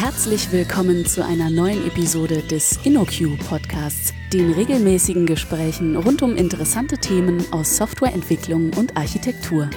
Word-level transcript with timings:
Herzlich 0.00 0.52
willkommen 0.52 1.04
zu 1.06 1.24
einer 1.24 1.50
neuen 1.50 1.84
Episode 1.84 2.40
des 2.42 2.78
InnoQ 2.84 3.36
Podcasts, 3.48 4.14
den 4.32 4.52
regelmäßigen 4.52 5.26
Gesprächen 5.26 5.96
rund 5.96 6.22
um 6.22 6.36
interessante 6.36 6.98
Themen 6.98 7.44
aus 7.50 7.76
Softwareentwicklung 7.76 8.72
und 8.74 8.96
Architektur. 8.96 9.68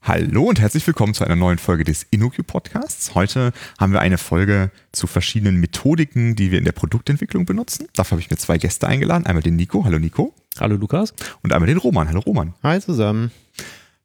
Hallo 0.00 0.44
und 0.44 0.58
herzlich 0.58 0.86
willkommen 0.86 1.12
zu 1.12 1.24
einer 1.24 1.36
neuen 1.36 1.58
Folge 1.58 1.84
des 1.84 2.04
InnoQ 2.04 2.46
Podcasts. 2.46 3.14
Heute 3.14 3.52
haben 3.78 3.92
wir 3.92 4.00
eine 4.00 4.16
Folge 4.16 4.70
zu 4.92 5.06
verschiedenen 5.06 5.60
Methodiken, 5.60 6.34
die 6.34 6.50
wir 6.50 6.56
in 6.56 6.64
der 6.64 6.72
Produktentwicklung 6.72 7.44
benutzen. 7.44 7.88
Dafür 7.94 8.12
habe 8.12 8.22
ich 8.22 8.30
mir 8.30 8.38
zwei 8.38 8.56
Gäste 8.56 8.88
eingeladen. 8.88 9.26
Einmal 9.26 9.42
den 9.42 9.56
Nico. 9.56 9.84
Hallo 9.84 9.98
Nico. 9.98 10.32
Hallo 10.58 10.76
Lukas. 10.76 11.12
Und 11.42 11.52
einmal 11.52 11.66
den 11.66 11.76
Roman. 11.76 12.08
Hallo 12.08 12.20
Roman. 12.20 12.54
Hi 12.62 12.80
zusammen. 12.80 13.32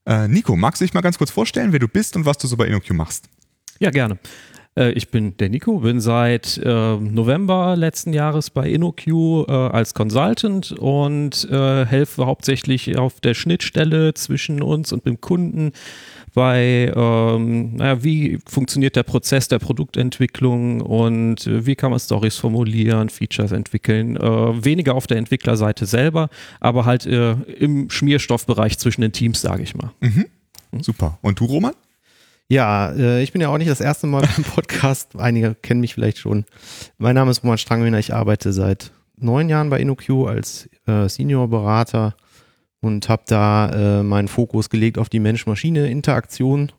Äh, 0.05 0.27
Nico, 0.27 0.55
magst 0.55 0.81
du 0.81 0.85
dich 0.85 0.93
mal 0.93 1.01
ganz 1.01 1.17
kurz 1.17 1.31
vorstellen, 1.31 1.71
wer 1.71 1.79
du 1.79 1.87
bist 1.87 2.15
und 2.15 2.25
was 2.25 2.37
du 2.37 2.47
so 2.47 2.57
bei 2.57 2.65
InnoQ 2.67 2.91
machst? 2.91 3.29
Ja, 3.79 3.91
gerne. 3.91 4.19
Äh, 4.75 4.91
ich 4.91 5.09
bin 5.09 5.35
der 5.37 5.49
Nico, 5.49 5.79
bin 5.79 5.99
seit 5.99 6.57
äh, 6.57 6.95
November 6.97 7.75
letzten 7.75 8.13
Jahres 8.13 8.49
bei 8.49 8.69
InnoQ 8.69 9.07
äh, 9.07 9.51
als 9.51 9.93
Consultant 9.93 10.71
und 10.71 11.47
äh, 11.51 11.85
helfe 11.85 12.25
hauptsächlich 12.25 12.97
auf 12.97 13.19
der 13.19 13.33
Schnittstelle 13.33 14.13
zwischen 14.13 14.61
uns 14.61 14.91
und 14.91 15.05
dem 15.05 15.21
Kunden 15.21 15.73
bei, 16.33 16.91
ähm, 16.95 17.75
naja, 17.75 18.03
wie 18.03 18.39
funktioniert 18.45 18.95
der 18.95 19.03
Prozess 19.03 19.47
der 19.47 19.59
Produktentwicklung 19.59 20.81
und 20.81 21.47
äh, 21.47 21.65
wie 21.65 21.75
kann 21.75 21.91
man 21.91 21.99
Stories 21.99 22.37
formulieren, 22.37 23.09
Features 23.09 23.51
entwickeln. 23.51 24.17
Äh, 24.17 24.65
weniger 24.65 24.95
auf 24.95 25.07
der 25.07 25.17
Entwicklerseite 25.17 25.85
selber, 25.85 26.29
aber 26.59 26.85
halt 26.85 27.05
im 27.05 27.89
Schmierstoffbereich 27.89 28.77
zwischen 28.77 29.01
den 29.01 29.11
Teams, 29.11 29.41
sage 29.41 29.63
ich 29.63 29.75
mal. 29.75 29.91
Mhm. 30.01 30.25
Super. 30.81 31.17
Und 31.21 31.39
du, 31.39 31.45
Roman? 31.45 31.73
Ja, 32.47 32.91
äh, 32.91 33.21
ich 33.21 33.31
bin 33.31 33.41
ja 33.41 33.49
auch 33.49 33.57
nicht 33.57 33.69
das 33.69 33.79
erste 33.79 34.07
Mal 34.07 34.21
beim 34.35 34.43
Podcast. 34.43 35.15
Einige 35.15 35.55
kennen 35.55 35.81
mich 35.81 35.93
vielleicht 35.93 36.17
schon. 36.17 36.45
Mein 36.97 37.15
Name 37.15 37.31
ist 37.31 37.43
Roman 37.43 37.57
Strangwiener. 37.57 37.99
Ich 37.99 38.13
arbeite 38.13 38.53
seit 38.53 38.91
neun 39.17 39.49
Jahren 39.49 39.69
bei 39.69 39.79
InnoQ 39.79 40.27
als 40.27 40.67
äh, 40.87 41.07
Senior-Berater 41.07 42.15
und 42.81 43.09
habe 43.09 43.23
da 43.27 43.99
äh, 43.99 44.03
meinen 44.03 44.27
Fokus 44.27 44.69
gelegt 44.69 44.97
auf 44.97 45.09
die 45.09 45.19
Mensch-Maschine-Interaktion 45.19 46.71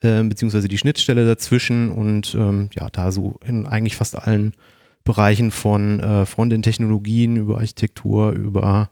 äh, 0.00 0.22
beziehungsweise 0.22 0.68
die 0.68 0.78
Schnittstelle 0.78 1.26
dazwischen 1.26 1.90
und 1.90 2.34
ähm, 2.34 2.70
ja, 2.74 2.88
da 2.90 3.12
so 3.12 3.38
in 3.44 3.66
eigentlich 3.66 3.96
fast 3.96 4.16
allen 4.16 4.52
Bereichen 5.04 5.50
von 5.50 6.00
äh, 6.00 6.26
Frontend-Technologien 6.26 7.36
über 7.36 7.56
Architektur, 7.56 8.32
über 8.32 8.90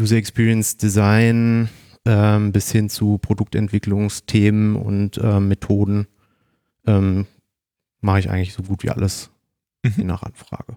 User 0.00 0.16
Experience 0.16 0.76
Design, 0.76 1.68
ähm, 2.04 2.52
bis 2.52 2.70
hin 2.72 2.90
zu 2.90 3.18
Produktentwicklungsthemen 3.18 4.76
und 4.76 5.18
ähm, 5.22 5.48
Methoden 5.48 6.06
ähm, 6.86 7.26
mache 8.00 8.18
ich 8.18 8.30
eigentlich 8.30 8.52
so 8.52 8.62
gut 8.62 8.82
wie 8.82 8.90
alles 8.90 9.30
mhm. 9.82 9.92
je 9.96 10.04
nach 10.04 10.22
Anfrage. 10.22 10.76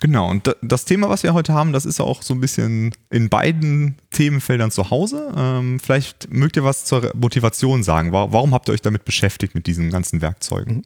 Genau, 0.00 0.28
und 0.28 0.56
das 0.62 0.84
Thema, 0.84 1.08
was 1.08 1.22
wir 1.22 1.34
heute 1.34 1.54
haben, 1.54 1.72
das 1.72 1.84
ist 1.84 2.00
auch 2.00 2.22
so 2.22 2.34
ein 2.34 2.40
bisschen 2.40 2.92
in 3.10 3.28
beiden 3.28 3.96
Themenfeldern 4.10 4.72
zu 4.72 4.90
Hause. 4.90 5.32
Ähm, 5.36 5.78
vielleicht 5.78 6.32
mögt 6.32 6.56
ihr 6.56 6.64
was 6.64 6.84
zur 6.84 7.12
Motivation 7.14 7.84
sagen. 7.84 8.12
Warum 8.12 8.52
habt 8.52 8.68
ihr 8.68 8.72
euch 8.72 8.82
damit 8.82 9.04
beschäftigt, 9.04 9.54
mit 9.54 9.66
diesen 9.66 9.90
ganzen 9.90 10.20
Werkzeugen? 10.20 10.84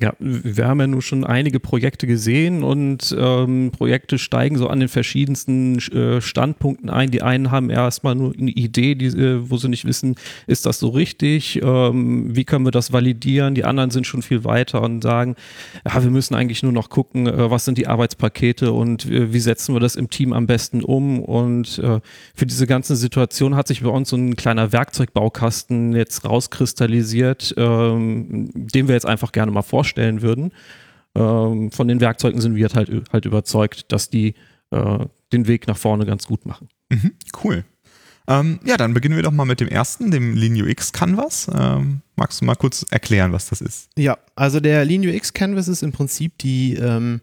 Ja, 0.00 0.14
wir 0.18 0.66
haben 0.66 0.80
ja 0.80 0.86
nun 0.86 1.02
schon 1.02 1.22
einige 1.22 1.60
Projekte 1.60 2.06
gesehen 2.06 2.62
und 2.62 3.14
ähm, 3.18 3.72
Projekte 3.76 4.18
steigen 4.18 4.56
so 4.56 4.68
an 4.68 4.80
den 4.80 4.88
verschiedensten 4.88 5.80
äh, 5.90 6.22
Standpunkten 6.22 6.88
ein. 6.88 7.10
Die 7.10 7.20
einen 7.20 7.50
haben 7.50 7.68
erstmal 7.68 8.14
nur 8.14 8.32
eine 8.32 8.52
Idee, 8.52 8.94
die, 8.94 9.08
äh, 9.08 9.50
wo 9.50 9.58
sie 9.58 9.68
nicht 9.68 9.84
wissen, 9.84 10.14
ist 10.46 10.64
das 10.64 10.78
so 10.78 10.88
richtig? 10.88 11.60
Ähm, 11.62 12.34
wie 12.34 12.44
können 12.44 12.64
wir 12.64 12.70
das 12.70 12.94
validieren? 12.94 13.54
Die 13.54 13.66
anderen 13.66 13.90
sind 13.90 14.06
schon 14.06 14.22
viel 14.22 14.44
weiter 14.44 14.80
und 14.80 15.02
sagen, 15.02 15.36
ja, 15.84 16.02
wir 16.02 16.10
müssen 16.10 16.34
eigentlich 16.36 16.62
nur 16.62 16.72
noch 16.72 16.88
gucken, 16.88 17.26
äh, 17.26 17.50
was 17.50 17.66
sind 17.66 17.76
die 17.76 17.86
Arbeitspakete 17.86 18.72
und 18.72 19.04
äh, 19.04 19.34
wie 19.34 19.40
setzen 19.40 19.74
wir 19.74 19.80
das 19.80 19.96
im 19.96 20.08
Team 20.08 20.32
am 20.32 20.46
besten 20.46 20.82
um? 20.82 21.20
Und 21.20 21.78
äh, 21.80 22.00
für 22.34 22.46
diese 22.46 22.66
ganze 22.66 22.96
Situation 22.96 23.56
hat 23.56 23.68
sich 23.68 23.82
bei 23.82 23.90
uns 23.90 24.08
so 24.08 24.16
ein 24.16 24.36
kleiner 24.36 24.72
Werkzeugbaukasten 24.72 25.94
jetzt 25.94 26.24
rauskristallisiert, 26.24 27.52
ähm, 27.58 28.48
den 28.54 28.88
wir 28.88 28.94
jetzt 28.94 29.04
einfach 29.04 29.32
gerne 29.32 29.52
mal 29.52 29.60
vorstellen 29.60 29.81
vorstellen 29.82 30.22
würden. 30.22 30.52
Ähm, 31.14 31.72
von 31.72 31.88
den 31.88 32.00
Werkzeugen 32.00 32.40
sind 32.40 32.54
wir 32.54 32.68
halt, 32.68 32.90
halt 33.12 33.24
überzeugt, 33.24 33.90
dass 33.90 34.08
die 34.08 34.34
äh, 34.70 34.98
den 35.32 35.48
Weg 35.48 35.66
nach 35.66 35.76
vorne 35.76 36.06
ganz 36.06 36.26
gut 36.26 36.46
machen. 36.46 36.68
Mhm, 36.88 37.12
cool. 37.42 37.64
Ähm, 38.28 38.60
ja, 38.64 38.76
dann 38.76 38.94
beginnen 38.94 39.16
wir 39.16 39.24
doch 39.24 39.32
mal 39.32 39.44
mit 39.44 39.58
dem 39.58 39.66
ersten, 39.66 40.12
dem 40.12 40.36
LeanUX 40.36 40.92
Canvas. 40.92 41.50
Ähm, 41.52 42.02
magst 42.14 42.40
du 42.40 42.44
mal 42.44 42.54
kurz 42.54 42.86
erklären, 42.90 43.32
was 43.32 43.48
das 43.48 43.60
ist? 43.60 43.90
Ja, 43.98 44.16
also 44.36 44.60
der 44.60 44.84
LeanUX 44.84 45.32
Canvas 45.32 45.66
ist 45.66 45.82
im 45.82 45.90
Prinzip 45.90 46.38
die, 46.38 46.74
ähm, 46.74 47.20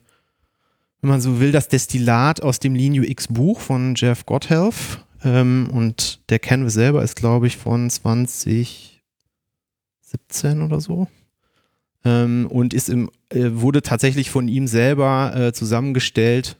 wenn 0.99 1.09
man 1.09 1.21
so 1.21 1.39
will, 1.39 1.53
das 1.53 1.69
Destillat 1.69 2.43
aus 2.43 2.59
dem 2.59 2.75
LeanUX 2.75 3.29
Buch 3.29 3.61
von 3.61 3.93
Jeff 3.95 4.25
Gotthelf. 4.25 4.99
Ähm, 5.23 5.69
und 5.71 6.19
der 6.29 6.39
Canvas 6.39 6.73
selber 6.73 7.01
ist, 7.03 7.15
glaube 7.15 7.47
ich, 7.47 7.55
von 7.55 7.89
2017 7.89 8.99
oder 10.61 10.81
so 10.81 11.07
ähm, 12.05 12.47
und 12.49 12.73
ist 12.73 12.89
im, 12.89 13.09
äh, 13.29 13.49
wurde 13.51 13.81
tatsächlich 13.81 14.29
von 14.29 14.47
ihm 14.47 14.67
selber 14.67 15.33
äh, 15.35 15.53
zusammengestellt, 15.53 16.57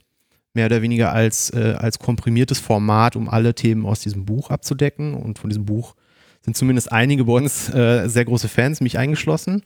mehr 0.53 0.65
oder 0.65 0.81
weniger 0.81 1.13
als, 1.13 1.51
äh, 1.51 1.75
als 1.77 1.99
komprimiertes 1.99 2.59
Format, 2.59 3.15
um 3.15 3.29
alle 3.29 3.53
Themen 3.53 3.85
aus 3.85 4.01
diesem 4.01 4.25
Buch 4.25 4.49
abzudecken. 4.49 5.13
Und 5.13 5.39
von 5.39 5.49
diesem 5.49 5.65
Buch 5.65 5.95
sind 6.41 6.57
zumindest 6.57 6.91
einige 6.91 7.25
bei 7.25 7.33
uns 7.33 7.69
äh, 7.73 8.07
sehr 8.07 8.25
große 8.25 8.47
Fans, 8.47 8.81
mich 8.81 8.97
eingeschlossen. 8.97 9.63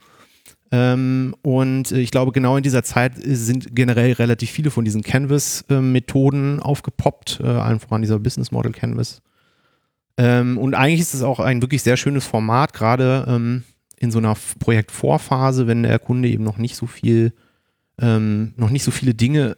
Ähm, 0.72 1.36
und 1.42 1.92
ich 1.92 2.12
glaube, 2.12 2.32
genau 2.32 2.58
in 2.58 2.64
dieser 2.64 2.84
Zeit 2.84 3.14
sind 3.16 3.76
generell 3.76 4.14
relativ 4.14 4.50
viele 4.50 4.72
von 4.72 4.84
diesen 4.84 5.04
Canvas-Methoden 5.04 6.60
aufgepoppt, 6.60 7.42
äh, 7.44 7.48
allen 7.48 7.80
voran 7.80 8.02
dieser 8.02 8.20
Business 8.20 8.52
Model 8.52 8.72
Canvas. 8.72 9.22
Ähm, 10.18 10.58
und 10.58 10.74
eigentlich 10.74 11.02
ist 11.02 11.14
es 11.14 11.22
auch 11.24 11.40
ein 11.40 11.62
wirklich 11.62 11.84
sehr 11.84 11.98
schönes 11.98 12.26
Format, 12.26 12.74
gerade 12.74 13.26
ähm, 13.28 13.64
in 14.04 14.12
so 14.12 14.20
einer 14.20 14.36
Projektvorphase, 14.60 15.66
wenn 15.68 15.84
der 15.84 16.00
Kunde 16.00 16.30
eben 16.30 16.44
noch 16.44 16.58
nicht 16.58 16.76
so 16.76 16.86
viel, 16.86 17.34
ähm, 18.00 18.54
noch 18.58 18.70
nicht 18.70 18.84
so 18.84 18.92
viele 18.92 19.14
Dinge 19.14 19.56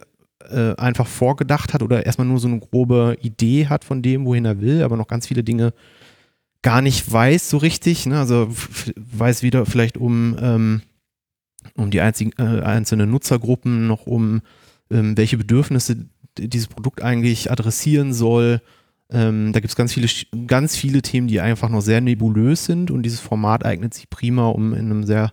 äh, 0.48 0.74
einfach 0.76 1.06
vorgedacht 1.06 1.74
hat 1.74 1.82
oder 1.82 2.06
erstmal 2.06 2.26
nur 2.26 2.38
so 2.38 2.48
eine 2.48 2.60
grobe 2.60 3.18
Idee 3.20 3.66
hat 3.66 3.84
von 3.84 4.02
dem, 4.02 4.24
wohin 4.24 4.44
er 4.44 4.60
will, 4.60 4.82
aber 4.82 4.96
noch 4.96 5.08
ganz 5.08 5.26
viele 5.26 5.42
Dinge 5.44 5.72
gar 6.62 6.82
nicht 6.82 7.10
weiß 7.10 7.50
so 7.50 7.58
richtig. 7.58 8.06
Ne? 8.06 8.18
Also 8.18 8.48
weiß 8.96 9.42
wieder 9.42 9.66
vielleicht 9.66 9.96
um, 9.98 10.36
ähm, 10.40 10.82
um 11.76 11.90
die 11.90 12.00
einzigen, 12.00 12.32
äh, 12.38 12.62
einzelnen 12.62 13.10
Nutzergruppen, 13.10 13.86
noch 13.86 14.06
um 14.06 14.42
ähm, 14.90 15.16
welche 15.16 15.38
Bedürfnisse 15.38 16.06
dieses 16.38 16.68
Produkt 16.68 17.02
eigentlich 17.02 17.50
adressieren 17.50 18.12
soll. 18.12 18.60
Ähm, 19.10 19.52
da 19.52 19.60
gibt 19.60 19.70
es 19.70 19.76
ganz 19.76 19.92
viele, 19.92 20.08
ganz 20.46 20.76
viele 20.76 21.00
Themen, 21.00 21.28
die 21.28 21.40
einfach 21.40 21.68
noch 21.68 21.80
sehr 21.80 22.00
nebulös 22.00 22.64
sind 22.64 22.90
und 22.90 23.04
dieses 23.04 23.20
Format 23.20 23.64
eignet 23.64 23.94
sich 23.94 24.10
prima, 24.10 24.48
um 24.48 24.72
in 24.72 24.86
einem 24.86 25.04
sehr 25.04 25.32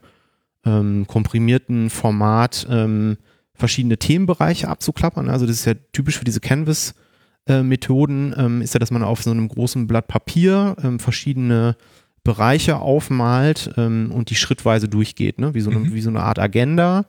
ähm, 0.65 1.07
komprimierten 1.07 1.89
Format 1.89 2.67
ähm, 2.69 3.17
verschiedene 3.55 3.97
Themenbereiche 3.97 4.67
abzuklappern. 4.67 5.29
Also 5.29 5.45
das 5.45 5.57
ist 5.57 5.65
ja 5.65 5.73
typisch 5.91 6.17
für 6.19 6.25
diese 6.25 6.39
Canvas-Methoden, 6.39 8.35
ähm, 8.37 8.61
ist 8.61 8.73
ja, 8.73 8.79
dass 8.79 8.91
man 8.91 9.03
auf 9.03 9.23
so 9.23 9.31
einem 9.31 9.47
großen 9.47 9.87
Blatt 9.87 10.07
Papier 10.07 10.75
ähm, 10.83 10.99
verschiedene 10.99 11.75
Bereiche 12.23 12.77
aufmalt 12.77 13.71
ähm, 13.75 14.11
und 14.13 14.29
die 14.29 14.35
schrittweise 14.35 14.87
durchgeht, 14.87 15.39
ne? 15.39 15.53
wie, 15.55 15.61
so 15.61 15.71
eine, 15.71 15.79
mhm. 15.79 15.93
wie 15.93 16.01
so 16.01 16.09
eine 16.09 16.21
Art 16.21 16.39
Agenda. 16.39 17.05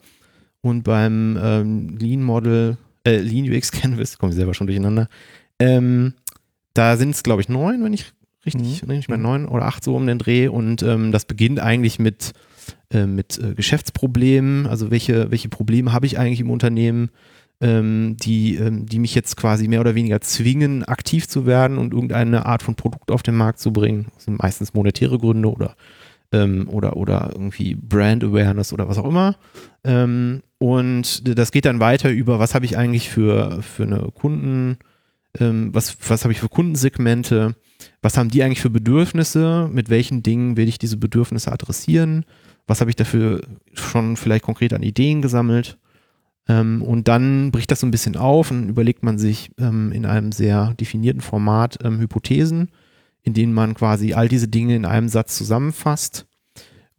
Und 0.61 0.81
beim 0.83 1.95
Lean 1.99 2.23
Model, 2.23 2.77
äh, 3.05 3.19
Lean 3.19 3.47
UX 3.47 3.71
Canvas, 3.71 4.17
komme 4.17 4.31
ich 4.31 4.35
selber 4.35 4.55
schon 4.55 4.65
durcheinander, 4.65 5.07
ähm, 5.59 6.15
da 6.75 6.97
sind 6.97 7.11
es, 7.11 7.23
glaube 7.23 7.41
ich, 7.41 7.49
neun, 7.49 7.83
wenn 7.83 7.93
ich 7.93 8.05
richtig, 8.45 8.83
mhm. 8.83 8.91
ich 8.91 9.09
meine 9.09 9.23
neun 9.23 9.47
oder 9.47 9.65
acht 9.65 9.83
so 9.83 9.95
um 9.95 10.05
den 10.05 10.19
Dreh. 10.19 10.47
Und 10.47 10.83
ähm, 10.83 11.11
das 11.11 11.25
beginnt 11.25 11.59
eigentlich 11.59 11.97
mit, 11.97 12.33
äh, 12.91 13.07
mit 13.07 13.39
äh, 13.39 13.55
Geschäftsproblemen. 13.55 14.67
Also 14.67 14.91
welche, 14.91 15.31
welche 15.31 15.49
Probleme 15.49 15.93
habe 15.93 16.05
ich 16.05 16.19
eigentlich 16.19 16.41
im 16.41 16.51
Unternehmen, 16.51 17.09
ähm, 17.61 18.17
die, 18.21 18.55
ähm, 18.57 18.85
die 18.85 18.99
mich 18.99 19.15
jetzt 19.15 19.37
quasi 19.37 19.67
mehr 19.67 19.79
oder 19.79 19.95
weniger 19.95 20.19
zwingen, 20.21 20.83
aktiv 20.83 21.27
zu 21.27 21.45
werden 21.45 21.77
und 21.77 21.93
irgendeine 21.93 22.45
Art 22.45 22.61
von 22.61 22.75
Produkt 22.75 23.09
auf 23.09 23.23
den 23.23 23.35
Markt 23.35 23.59
zu 23.59 23.71
bringen. 23.71 24.07
Das 24.13 24.25
sind 24.25 24.39
meistens 24.39 24.73
monetäre 24.73 25.17
Gründe 25.17 25.51
oder 25.51 25.75
ähm, 26.33 26.67
oder, 26.69 26.97
oder 26.97 27.29
irgendwie 27.31 27.75
Brand 27.75 28.23
Awareness 28.23 28.73
oder 28.73 28.89
was 28.89 28.97
auch 28.97 29.07
immer. 29.07 29.37
Und 30.57 31.37
das 31.37 31.51
geht 31.51 31.65
dann 31.65 31.79
weiter 31.79 32.09
über, 32.09 32.39
was 32.39 32.55
habe 32.55 32.65
ich 32.65 32.75
eigentlich 32.75 33.07
für, 33.11 33.61
für 33.61 33.83
eine 33.83 34.09
Kunden, 34.15 34.79
ähm, 35.39 35.73
was, 35.73 35.97
was 36.07 36.23
habe 36.23 36.33
ich 36.33 36.39
für 36.39 36.49
Kundensegmente, 36.49 37.55
was 38.01 38.17
haben 38.17 38.29
die 38.29 38.43
eigentlich 38.43 38.61
für 38.61 38.69
Bedürfnisse, 38.69 39.69
mit 39.71 39.89
welchen 39.89 40.23
Dingen 40.23 40.57
will 40.57 40.67
ich 40.67 40.77
diese 40.77 40.97
Bedürfnisse 40.97 41.51
adressieren, 41.51 42.25
was 42.67 42.81
habe 42.81 42.89
ich 42.89 42.95
dafür 42.95 43.41
schon 43.73 44.17
vielleicht 44.17 44.43
konkret 44.43 44.73
an 44.73 44.83
Ideen 44.83 45.21
gesammelt. 45.21 45.77
Ähm, 46.47 46.81
und 46.81 47.07
dann 47.07 47.51
bricht 47.51 47.71
das 47.71 47.79
so 47.79 47.87
ein 47.87 47.91
bisschen 47.91 48.15
auf 48.15 48.51
und 48.51 48.69
überlegt 48.69 49.03
man 49.03 49.17
sich 49.17 49.51
ähm, 49.57 49.91
in 49.91 50.05
einem 50.05 50.31
sehr 50.31 50.73
definierten 50.75 51.21
Format 51.21 51.79
ähm, 51.83 51.99
Hypothesen, 51.99 52.69
in 53.23 53.33
denen 53.33 53.53
man 53.53 53.73
quasi 53.73 54.13
all 54.13 54.27
diese 54.27 54.47
Dinge 54.47 54.75
in 54.75 54.85
einem 54.85 55.09
Satz 55.09 55.35
zusammenfasst. 55.37 56.27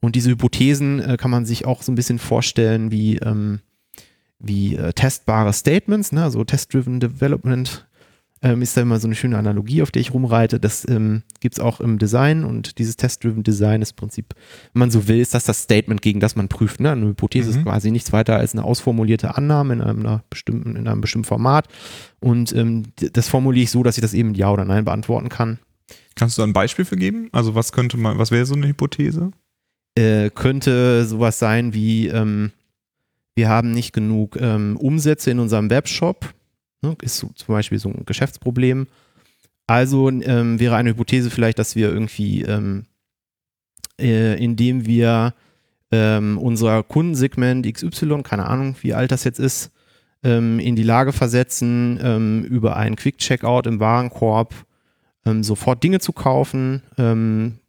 Und 0.00 0.16
diese 0.16 0.30
Hypothesen 0.30 1.00
äh, 1.00 1.16
kann 1.16 1.30
man 1.30 1.46
sich 1.46 1.64
auch 1.64 1.82
so 1.82 1.92
ein 1.92 1.94
bisschen 1.94 2.18
vorstellen 2.18 2.90
wie, 2.90 3.16
ähm, 3.18 3.60
wie 4.38 4.76
äh, 4.76 4.92
testbare 4.92 5.52
Statements, 5.52 6.12
ne? 6.12 6.24
also 6.24 6.44
Test-Driven 6.44 7.00
Development 7.00 7.86
ähm, 8.42 8.60
ist 8.62 8.76
da 8.76 8.82
immer 8.82 9.00
so 9.00 9.08
eine 9.08 9.14
schöne 9.14 9.38
Analogie, 9.38 9.82
auf 9.82 9.90
der 9.90 10.00
ich 10.00 10.12
rumreite. 10.12 10.60
Das 10.60 10.86
ähm, 10.88 11.22
gibt 11.40 11.56
es 11.56 11.60
auch 11.60 11.80
im 11.80 11.98
Design 11.98 12.44
und 12.44 12.78
dieses 12.78 12.96
Test-Driven 12.96 13.42
Design 13.42 13.80
ist 13.82 13.92
im 13.92 13.96
Prinzip, 13.96 14.34
wenn 14.72 14.80
man 14.80 14.90
so 14.90 15.08
will, 15.08 15.18
ist 15.20 15.34
das 15.34 15.44
das 15.44 15.62
Statement, 15.62 16.02
gegen 16.02 16.20
das 16.20 16.36
man 16.36 16.48
prüft. 16.48 16.80
Ne? 16.80 16.92
Eine 16.92 17.06
Hypothese 17.06 17.50
Mhm. 17.50 17.56
ist 17.56 17.62
quasi 17.64 17.90
nichts 17.90 18.12
weiter 18.12 18.36
als 18.36 18.52
eine 18.52 18.64
ausformulierte 18.64 19.36
Annahme 19.36 19.74
in 19.74 19.80
einem, 19.80 20.00
einer 20.00 20.22
bestimmten, 20.28 20.76
in 20.76 20.86
einem 20.86 21.00
bestimmten 21.00 21.26
Format 21.26 21.68
und 22.20 22.54
ähm, 22.54 22.84
das 23.12 23.28
formuliere 23.28 23.64
ich 23.64 23.70
so, 23.70 23.82
dass 23.82 23.96
ich 23.96 24.02
das 24.02 24.14
eben 24.14 24.28
mit 24.28 24.36
Ja 24.38 24.50
oder 24.50 24.64
Nein 24.64 24.84
beantworten 24.84 25.28
kann. 25.28 25.58
Kannst 26.14 26.36
du 26.36 26.42
da 26.42 26.46
ein 26.46 26.52
Beispiel 26.52 26.84
für 26.84 26.96
geben? 26.96 27.28
Also 27.32 27.54
was 27.54 27.72
könnte 27.72 27.96
man, 27.96 28.18
was 28.18 28.30
wäre 28.30 28.46
so 28.46 28.54
eine 28.54 28.68
Hypothese? 28.68 29.30
Äh, 29.94 30.30
könnte 30.30 31.06
sowas 31.06 31.38
sein 31.38 31.72
wie, 31.72 32.08
ähm, 32.08 32.52
wir 33.34 33.48
haben 33.48 33.72
nicht 33.72 33.92
genug 33.92 34.36
ähm, 34.40 34.76
Umsätze 34.78 35.30
in 35.30 35.38
unserem 35.38 35.68
Webshop, 35.70 36.34
ne? 36.86 36.96
ist 37.02 37.18
zum 37.18 37.32
Beispiel 37.46 37.78
so 37.78 37.88
ein 37.88 38.04
Geschäftsproblem. 38.06 38.86
Also 39.66 40.08
ähm, 40.08 40.60
wäre 40.60 40.76
eine 40.76 40.90
Hypothese 40.90 41.30
vielleicht, 41.30 41.58
dass 41.58 41.74
wir 41.74 41.92
irgendwie, 41.92 42.42
ähm, 42.42 42.86
äh, 44.00 44.42
indem 44.42 44.86
wir 44.86 45.34
ähm, 45.90 46.38
unser 46.38 46.82
Kundensegment 46.82 47.66
XY, 47.72 48.22
keine 48.22 48.46
Ahnung, 48.46 48.76
wie 48.82 48.94
alt 48.94 49.10
das 49.10 49.24
jetzt 49.24 49.40
ist, 49.40 49.72
ähm, 50.22 50.60
in 50.60 50.76
die 50.76 50.82
Lage 50.82 51.12
versetzen, 51.12 51.98
ähm, 52.02 52.44
über 52.44 52.76
einen 52.76 52.96
Quick-Checkout 52.96 53.66
im 53.66 53.80
Warenkorb 53.80 54.54
ähm, 55.24 55.42
sofort 55.42 55.82
Dinge 55.82 56.00
zu 56.00 56.12
kaufen, 56.12 56.82
können 56.96 57.60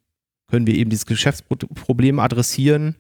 wir 0.66 0.76
eben 0.76 0.90
dieses 0.90 1.06
Geschäftsproblem 1.06 2.20
adressieren 2.20 2.96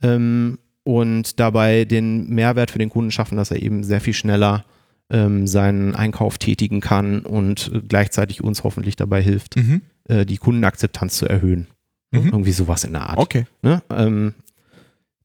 und 0.00 1.40
dabei 1.40 1.84
den 1.84 2.28
Mehrwert 2.28 2.72
für 2.72 2.78
den 2.78 2.90
Kunden 2.90 3.12
schaffen, 3.12 3.36
dass 3.36 3.52
er 3.52 3.62
eben 3.62 3.84
sehr 3.84 4.00
viel 4.00 4.12
schneller 4.12 4.64
ähm, 5.10 5.46
seinen 5.46 5.94
Einkauf 5.94 6.38
tätigen 6.38 6.80
kann 6.80 7.20
und 7.20 7.70
äh, 7.74 7.80
gleichzeitig 7.86 8.42
uns 8.42 8.64
hoffentlich 8.64 8.96
dabei 8.96 9.22
hilft, 9.22 9.56
Mhm. 9.56 9.82
äh, 10.08 10.24
die 10.26 10.38
Kundenakzeptanz 10.38 11.16
zu 11.16 11.26
erhöhen. 11.26 11.66
Mhm. 12.10 12.26
Irgendwie 12.26 12.52
sowas 12.52 12.84
in 12.84 12.92
der 12.92 13.08
Art. 13.10 13.18
Okay. 13.18 13.44
Ne? 13.62 13.82
Ähm, 13.90 14.34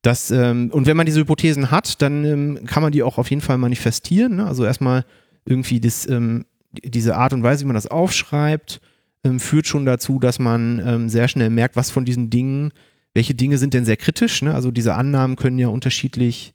das, 0.01 0.31
ähm, 0.31 0.69
und 0.71 0.85
wenn 0.85 0.95
man 0.97 1.05
diese 1.05 1.19
Hypothesen 1.21 1.71
hat, 1.71 2.01
dann 2.01 2.23
ähm, 2.25 2.59
kann 2.65 2.81
man 2.83 2.91
die 2.91 3.03
auch 3.03 3.17
auf 3.17 3.29
jeden 3.29 3.41
Fall 3.41 3.57
manifestieren. 3.57 4.37
Ne? 4.37 4.45
Also 4.47 4.63
erstmal 4.65 5.05
irgendwie 5.45 5.79
das, 5.79 6.07
ähm, 6.07 6.45
die- 6.71 6.89
diese 6.89 7.15
Art 7.17 7.33
und 7.33 7.43
Weise, 7.43 7.63
wie 7.63 7.67
man 7.67 7.75
das 7.75 7.87
aufschreibt, 7.87 8.79
ähm, 9.23 9.39
führt 9.39 9.67
schon 9.67 9.85
dazu, 9.85 10.19
dass 10.19 10.39
man 10.39 11.09
sehr 11.09 11.27
schnell 11.27 11.49
merkt, 11.49 11.75
was 11.75 11.91
von 11.91 12.05
diesen 12.05 12.29
Dingen, 12.29 12.71
welche 13.13 13.33
Dinge 13.35 13.57
sind 13.57 13.73
denn 13.73 13.83
sehr 13.85 13.97
kritisch. 13.97 14.41
Ne? 14.41 14.53
Also 14.53 14.71
diese 14.71 14.95
Annahmen 14.95 15.35
können 15.35 15.59
ja 15.59 15.67
unterschiedlich 15.67 16.53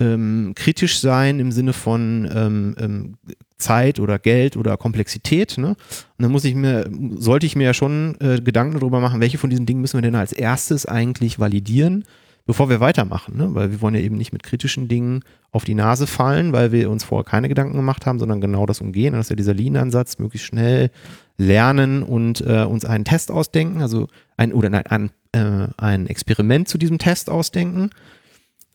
ähm, 0.00 0.52
kritisch 0.54 1.00
sein 1.00 1.38
im 1.38 1.52
Sinne 1.52 1.72
von 1.72 2.28
ähm, 2.34 2.74
ähm, 2.78 3.14
Zeit 3.58 4.00
oder 4.00 4.18
Geld 4.18 4.56
oder 4.56 4.76
Komplexität. 4.76 5.58
Ne? 5.58 5.68
Und 5.68 5.76
dann 6.18 6.32
muss 6.32 6.44
ich 6.44 6.54
mir, 6.54 6.90
sollte 7.16 7.46
ich 7.46 7.56
mir 7.56 7.64
ja 7.64 7.74
schon 7.74 8.16
äh, 8.20 8.40
Gedanken 8.40 8.80
darüber 8.80 9.00
machen, 9.00 9.20
welche 9.20 9.38
von 9.38 9.50
diesen 9.50 9.66
Dingen 9.66 9.80
müssen 9.80 9.98
wir 9.98 10.02
denn 10.02 10.16
als 10.16 10.32
erstes 10.32 10.86
eigentlich 10.86 11.38
validieren, 11.38 12.04
bevor 12.46 12.68
wir 12.68 12.80
weitermachen. 12.80 13.36
Ne? 13.36 13.54
Weil 13.54 13.70
wir 13.70 13.80
wollen 13.80 13.94
ja 13.94 14.00
eben 14.00 14.16
nicht 14.16 14.32
mit 14.32 14.42
kritischen 14.42 14.88
Dingen 14.88 15.20
auf 15.52 15.64
die 15.64 15.74
Nase 15.74 16.06
fallen, 16.06 16.52
weil 16.52 16.72
wir 16.72 16.90
uns 16.90 17.04
vorher 17.04 17.24
keine 17.24 17.48
Gedanken 17.48 17.76
gemacht 17.76 18.06
haben, 18.06 18.18
sondern 18.18 18.40
genau 18.40 18.66
das 18.66 18.80
umgehen. 18.80 19.12
Das 19.12 19.26
ist 19.26 19.30
ja 19.30 19.36
dieser 19.36 19.54
Lean-Ansatz, 19.54 20.18
möglichst 20.18 20.48
schnell 20.48 20.90
lernen 21.36 22.02
und 22.02 22.40
äh, 22.40 22.64
uns 22.64 22.84
einen 22.84 23.04
Test 23.04 23.30
ausdenken, 23.30 23.80
also 23.82 24.08
ein 24.36 24.52
oder 24.52 24.70
nein, 24.70 24.86
ein, 24.86 25.10
äh, 25.32 25.68
ein 25.76 26.06
Experiment 26.06 26.68
zu 26.68 26.78
diesem 26.78 26.98
Test 26.98 27.30
ausdenken 27.30 27.90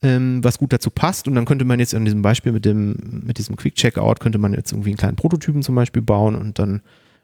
ähm, 0.01 0.43
was 0.43 0.57
gut 0.57 0.73
dazu 0.73 0.89
passt. 0.89 1.27
Und 1.27 1.35
dann 1.35 1.45
könnte 1.45 1.65
man 1.65 1.79
jetzt 1.79 1.95
an 1.95 2.05
diesem 2.05 2.21
Beispiel 2.21 2.51
mit 2.51 2.65
dem, 2.65 3.23
mit 3.25 3.37
diesem 3.37 3.55
Quick 3.55 3.75
Checkout, 3.75 4.19
könnte 4.19 4.37
man 4.37 4.53
jetzt 4.53 4.71
irgendwie 4.71 4.91
einen 4.91 4.97
kleinen 4.97 5.15
Prototypen 5.15 5.63
zum 5.63 5.75
Beispiel 5.75 6.01
bauen 6.01 6.35
und 6.35 6.59
dann 6.59 6.81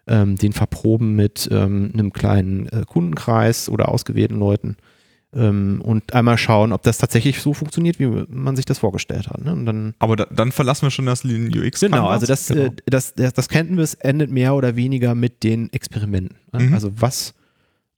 ähm, 0.08 0.36
den 0.36 0.54
verproben 0.54 1.16
mit 1.16 1.48
ähm, 1.52 1.92
einem 1.94 2.12
kleinen 2.12 2.68
äh, 2.68 2.84
Kundenkreis 2.86 3.70
oder 3.70 3.90
ausgewählten 3.90 4.38
Leuten 4.38 4.76
ähm, 5.36 5.82
und 5.84 6.14
einmal 6.14 6.38
schauen, 6.38 6.74
ob 6.74 6.84
das 6.84 6.98
tatsächlich 6.98 7.42
so 7.42 7.54
funktioniert, 7.54 8.00
wie 8.00 8.08
man 8.28 8.56
sich 8.56 8.66
das 8.66 8.80
vorgestellt 8.80 9.30
hat. 9.30 9.44
Ne? 9.44 9.52
Und 9.52 9.66
dann 9.66 9.94
Aber 10.00 10.16
da, 10.16 10.26
dann 10.26 10.52
verlassen 10.52 10.84
wir 10.86 10.92
schon 10.92 11.06
das 11.06 11.24
Lean 11.24 11.48
UX. 11.48 11.80
Genau, 11.80 11.98
Canvas. 11.98 12.12
also 12.14 12.26
das, 12.28 12.48
Genau. 12.48 12.62
äh, 12.66 12.72
das, 12.86 13.14
das, 13.16 13.34
das 13.34 13.50
Canvas 13.50 13.94
endet 13.96 14.30
mehr 14.32 14.56
oder 14.56 14.76
weniger 14.76 15.16
mit 15.16 15.44
den 15.44 15.72
Experimenten. 15.74 16.38
Ne? 16.52 16.64
Mhm. 16.66 16.74
Also 16.74 16.92
was, 17.00 17.34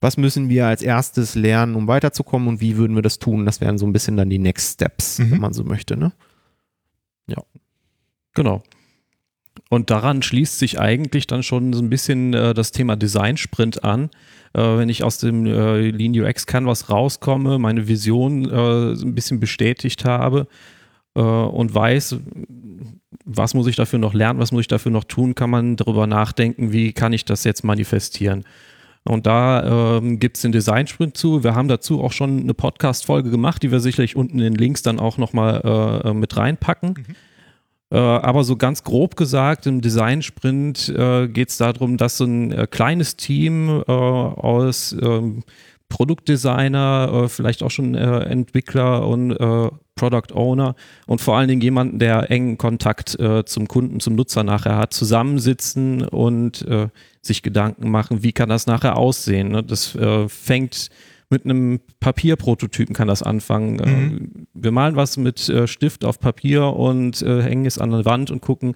was 0.06 0.16
müssen 0.16 0.48
wir 0.48 0.66
als 0.68 0.82
erstes 0.82 1.34
lernen, 1.34 1.74
um 1.74 1.88
weiterzukommen 1.88 2.46
und 2.46 2.60
wie 2.60 2.76
würden 2.76 2.94
wir 2.94 3.02
das 3.02 3.18
tun? 3.18 3.44
Das 3.44 3.60
wären 3.60 3.76
so 3.76 3.86
ein 3.86 3.92
bisschen 3.92 4.16
dann 4.16 4.30
die 4.30 4.38
Next 4.38 4.74
Steps, 4.74 5.18
Mhm. 5.18 5.30
wenn 5.32 5.40
man 5.40 5.52
so 5.52 5.64
möchte. 5.64 5.96
Ne? 5.96 6.12
Genau. 8.34 8.62
Und 9.70 9.88
daran 9.90 10.22
schließt 10.22 10.58
sich 10.58 10.78
eigentlich 10.78 11.26
dann 11.26 11.42
schon 11.42 11.72
so 11.72 11.82
ein 11.82 11.88
bisschen 11.88 12.34
äh, 12.34 12.52
das 12.52 12.70
Thema 12.70 12.94
Design 12.96 13.36
Sprint 13.38 13.82
an. 13.82 14.10
Äh, 14.52 14.60
wenn 14.60 14.90
ich 14.90 15.02
aus 15.02 15.16
dem 15.18 15.46
äh, 15.46 15.88
Lean 15.90 16.12
UX 16.14 16.46
Canvas 16.46 16.90
rauskomme, 16.90 17.58
meine 17.58 17.88
Vision 17.88 18.44
äh, 18.48 18.92
ein 18.92 19.14
bisschen 19.14 19.40
bestätigt 19.40 20.04
habe 20.04 20.46
äh, 21.14 21.20
und 21.20 21.74
weiß, 21.74 22.16
was 23.24 23.54
muss 23.54 23.66
ich 23.66 23.76
dafür 23.76 23.98
noch 23.98 24.12
lernen, 24.12 24.38
was 24.38 24.52
muss 24.52 24.60
ich 24.60 24.68
dafür 24.68 24.92
noch 24.92 25.04
tun, 25.04 25.34
kann 25.34 25.48
man 25.50 25.76
darüber 25.76 26.06
nachdenken, 26.06 26.72
wie 26.72 26.92
kann 26.92 27.14
ich 27.14 27.24
das 27.24 27.42
jetzt 27.44 27.64
manifestieren. 27.64 28.44
Und 29.08 29.26
da 29.26 29.98
ähm, 29.98 30.18
gibt 30.18 30.36
es 30.36 30.42
den 30.42 30.52
Design 30.52 30.86
Sprint 30.86 31.16
zu. 31.16 31.44
Wir 31.44 31.54
haben 31.54 31.68
dazu 31.68 32.02
auch 32.02 32.12
schon 32.12 32.40
eine 32.40 32.54
Podcast-Folge 32.54 33.30
gemacht, 33.30 33.62
die 33.62 33.70
wir 33.70 33.80
sicherlich 33.80 34.16
unten 34.16 34.38
in 34.38 34.44
den 34.44 34.54
Links 34.54 34.82
dann 34.82 34.98
auch 34.98 35.18
nochmal 35.18 36.02
äh, 36.04 36.12
mit 36.12 36.36
reinpacken. 36.36 36.94
Äh, 37.90 37.98
aber 37.98 38.42
so 38.44 38.56
ganz 38.56 38.82
grob 38.82 39.16
gesagt, 39.16 39.66
im 39.66 39.80
Design-Sprint 39.80 40.88
äh, 40.88 41.28
geht 41.28 41.50
es 41.50 41.58
darum, 41.58 41.96
dass 41.96 42.16
so 42.16 42.24
ein 42.24 42.50
äh, 42.52 42.66
kleines 42.68 43.16
Team 43.16 43.84
äh, 43.86 43.92
aus 43.92 44.94
ähm, 45.00 45.44
Produktdesigner, 45.88 47.22
äh, 47.24 47.28
vielleicht 47.28 47.62
auch 47.62 47.70
schon 47.70 47.94
äh, 47.94 48.20
Entwickler 48.24 49.06
und 49.06 49.32
äh, 49.32 49.70
Product 49.96 50.32
Owner 50.34 50.76
und 51.06 51.20
vor 51.20 51.36
allen 51.36 51.48
Dingen 51.48 51.62
jemanden, 51.62 51.98
der 51.98 52.30
engen 52.30 52.58
Kontakt 52.58 53.18
äh, 53.18 53.44
zum 53.44 53.66
Kunden, 53.66 53.98
zum 53.98 54.14
Nutzer 54.14 54.44
nachher 54.44 54.76
hat, 54.76 54.92
zusammensitzen 54.92 56.06
und 56.06 56.62
äh, 56.68 56.88
sich 57.22 57.42
Gedanken 57.42 57.90
machen, 57.90 58.22
wie 58.22 58.32
kann 58.32 58.48
das 58.48 58.66
nachher 58.66 58.96
aussehen. 58.96 59.48
Ne? 59.48 59.64
Das 59.64 59.94
äh, 59.96 60.28
fängt 60.28 60.90
mit 61.28 61.44
einem 61.44 61.80
Papierprototypen 61.98 62.94
kann 62.94 63.08
das 63.08 63.22
anfangen. 63.22 63.80
Äh, 63.80 64.46
wir 64.54 64.70
malen 64.70 64.96
was 64.96 65.16
mit 65.16 65.48
äh, 65.48 65.66
Stift 65.66 66.04
auf 66.04 66.20
Papier 66.20 66.66
und 66.66 67.20
äh, 67.22 67.42
hängen 67.42 67.66
es 67.66 67.78
an 67.78 67.90
der 67.90 68.04
Wand 68.04 68.30
und 68.30 68.42
gucken, 68.42 68.74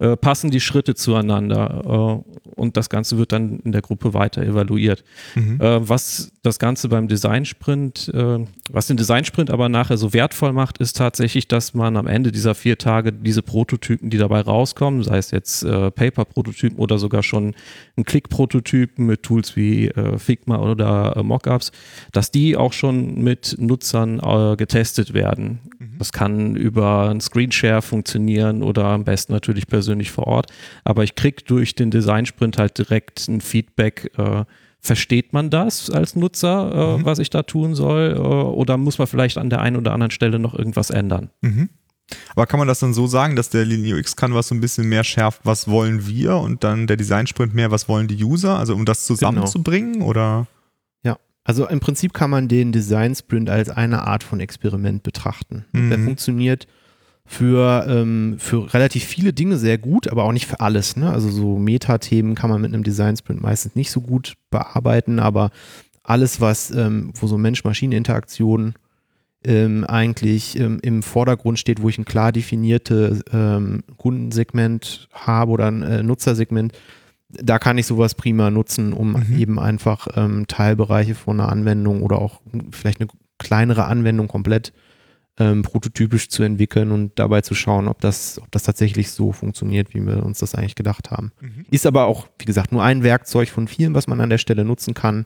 äh, 0.00 0.16
passen 0.16 0.50
die 0.50 0.60
Schritte 0.60 0.94
zueinander. 0.94 2.22
Äh, 2.26 2.30
und 2.56 2.76
das 2.76 2.90
Ganze 2.90 3.18
wird 3.18 3.32
dann 3.32 3.60
in 3.60 3.72
der 3.72 3.82
Gruppe 3.82 4.12
weiter 4.14 4.42
evaluiert. 4.42 5.04
Mhm. 5.34 5.60
Äh, 5.60 5.88
was 5.88 6.32
das 6.42 6.58
Ganze 6.58 6.88
beim 6.88 7.06
Design-Sprint, 7.06 8.10
äh, 8.14 8.38
was 8.70 8.86
den 8.86 8.96
Design-Sprint 8.96 9.50
aber 9.50 9.68
nachher 9.68 9.98
so 9.98 10.12
wertvoll 10.12 10.52
macht, 10.52 10.78
ist 10.78 10.96
tatsächlich, 10.96 11.48
dass 11.48 11.74
man 11.74 11.96
am 11.96 12.06
Ende 12.06 12.32
dieser 12.32 12.54
vier 12.54 12.78
Tage 12.78 13.12
diese 13.12 13.42
Prototypen, 13.42 14.10
die 14.10 14.18
dabei 14.18 14.40
rauskommen, 14.40 15.02
sei 15.02 15.18
es 15.18 15.30
jetzt 15.30 15.62
äh, 15.62 15.90
Paper-Prototypen 15.90 16.78
oder 16.78 16.98
sogar 16.98 17.22
schon 17.22 17.54
ein 17.96 18.04
Click-Prototypen 18.04 19.06
mit 19.06 19.22
Tools 19.22 19.56
wie 19.56 19.90
Figma 20.16 20.58
oder 20.58 21.22
Mockups, 21.22 21.72
dass 22.12 22.30
die 22.30 22.56
auch 22.56 22.72
schon 22.72 23.22
mit 23.22 23.56
Nutzern 23.58 24.18
getestet 24.56 25.12
werden. 25.12 25.58
Das 25.98 26.12
kann 26.12 26.56
über 26.56 27.08
ein 27.08 27.20
Screenshare 27.20 27.80
funktionieren 27.80 28.62
oder 28.62 28.84
am 28.86 29.04
besten 29.04 29.32
natürlich 29.32 29.66
persönlich 29.66 30.10
vor 30.10 30.26
Ort. 30.26 30.52
Aber 30.84 31.04
ich 31.04 31.14
kriege 31.14 31.42
durch 31.44 31.74
den 31.74 31.90
Design-Sprint 31.90 32.58
halt 32.58 32.76
direkt 32.76 33.26
ein 33.28 33.40
Feedback, 33.40 34.12
äh, 34.18 34.44
versteht 34.78 35.32
man 35.32 35.48
das 35.50 35.90
als 35.90 36.16
Nutzer, 36.16 36.98
äh, 37.00 37.04
was 37.04 37.18
ich 37.18 37.30
da 37.30 37.42
tun 37.42 37.74
soll? 37.74 38.14
Äh, 38.16 38.18
oder 38.18 38.76
muss 38.76 38.98
man 38.98 39.06
vielleicht 39.06 39.38
an 39.38 39.48
der 39.50 39.60
einen 39.60 39.76
oder 39.76 39.92
anderen 39.92 40.10
Stelle 40.10 40.38
noch 40.38 40.54
irgendwas 40.54 40.90
ändern? 40.90 41.30
Mhm. 41.40 41.70
Aber 42.34 42.46
kann 42.46 42.58
man 42.58 42.68
das 42.68 42.80
dann 42.80 42.92
so 42.92 43.06
sagen, 43.06 43.36
dass 43.36 43.50
der 43.50 43.64
Lean 43.64 43.86
UX 43.98 44.16
Canvas 44.16 44.48
so 44.48 44.54
ein 44.54 44.60
bisschen 44.60 44.88
mehr 44.88 45.04
schärft, 45.04 45.42
was 45.44 45.68
wollen 45.68 46.06
wir 46.06 46.36
und 46.36 46.64
dann 46.64 46.86
der 46.86 46.96
Design 46.96 47.26
Sprint 47.26 47.54
mehr, 47.54 47.70
was 47.70 47.88
wollen 47.88 48.08
die 48.08 48.22
User? 48.22 48.58
Also 48.58 48.74
um 48.74 48.84
das 48.84 49.04
zusammenzubringen 49.06 50.02
oder? 50.02 50.46
Also 51.50 51.66
im 51.66 51.80
Prinzip 51.80 52.14
kann 52.14 52.30
man 52.30 52.46
den 52.46 52.70
Design 52.70 53.12
Sprint 53.12 53.50
als 53.50 53.70
eine 53.70 54.06
Art 54.06 54.22
von 54.22 54.38
Experiment 54.38 55.02
betrachten. 55.02 55.64
Mhm. 55.72 55.90
Der 55.90 55.98
funktioniert 55.98 56.68
für, 57.26 57.86
ähm, 57.88 58.36
für 58.38 58.72
relativ 58.72 59.02
viele 59.02 59.32
Dinge 59.32 59.56
sehr 59.56 59.76
gut, 59.76 60.06
aber 60.06 60.22
auch 60.22 60.30
nicht 60.30 60.46
für 60.46 60.60
alles. 60.60 60.94
Ne? 60.94 61.10
Also 61.10 61.28
so 61.28 61.58
Metathemen 61.58 62.36
kann 62.36 62.50
man 62.50 62.60
mit 62.60 62.72
einem 62.72 62.84
Design 62.84 63.16
Sprint 63.16 63.42
meistens 63.42 63.74
nicht 63.74 63.90
so 63.90 64.00
gut 64.00 64.34
bearbeiten, 64.52 65.18
aber 65.18 65.50
alles, 66.04 66.40
was, 66.40 66.70
ähm, 66.70 67.10
wo 67.20 67.26
so 67.26 67.36
Mensch-Maschine-Interaktion 67.36 68.74
ähm, 69.42 69.84
eigentlich 69.86 70.56
ähm, 70.56 70.78
im 70.82 71.02
Vordergrund 71.02 71.58
steht, 71.58 71.82
wo 71.82 71.88
ich 71.88 71.98
ein 71.98 72.04
klar 72.04 72.30
definiertes 72.30 73.24
ähm, 73.32 73.82
Kundensegment 73.96 75.08
habe 75.12 75.50
oder 75.50 75.66
ein 75.66 75.82
äh, 75.82 76.04
Nutzersegment, 76.04 76.74
da 77.32 77.58
kann 77.58 77.78
ich 77.78 77.86
sowas 77.86 78.14
prima 78.14 78.50
nutzen, 78.50 78.92
um 78.92 79.12
Mhm. 79.12 79.38
eben 79.38 79.58
einfach 79.58 80.08
ähm, 80.16 80.46
Teilbereiche 80.48 81.14
von 81.14 81.40
einer 81.40 81.50
Anwendung 81.50 82.02
oder 82.02 82.18
auch 82.20 82.40
vielleicht 82.72 83.00
eine 83.00 83.08
kleinere 83.38 83.84
Anwendung 83.84 84.28
komplett 84.28 84.72
ähm, 85.38 85.62
prototypisch 85.62 86.28
zu 86.28 86.42
entwickeln 86.42 86.90
und 86.90 87.18
dabei 87.18 87.40
zu 87.40 87.54
schauen, 87.54 87.88
ob 87.88 88.00
das, 88.00 88.38
ob 88.42 88.50
das 88.50 88.64
tatsächlich 88.64 89.10
so 89.10 89.32
funktioniert, 89.32 89.94
wie 89.94 90.04
wir 90.06 90.24
uns 90.24 90.40
das 90.40 90.54
eigentlich 90.54 90.74
gedacht 90.74 91.10
haben. 91.10 91.32
Mhm. 91.40 91.64
Ist 91.70 91.86
aber 91.86 92.04
auch, 92.06 92.28
wie 92.38 92.44
gesagt, 92.44 92.72
nur 92.72 92.82
ein 92.82 93.02
Werkzeug 93.02 93.48
von 93.48 93.66
vielen, 93.68 93.94
was 93.94 94.06
man 94.06 94.20
an 94.20 94.28
der 94.28 94.38
Stelle 94.38 94.64
nutzen 94.64 94.92
kann, 94.92 95.24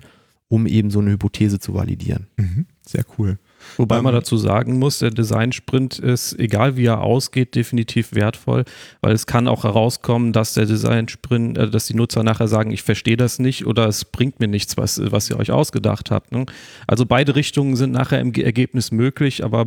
um 0.48 0.66
eben 0.66 0.90
so 0.90 1.00
eine 1.00 1.10
Hypothese 1.10 1.58
zu 1.58 1.74
validieren. 1.74 2.28
Mhm. 2.36 2.66
Sehr 2.86 3.04
cool. 3.18 3.38
Wobei 3.76 4.00
man 4.02 4.14
Ähm, 4.14 4.20
dazu 4.20 4.36
sagen 4.36 4.78
muss, 4.78 4.98
der 5.00 5.10
Design-Sprint 5.10 5.98
ist, 5.98 6.38
egal 6.38 6.76
wie 6.76 6.86
er 6.86 7.00
ausgeht, 7.00 7.54
definitiv 7.54 8.14
wertvoll, 8.14 8.64
weil 9.00 9.12
es 9.12 9.26
kann 9.26 9.48
auch 9.48 9.64
herauskommen, 9.64 10.32
dass 10.32 10.54
der 10.54 10.66
Design-Sprint, 10.66 11.58
äh, 11.58 11.70
dass 11.70 11.86
die 11.86 11.94
Nutzer 11.94 12.22
nachher 12.22 12.48
sagen, 12.48 12.70
ich 12.70 12.82
verstehe 12.82 13.16
das 13.16 13.38
nicht 13.38 13.66
oder 13.66 13.86
es 13.88 14.04
bringt 14.04 14.40
mir 14.40 14.48
nichts, 14.48 14.76
was, 14.76 15.00
was 15.10 15.28
ihr 15.30 15.38
euch 15.38 15.50
ausgedacht 15.50 16.10
habt. 16.10 16.32
Ne? 16.32 16.46
Also 16.86 17.06
beide 17.06 17.34
Richtungen 17.36 17.76
sind 17.76 17.92
nachher 17.92 18.20
im 18.20 18.32
Ge- 18.32 18.44
Ergebnis 18.44 18.92
möglich, 18.92 19.44
aber 19.44 19.66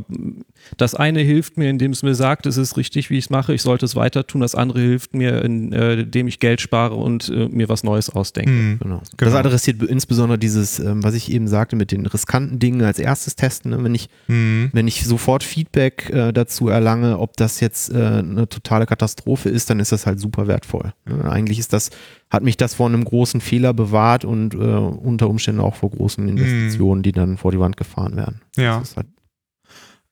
das 0.77 0.95
eine 0.95 1.19
hilft 1.21 1.57
mir, 1.57 1.69
indem 1.69 1.91
es 1.91 2.03
mir 2.03 2.15
sagt, 2.15 2.45
es 2.45 2.57
ist 2.57 2.77
richtig, 2.77 3.09
wie 3.09 3.17
ich 3.17 3.25
es 3.25 3.29
mache, 3.29 3.53
ich 3.53 3.61
sollte 3.61 3.85
es 3.85 3.95
weiter 3.95 4.25
tun. 4.27 4.41
Das 4.41 4.55
andere 4.55 4.79
hilft 4.79 5.13
mir, 5.15 5.43
in, 5.43 5.71
äh, 5.73 6.01
indem 6.01 6.27
ich 6.27 6.39
Geld 6.39 6.61
spare 6.61 6.95
und 6.95 7.29
äh, 7.29 7.47
mir 7.49 7.69
was 7.69 7.83
Neues 7.83 8.09
ausdenke. 8.09 8.51
Mhm. 8.51 8.79
Genau. 8.79 9.01
Genau. 9.17 9.31
Das 9.31 9.33
adressiert 9.33 9.81
insbesondere 9.83 10.37
dieses, 10.37 10.79
ähm, 10.79 11.03
was 11.03 11.13
ich 11.13 11.31
eben 11.31 11.47
sagte, 11.47 11.75
mit 11.75 11.91
den 11.91 12.05
riskanten 12.05 12.59
Dingen 12.59 12.81
als 12.83 12.99
erstes 12.99 13.35
testen. 13.35 13.71
Ne? 13.71 13.77
Wenn 13.87 13.95
ich 13.95 14.09
Mhm. 14.27 14.69
Wenn 14.73 14.87
ich 14.87 15.05
sofort 15.05 15.43
Feedback 15.43 16.09
äh, 16.09 16.33
dazu 16.33 16.67
erlange, 16.67 17.17
ob 17.19 17.37
das 17.37 17.59
jetzt 17.61 17.89
äh, 17.89 17.95
eine 17.95 18.47
totale 18.49 18.85
Katastrophe 18.85 19.47
ist, 19.49 19.69
dann 19.69 19.79
ist 19.79 19.91
das 19.93 20.05
halt 20.05 20.19
super 20.19 20.47
wertvoll. 20.47 20.93
Ne? 21.05 21.31
Eigentlich 21.31 21.57
ist 21.59 21.71
das, 21.71 21.89
hat 22.29 22.43
mich 22.43 22.57
das 22.57 22.73
vor 22.75 22.87
einem 22.87 23.05
großen 23.05 23.39
Fehler 23.41 23.73
bewahrt 23.73 24.25
und 24.25 24.53
äh, 24.53 24.57
unter 24.57 25.29
Umständen 25.29 25.61
auch 25.61 25.75
vor 25.75 25.89
großen 25.91 26.27
Investitionen, 26.27 27.01
die 27.03 27.13
dann 27.13 27.37
vor 27.37 27.51
die 27.51 27.59
Wand 27.59 27.77
gefahren 27.77 28.15
werden. 28.17 28.41
Ja. 28.57 28.83
Halt, 28.95 29.07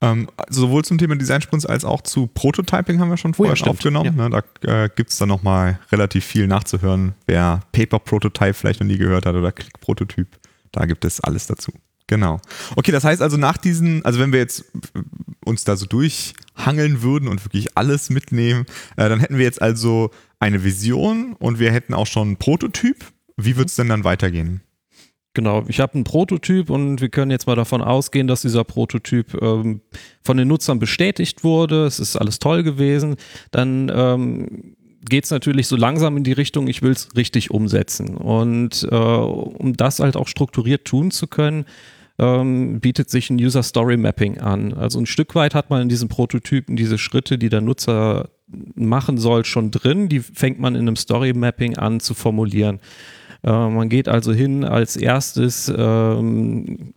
Ähm, 0.01 0.29
also 0.37 0.61
sowohl 0.61 0.83
zum 0.85 0.97
Thema 0.97 1.15
Designsprints 1.15 1.65
als 1.65 1.85
auch 1.85 2.01
zu 2.01 2.27
Prototyping 2.27 2.99
haben 2.99 3.09
wir 3.09 3.17
schon 3.17 3.31
Oh 3.31 3.33
ja, 3.33 3.37
vorher 3.37 3.55
stimmt. 3.55 3.69
aufgenommen. 3.71 4.15
Ne? 4.15 4.29
Da 4.29 4.83
äh, 4.83 4.89
gibt 4.95 5.11
es 5.11 5.17
dann 5.17 5.29
nochmal 5.29 5.79
relativ 5.91 6.25
viel 6.25 6.47
nachzuhören. 6.47 7.13
Wer 7.27 7.61
Paper 7.71 7.99
Prototype 7.99 8.53
vielleicht 8.53 8.79
noch 8.81 8.87
nie 8.87 8.97
gehört 8.97 9.25
hat 9.25 9.35
oder 9.35 9.51
Click 9.51 9.79
Prototyp, 9.79 10.27
da 10.71 10.85
gibt 10.85 11.05
es 11.05 11.21
alles 11.21 11.47
dazu. 11.47 11.71
Genau. 12.07 12.39
Okay, 12.75 12.91
das 12.91 13.03
heißt 13.03 13.21
also 13.21 13.37
nach 13.37 13.57
diesen, 13.57 14.05
also 14.05 14.19
wenn 14.19 14.31
wir 14.31 14.39
jetzt 14.39 14.65
äh, 14.93 15.01
uns 15.43 15.63
da 15.63 15.75
so 15.75 15.85
durchhangeln 15.85 17.01
würden 17.01 17.27
und 17.27 17.43
wirklich 17.43 17.77
alles 17.77 18.09
mitnehmen, 18.09 18.65
äh, 18.95 19.09
dann 19.09 19.19
hätten 19.19 19.37
wir 19.37 19.45
jetzt 19.45 19.61
also 19.61 20.11
eine 20.39 20.63
Vision 20.63 21.33
und 21.33 21.59
wir 21.59 21.71
hätten 21.71 21.93
auch 21.93 22.07
schon 22.07 22.27
einen 22.27 22.37
Prototyp. 22.37 23.05
Wie 23.37 23.57
wird 23.57 23.69
es 23.69 23.75
denn 23.75 23.89
dann 23.89 24.03
weitergehen? 24.03 24.61
Genau, 25.33 25.65
ich 25.67 25.81
habe 25.81 25.95
einen 25.95 26.05
Prototyp 26.05 26.69
und 26.69 27.01
wir 27.01 27.09
können 27.09 27.29
jetzt 27.29 27.45
mal 27.45 27.57
davon 27.57 27.81
ausgehen, 27.81 28.27
dass 28.27 28.43
dieser 28.43 28.63
Prototyp 28.63 29.33
ähm, 29.41 29.81
von 30.23 30.37
den 30.37 30.47
Nutzern 30.47 30.79
bestätigt 30.79 31.43
wurde. 31.43 31.85
Es 31.85 31.99
ist 31.99 32.15
alles 32.15 32.39
toll 32.39 32.63
gewesen. 32.63 33.17
Dann 33.51 33.91
ähm, 33.93 34.75
geht 35.01 35.25
es 35.25 35.31
natürlich 35.31 35.67
so 35.67 35.75
langsam 35.75 36.15
in 36.15 36.23
die 36.23 36.31
Richtung, 36.31 36.67
ich 36.67 36.81
will 36.81 36.91
es 36.91 37.09
richtig 37.17 37.51
umsetzen. 37.51 38.15
Und 38.15 38.87
äh, 38.89 38.95
um 38.95 39.75
das 39.75 39.99
halt 39.99 40.15
auch 40.15 40.29
strukturiert 40.29 40.85
tun 40.85 41.11
zu 41.11 41.27
können, 41.27 41.65
ähm, 42.17 42.79
bietet 42.79 43.09
sich 43.09 43.29
ein 43.29 43.37
User 43.37 43.63
Story 43.63 43.97
Mapping 43.97 44.39
an. 44.39 44.73
Also 44.73 44.99
ein 44.99 45.05
Stück 45.05 45.35
weit 45.35 45.53
hat 45.55 45.69
man 45.69 45.81
in 45.81 45.89
diesem 45.89 46.07
Prototypen 46.07 46.75
diese 46.75 46.97
Schritte, 46.97 47.37
die 47.37 47.49
der 47.49 47.61
Nutzer 47.61 48.29
machen 48.47 49.17
soll, 49.17 49.45
schon 49.45 49.71
drin. 49.71 50.07
Die 50.07 50.19
fängt 50.19 50.59
man 50.59 50.75
in 50.75 50.81
einem 50.81 50.95
Story 50.95 51.33
Mapping 51.33 51.77
an 51.77 51.99
zu 51.99 52.13
formulieren. 52.13 52.79
Äh, 53.43 53.49
man 53.51 53.89
geht 53.89 54.07
also 54.07 54.33
hin 54.33 54.63
als 54.63 54.95
erstes, 54.95 55.71
ähm, 55.75 56.93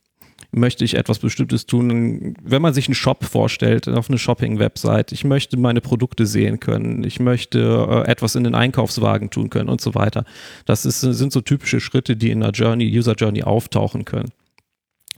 möchte 0.50 0.84
ich 0.84 0.94
etwas 0.94 1.18
Bestimmtes 1.18 1.66
tun. 1.66 2.34
Wenn 2.42 2.62
man 2.62 2.72
sich 2.72 2.86
einen 2.86 2.94
Shop 2.94 3.24
vorstellt, 3.24 3.88
auf 3.88 4.08
eine 4.08 4.18
Shopping-Website, 4.18 5.12
ich 5.12 5.24
möchte 5.24 5.58
meine 5.58 5.80
Produkte 5.80 6.26
sehen 6.26 6.58
können, 6.60 7.04
ich 7.04 7.20
möchte 7.20 8.04
äh, 8.06 8.10
etwas 8.10 8.34
in 8.34 8.44
den 8.44 8.54
Einkaufswagen 8.54 9.30
tun 9.30 9.50
können 9.50 9.68
und 9.68 9.80
so 9.80 9.94
weiter. 9.94 10.24
Das 10.64 10.86
ist, 10.86 11.00
sind 11.00 11.32
so 11.32 11.40
typische 11.40 11.80
Schritte, 11.80 12.16
die 12.16 12.30
in 12.30 12.40
der 12.40 12.50
Journey, 12.50 12.96
User 12.96 13.14
Journey 13.14 13.42
auftauchen 13.42 14.04
können. 14.04 14.30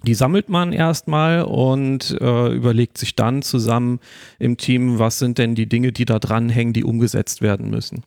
Die 0.07 0.14
sammelt 0.14 0.49
man 0.49 0.73
erstmal 0.73 1.42
und 1.42 2.16
äh, 2.21 2.49
überlegt 2.54 2.97
sich 2.97 3.16
dann 3.16 3.42
zusammen 3.42 4.00
im 4.38 4.57
Team, 4.57 4.99
was 4.99 5.19
sind 5.19 5.38
denn 5.38 5.54
die 5.54 5.69
Dinge, 5.69 5.92
die 5.92 6.07
da 6.07 6.19
dranhängen, 6.19 6.73
die 6.73 6.85
umgesetzt 6.85 7.42
werden 7.42 7.69
müssen. 7.71 8.02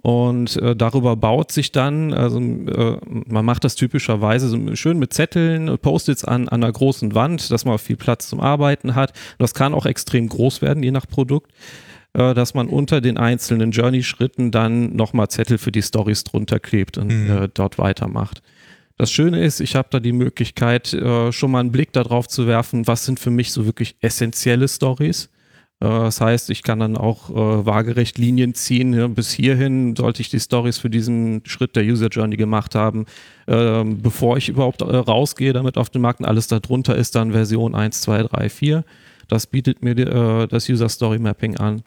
Und 0.00 0.56
äh, 0.56 0.76
darüber 0.76 1.16
baut 1.16 1.50
sich 1.50 1.72
dann, 1.72 2.14
also 2.14 2.38
äh, 2.38 2.98
man 3.26 3.44
macht 3.44 3.64
das 3.64 3.74
typischerweise 3.74 4.48
so 4.48 4.76
schön 4.76 4.98
mit 4.98 5.12
Zetteln, 5.12 5.76
Post-its 5.78 6.24
an, 6.24 6.48
an 6.48 6.62
einer 6.62 6.72
großen 6.72 7.14
Wand, 7.16 7.50
dass 7.50 7.64
man 7.64 7.78
viel 7.78 7.96
Platz 7.96 8.28
zum 8.28 8.40
Arbeiten 8.40 8.94
hat. 8.94 9.12
Das 9.38 9.54
kann 9.54 9.74
auch 9.74 9.86
extrem 9.86 10.28
groß 10.28 10.62
werden, 10.62 10.84
je 10.84 10.92
nach 10.92 11.06
Produkt, 11.08 11.50
äh, 12.12 12.32
dass 12.32 12.54
man 12.54 12.68
unter 12.68 13.00
den 13.00 13.18
einzelnen 13.18 13.72
Journey-Schritten 13.72 14.52
dann 14.52 14.94
nochmal 14.94 15.28
Zettel 15.28 15.58
für 15.58 15.72
die 15.72 15.82
Stories 15.82 16.22
drunter 16.22 16.60
klebt 16.60 16.96
und 16.96 17.08
Mhm. 17.08 17.30
äh, 17.30 17.48
dort 17.52 17.78
weitermacht. 17.78 18.40
Das 18.98 19.12
Schöne 19.12 19.44
ist, 19.44 19.60
ich 19.60 19.76
habe 19.76 19.88
da 19.90 20.00
die 20.00 20.12
Möglichkeit, 20.12 20.92
äh, 20.92 21.30
schon 21.30 21.52
mal 21.52 21.60
einen 21.60 21.70
Blick 21.70 21.92
darauf 21.92 22.26
zu 22.26 22.48
werfen, 22.48 22.88
was 22.88 23.04
sind 23.04 23.20
für 23.20 23.30
mich 23.30 23.52
so 23.52 23.64
wirklich 23.64 23.96
essentielle 24.00 24.66
Stories. 24.66 25.30
Äh, 25.80 25.86
Das 25.86 26.20
heißt, 26.20 26.50
ich 26.50 26.64
kann 26.64 26.80
dann 26.80 26.96
auch 26.96 27.30
äh, 27.30 27.66
waagerecht 27.66 28.18
Linien 28.18 28.54
ziehen. 28.54 28.92
Ja, 28.92 29.06
bis 29.06 29.30
hierhin 29.30 29.94
sollte 29.94 30.20
ich 30.20 30.30
die 30.30 30.40
Stories 30.40 30.78
für 30.78 30.90
diesen 30.90 31.42
Schritt 31.46 31.76
der 31.76 31.84
User 31.84 32.08
Journey 32.08 32.36
gemacht 32.36 32.74
haben, 32.74 33.06
ähm, 33.46 34.02
bevor 34.02 34.36
ich 34.36 34.48
überhaupt 34.48 34.82
äh, 34.82 34.84
rausgehe 34.96 35.52
damit 35.52 35.76
auf 35.78 35.90
den 35.90 36.02
Markt. 36.02 36.18
Und 36.18 36.26
alles 36.26 36.48
darunter 36.48 36.96
ist 36.96 37.14
dann 37.14 37.30
Version 37.30 37.76
1, 37.76 38.00
2, 38.00 38.24
3, 38.24 38.48
4. 38.48 38.84
Das 39.28 39.46
bietet 39.46 39.82
mir 39.82 39.96
äh, 39.96 40.48
das 40.48 40.68
User 40.68 40.88
Story 40.88 41.20
Mapping 41.20 41.56
an. 41.56 41.82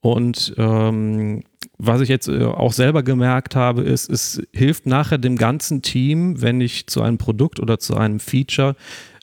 Und 0.00 0.54
ähm, 0.56 1.42
was 1.82 2.00
ich 2.02 2.08
jetzt 2.08 2.28
äh, 2.28 2.44
auch 2.44 2.72
selber 2.72 3.02
gemerkt 3.02 3.56
habe, 3.56 3.82
ist, 3.82 4.10
es 4.10 4.42
hilft 4.52 4.86
nachher 4.86 5.18
dem 5.18 5.36
ganzen 5.36 5.82
Team, 5.82 6.42
wenn 6.42 6.60
ich 6.60 6.86
zu 6.86 7.02
einem 7.02 7.18
Produkt 7.18 7.58
oder 7.58 7.78
zu 7.78 7.96
einem 7.96 8.20
Feature 8.20 8.76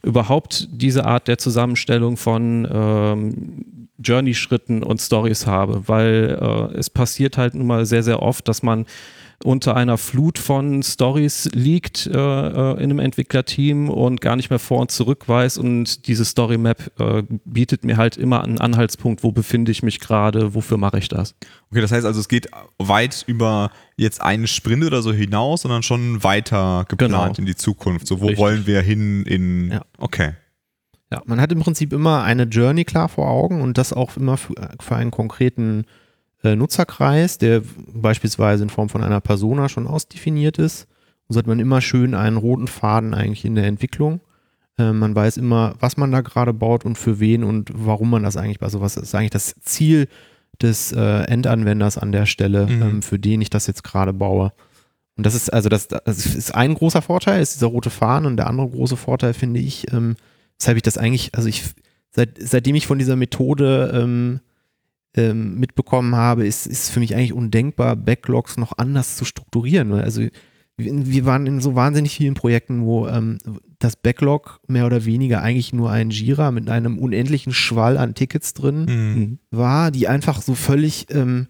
überhaupt 0.04 0.68
diese 0.72 1.06
Art 1.06 1.28
der 1.28 1.38
Zusammenstellung 1.38 2.18
von 2.18 2.68
ähm, 2.72 3.88
Journey-Schritten 4.00 4.84
und 4.84 5.02
Stories 5.02 5.46
habe, 5.46 5.88
weil 5.88 6.38
äh, 6.40 6.78
es 6.78 6.90
passiert 6.90 7.38
halt 7.38 7.56
nun 7.56 7.68
mal 7.68 7.86
sehr, 7.86 8.04
sehr 8.04 8.22
oft, 8.22 8.48
dass 8.48 8.64
man 8.64 8.86
unter 9.44 9.76
einer 9.76 9.98
Flut 9.98 10.40
von 10.40 10.82
Stories 10.82 11.50
liegt 11.54 12.08
äh, 12.08 12.12
äh, 12.12 12.72
in 12.78 12.86
einem 12.90 13.00
Entwicklerteam 13.00 13.90
und 13.90 14.20
gar 14.20 14.36
nicht 14.36 14.50
mehr 14.50 14.58
vor 14.60 14.80
und 14.80 14.92
zurück 14.92 15.28
weiß 15.28 15.60
und 15.60 16.08
diese 16.08 16.26
Story 16.26 16.58
Map 16.58 16.92
äh, 17.00 17.24
bietet 17.46 17.84
mir 17.84 17.98
halt 17.98 18.18
immer 18.18 18.44
einen 18.44 18.60
Anhaltspunkt, 18.60 19.24
wo 19.24 19.32
befinde 19.32 19.72
ich 19.72 19.84
mich 19.84 20.00
gerade, 20.00 20.56
wofür 20.56 20.78
mache 20.78 20.98
ich 20.98 21.08
das. 21.08 21.36
Okay, 21.72 21.82
das 21.82 21.92
heißt 21.92 22.06
also, 22.06 22.20
es 22.20 22.28
geht 22.28 22.50
weit 22.80 23.24
über 23.28 23.72
jetzt 23.96 24.22
einen 24.22 24.48
Sprint 24.48 24.84
oder 24.84 25.02
so 25.02 25.14
hinaus, 25.14 25.62
sondern 25.62 25.84
schon 25.84 26.24
weiter 26.24 26.86
geplant 26.88 27.12
Genau. 27.14 27.34
in 27.38 27.46
die 27.46 27.56
Zukunft. 27.56 28.08
So, 28.08 28.20
wo 28.22 28.26
Richtig. 28.28 28.40
wollen 28.40 28.66
wir 28.66 28.82
hin 28.82 29.24
in. 29.24 29.72
Ja. 29.72 29.82
Okay. 30.00 30.32
Ja, 31.12 31.22
man 31.26 31.40
hat 31.40 31.52
im 31.52 31.60
Prinzip 31.60 31.94
immer 31.94 32.24
eine 32.24 32.44
Journey 32.44 32.84
klar 32.84 33.08
vor 33.08 33.30
Augen 33.30 33.62
und 33.62 33.78
das 33.78 33.94
auch 33.94 34.18
immer 34.18 34.36
für, 34.36 34.54
für 34.82 34.96
einen 34.96 35.12
konkreten 35.12 35.86
Nutzerkreis, 36.44 37.38
der 37.38 37.62
beispielsweise 37.94 38.64
in 38.64 38.70
Form 38.70 38.90
von 38.90 39.04
einer 39.04 39.22
Persona 39.22 39.70
schon 39.70 39.88
ausdefiniert 39.88 40.58
ist. 40.60 40.88
Und 41.28 41.34
so 41.34 41.40
hat 41.40 41.48
man 41.48 41.60
immer 41.60 41.82
schön 41.82 42.14
einen 42.14 42.38
roten 42.38 42.68
Faden 42.68 43.14
eigentlich 43.14 43.44
in 43.46 43.56
der 43.56 43.66
Entwicklung. 43.66 44.22
Äh, 44.78 44.94
man 44.94 45.16
weiß 45.16 45.38
immer, 45.38 45.76
was 45.80 45.98
man 45.98 46.12
da 46.12 46.22
gerade 46.22 46.54
baut 46.54 46.86
und 46.86 46.98
für 46.98 47.20
wen 47.20 47.44
und 47.44 47.72
warum 47.74 48.10
man 48.10 48.24
das 48.24 48.38
eigentlich, 48.38 48.62
also 48.62 48.80
was 48.82 48.98
ist 48.98 49.14
eigentlich 49.16 49.32
das 49.32 49.56
Ziel 49.62 50.08
des 50.62 50.92
äh, 50.92 51.24
Endanwenders 51.24 51.98
an 51.98 52.12
der 52.12 52.26
Stelle, 52.26 52.68
Mhm. 52.68 52.82
ähm, 52.82 53.02
für 53.02 53.20
den 53.20 53.42
ich 53.42 53.50
das 53.50 53.68
jetzt 53.68 53.84
gerade 53.84 54.14
baue. 54.14 54.54
Und 55.16 55.26
das 55.26 55.34
ist 55.36 55.52
also 55.52 55.68
das, 55.70 55.88
das 55.88 56.26
ist 56.26 56.54
ein 56.54 56.76
großer 56.76 57.02
Vorteil, 57.02 57.42
ist 57.42 57.56
dieser 57.56 57.68
rote 57.68 57.90
Faden 57.90 58.28
und 58.28 58.38
der 58.38 58.48
andere 58.48 58.70
große 58.70 58.98
Vorteil 58.98 59.34
finde 59.34 59.60
ich, 59.60 59.92
ähm, 59.92 60.16
weshalb 60.60 60.78
ich 60.78 60.84
das 60.84 60.98
eigentlich, 60.98 61.34
also 61.36 61.50
ich, 61.50 61.64
seit, 62.12 62.38
seitdem 62.40 62.76
ich 62.76 62.86
von 62.88 63.00
dieser 63.00 63.16
Methode 63.16 63.92
ähm, 63.96 64.40
ähm, 65.18 65.60
mitbekommen 65.60 66.16
habe, 66.16 66.46
ist, 66.46 66.68
ist 66.68 66.90
für 66.90 67.00
mich 67.00 67.16
eigentlich 67.16 67.34
undenkbar, 67.34 67.96
Backlogs 67.96 68.58
noch 68.58 68.78
anders 68.78 69.18
zu 69.18 69.26
strukturieren. 69.26 69.92
Also 69.94 70.24
wir, 70.78 71.26
waren 71.26 71.48
in 71.48 71.60
so 71.60 71.76
wahnsinnig 71.76 72.16
vielen 72.16 72.36
Projekten, 72.36 72.84
wo 72.86 73.08
ähm, 73.08 73.40
das 73.80 73.96
Backlog 73.96 74.60
mehr 74.68 74.86
oder 74.86 75.06
weniger 75.06 75.42
eigentlich 75.42 75.74
nur 75.74 75.90
ein 75.90 76.12
Jira 76.12 76.52
mit 76.52 76.70
einem 76.70 77.00
unendlichen 77.00 77.52
Schwall 77.52 77.98
an 77.98 78.14
Tickets 78.14 78.54
drin 78.54 78.86
Mhm. 78.86 79.40
war, 79.50 79.90
die 79.92 80.08
einfach 80.08 80.42
so 80.42 80.54
völlig, 80.54 81.08
ähm, 81.10 81.48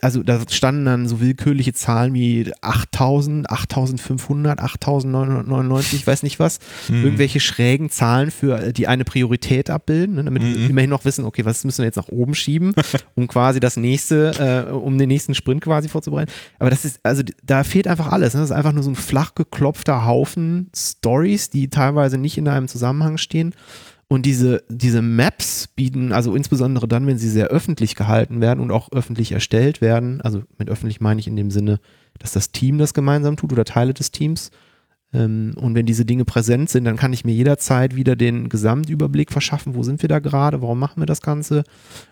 also 0.00 0.22
da 0.22 0.40
standen 0.50 0.84
dann 0.84 1.08
so 1.08 1.20
willkürliche 1.20 1.72
Zahlen 1.72 2.14
wie 2.14 2.52
8000, 2.60 3.50
8500, 3.50 4.60
8999, 4.60 6.00
ich 6.00 6.06
weiß 6.06 6.22
nicht 6.22 6.38
was, 6.38 6.58
Mhm. 6.88 7.04
irgendwelche 7.04 7.40
schrägen 7.40 7.90
Zahlen 7.90 8.30
für 8.30 8.58
äh, 8.60 8.72
die 8.72 8.86
eine 8.86 9.04
Priorität 9.04 9.70
abbilden, 9.70 10.16
ne, 10.16 10.24
damit 10.24 10.42
wir 10.42 10.56
Mhm. 10.58 10.70
immerhin 10.70 10.90
noch 10.90 11.04
wissen, 11.04 11.24
okay, 11.24 11.44
was 11.44 11.64
müssen 11.64 11.78
wir 11.78 11.86
jetzt 11.86 11.96
nach 11.96 12.08
oben 12.08 12.34
schieben, 12.34 12.74
um 13.14 13.26
quasi 13.28 13.60
das 13.60 13.76
nächste, 13.76 14.66
äh, 14.68 14.72
um 14.72 14.98
den 14.98 15.08
nächsten 15.08 15.34
Sprint 15.34 15.62
quasi 15.62 15.88
vorzubereiten. 15.88 16.32
Aber 16.58 16.70
das 16.70 16.84
ist, 16.84 17.00
also 17.02 17.22
da 17.44 17.64
fehlt 17.64 17.88
einfach 17.88 18.12
alles. 18.12 18.34
Ne? 18.34 18.40
Das 18.40 18.50
ist 18.50 18.56
einfach 18.56 18.72
nur 18.72 18.82
so 18.82 18.90
ein 18.90 18.96
flach 18.96 19.34
geklopfter 19.34 20.06
Haufen 20.06 20.70
Stories, 20.74 21.50
die 21.50 21.68
teilweise 21.68 22.18
nicht 22.18 22.38
in 22.38 22.48
einem 22.48 22.68
Zusammenhang 22.68 23.18
stehen. 23.18 23.54
Und 24.08 24.24
diese, 24.24 24.62
diese 24.68 25.02
Maps 25.02 25.66
bieten, 25.66 26.12
also 26.12 26.36
insbesondere 26.36 26.86
dann, 26.86 27.06
wenn 27.08 27.18
sie 27.18 27.28
sehr 27.28 27.48
öffentlich 27.48 27.96
gehalten 27.96 28.40
werden 28.40 28.60
und 28.60 28.70
auch 28.70 28.92
öffentlich 28.92 29.32
erstellt 29.32 29.80
werden, 29.80 30.20
also 30.20 30.44
mit 30.58 30.68
öffentlich 30.68 31.00
meine 31.00 31.18
ich 31.18 31.26
in 31.26 31.34
dem 31.34 31.50
Sinne, 31.50 31.80
dass 32.18 32.32
das 32.32 32.52
Team 32.52 32.78
das 32.78 32.94
gemeinsam 32.94 33.36
tut 33.36 33.52
oder 33.52 33.64
Teile 33.64 33.94
des 33.94 34.12
Teams. 34.12 34.50
Ähm, 35.16 35.54
und 35.56 35.74
wenn 35.74 35.86
diese 35.86 36.04
Dinge 36.04 36.24
präsent 36.24 36.68
sind, 36.68 36.84
dann 36.84 36.96
kann 36.96 37.12
ich 37.12 37.24
mir 37.24 37.32
jederzeit 37.32 37.96
wieder 37.96 38.16
den 38.16 38.48
Gesamtüberblick 38.48 39.32
verschaffen, 39.32 39.74
wo 39.74 39.82
sind 39.82 40.02
wir 40.02 40.08
da 40.08 40.18
gerade, 40.18 40.60
warum 40.60 40.78
machen 40.78 41.00
wir 41.00 41.06
das 41.06 41.22
Ganze. 41.22 41.64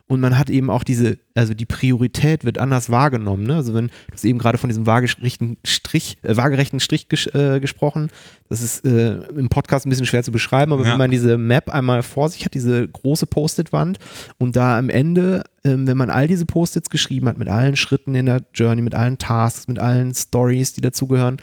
Und 0.07 0.21
man 0.21 0.39
hat 0.39 0.51
eben 0.51 0.71
auch 0.71 0.85
diese, 0.85 1.19
also 1.35 1.55
die 1.55 1.67
Priorität 1.67 2.45
wird 2.45 2.59
anders 2.59 2.91
wahrgenommen. 2.91 3.45
Ne? 3.47 3.57
Also 3.57 3.75
wenn 3.75 3.87
du 3.89 3.93
hast 4.13 4.25
eben 4.25 4.39
gerade 4.39 4.59
von 4.59 4.69
diesem 4.69 4.87
waagerechten 4.87 5.57
Strich, 5.65 6.17
äh, 6.23 6.37
waagerechten 6.37 6.81
Strich 6.81 7.09
ges 7.09 7.27
äh, 7.35 7.61
gesprochen, 7.61 8.09
das 8.49 8.63
ist 8.63 8.85
äh, 8.85 9.19
im 9.37 9.49
Podcast 9.49 9.87
ein 9.87 9.91
bisschen 9.91 10.07
schwer 10.07 10.23
zu 10.23 10.33
beschreiben, 10.33 10.73
aber 10.73 10.85
Ja. 10.85 10.93
wenn 10.93 10.99
man 10.99 11.11
diese 11.11 11.37
Map 11.39 11.71
einmal 11.71 12.03
vor 12.03 12.29
sich 12.29 12.45
hat, 12.45 12.55
diese 12.55 12.87
große 12.89 13.27
Post-it-Wand 13.27 13.99
und 14.39 14.57
da 14.57 14.79
am 14.79 14.91
Ende, 14.91 15.45
ähm, 15.65 15.87
wenn 15.87 15.97
man 15.97 16.11
all 16.11 16.29
diese 16.29 16.45
Post-its 16.47 16.91
geschrieben 16.91 17.29
hat, 17.29 17.39
mit 17.39 17.49
allen 17.49 17.77
Schritten 17.77 18.15
in 18.15 18.27
der 18.27 18.43
Journey, 18.55 18.83
mit 18.83 18.95
allen 18.95 19.19
Tasks, 19.19 19.69
mit 19.69 19.79
allen 19.79 20.15
Stories, 20.15 20.75
die 20.75 20.83
dazugehören, 20.83 21.39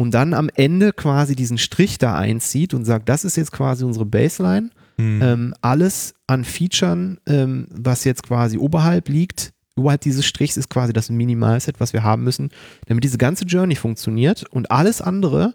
und 0.00 0.12
dann 0.12 0.32
am 0.32 0.48
Ende 0.54 0.94
quasi 0.94 1.36
diesen 1.36 1.58
Strich 1.58 1.98
da 1.98 2.16
einzieht 2.16 2.72
und 2.72 2.86
sagt, 2.86 3.10
das 3.10 3.22
ist 3.26 3.36
jetzt 3.36 3.52
quasi 3.52 3.84
unsere 3.84 4.06
Baseline. 4.06 4.70
Mhm. 4.96 5.20
Ähm, 5.22 5.54
alles 5.60 6.14
an 6.26 6.44
Featuren, 6.44 7.18
ähm, 7.26 7.66
was 7.70 8.04
jetzt 8.04 8.22
quasi 8.22 8.56
oberhalb 8.56 9.10
liegt, 9.10 9.52
oberhalb 9.76 10.00
dieses 10.00 10.24
Strichs 10.24 10.56
ist 10.56 10.70
quasi 10.70 10.94
das 10.94 11.10
Minimalset, 11.10 11.80
was 11.80 11.92
wir 11.92 12.02
haben 12.02 12.24
müssen, 12.24 12.48
damit 12.86 13.04
diese 13.04 13.18
ganze 13.18 13.44
Journey 13.44 13.74
funktioniert 13.76 14.44
und 14.50 14.70
alles 14.70 15.02
andere 15.02 15.52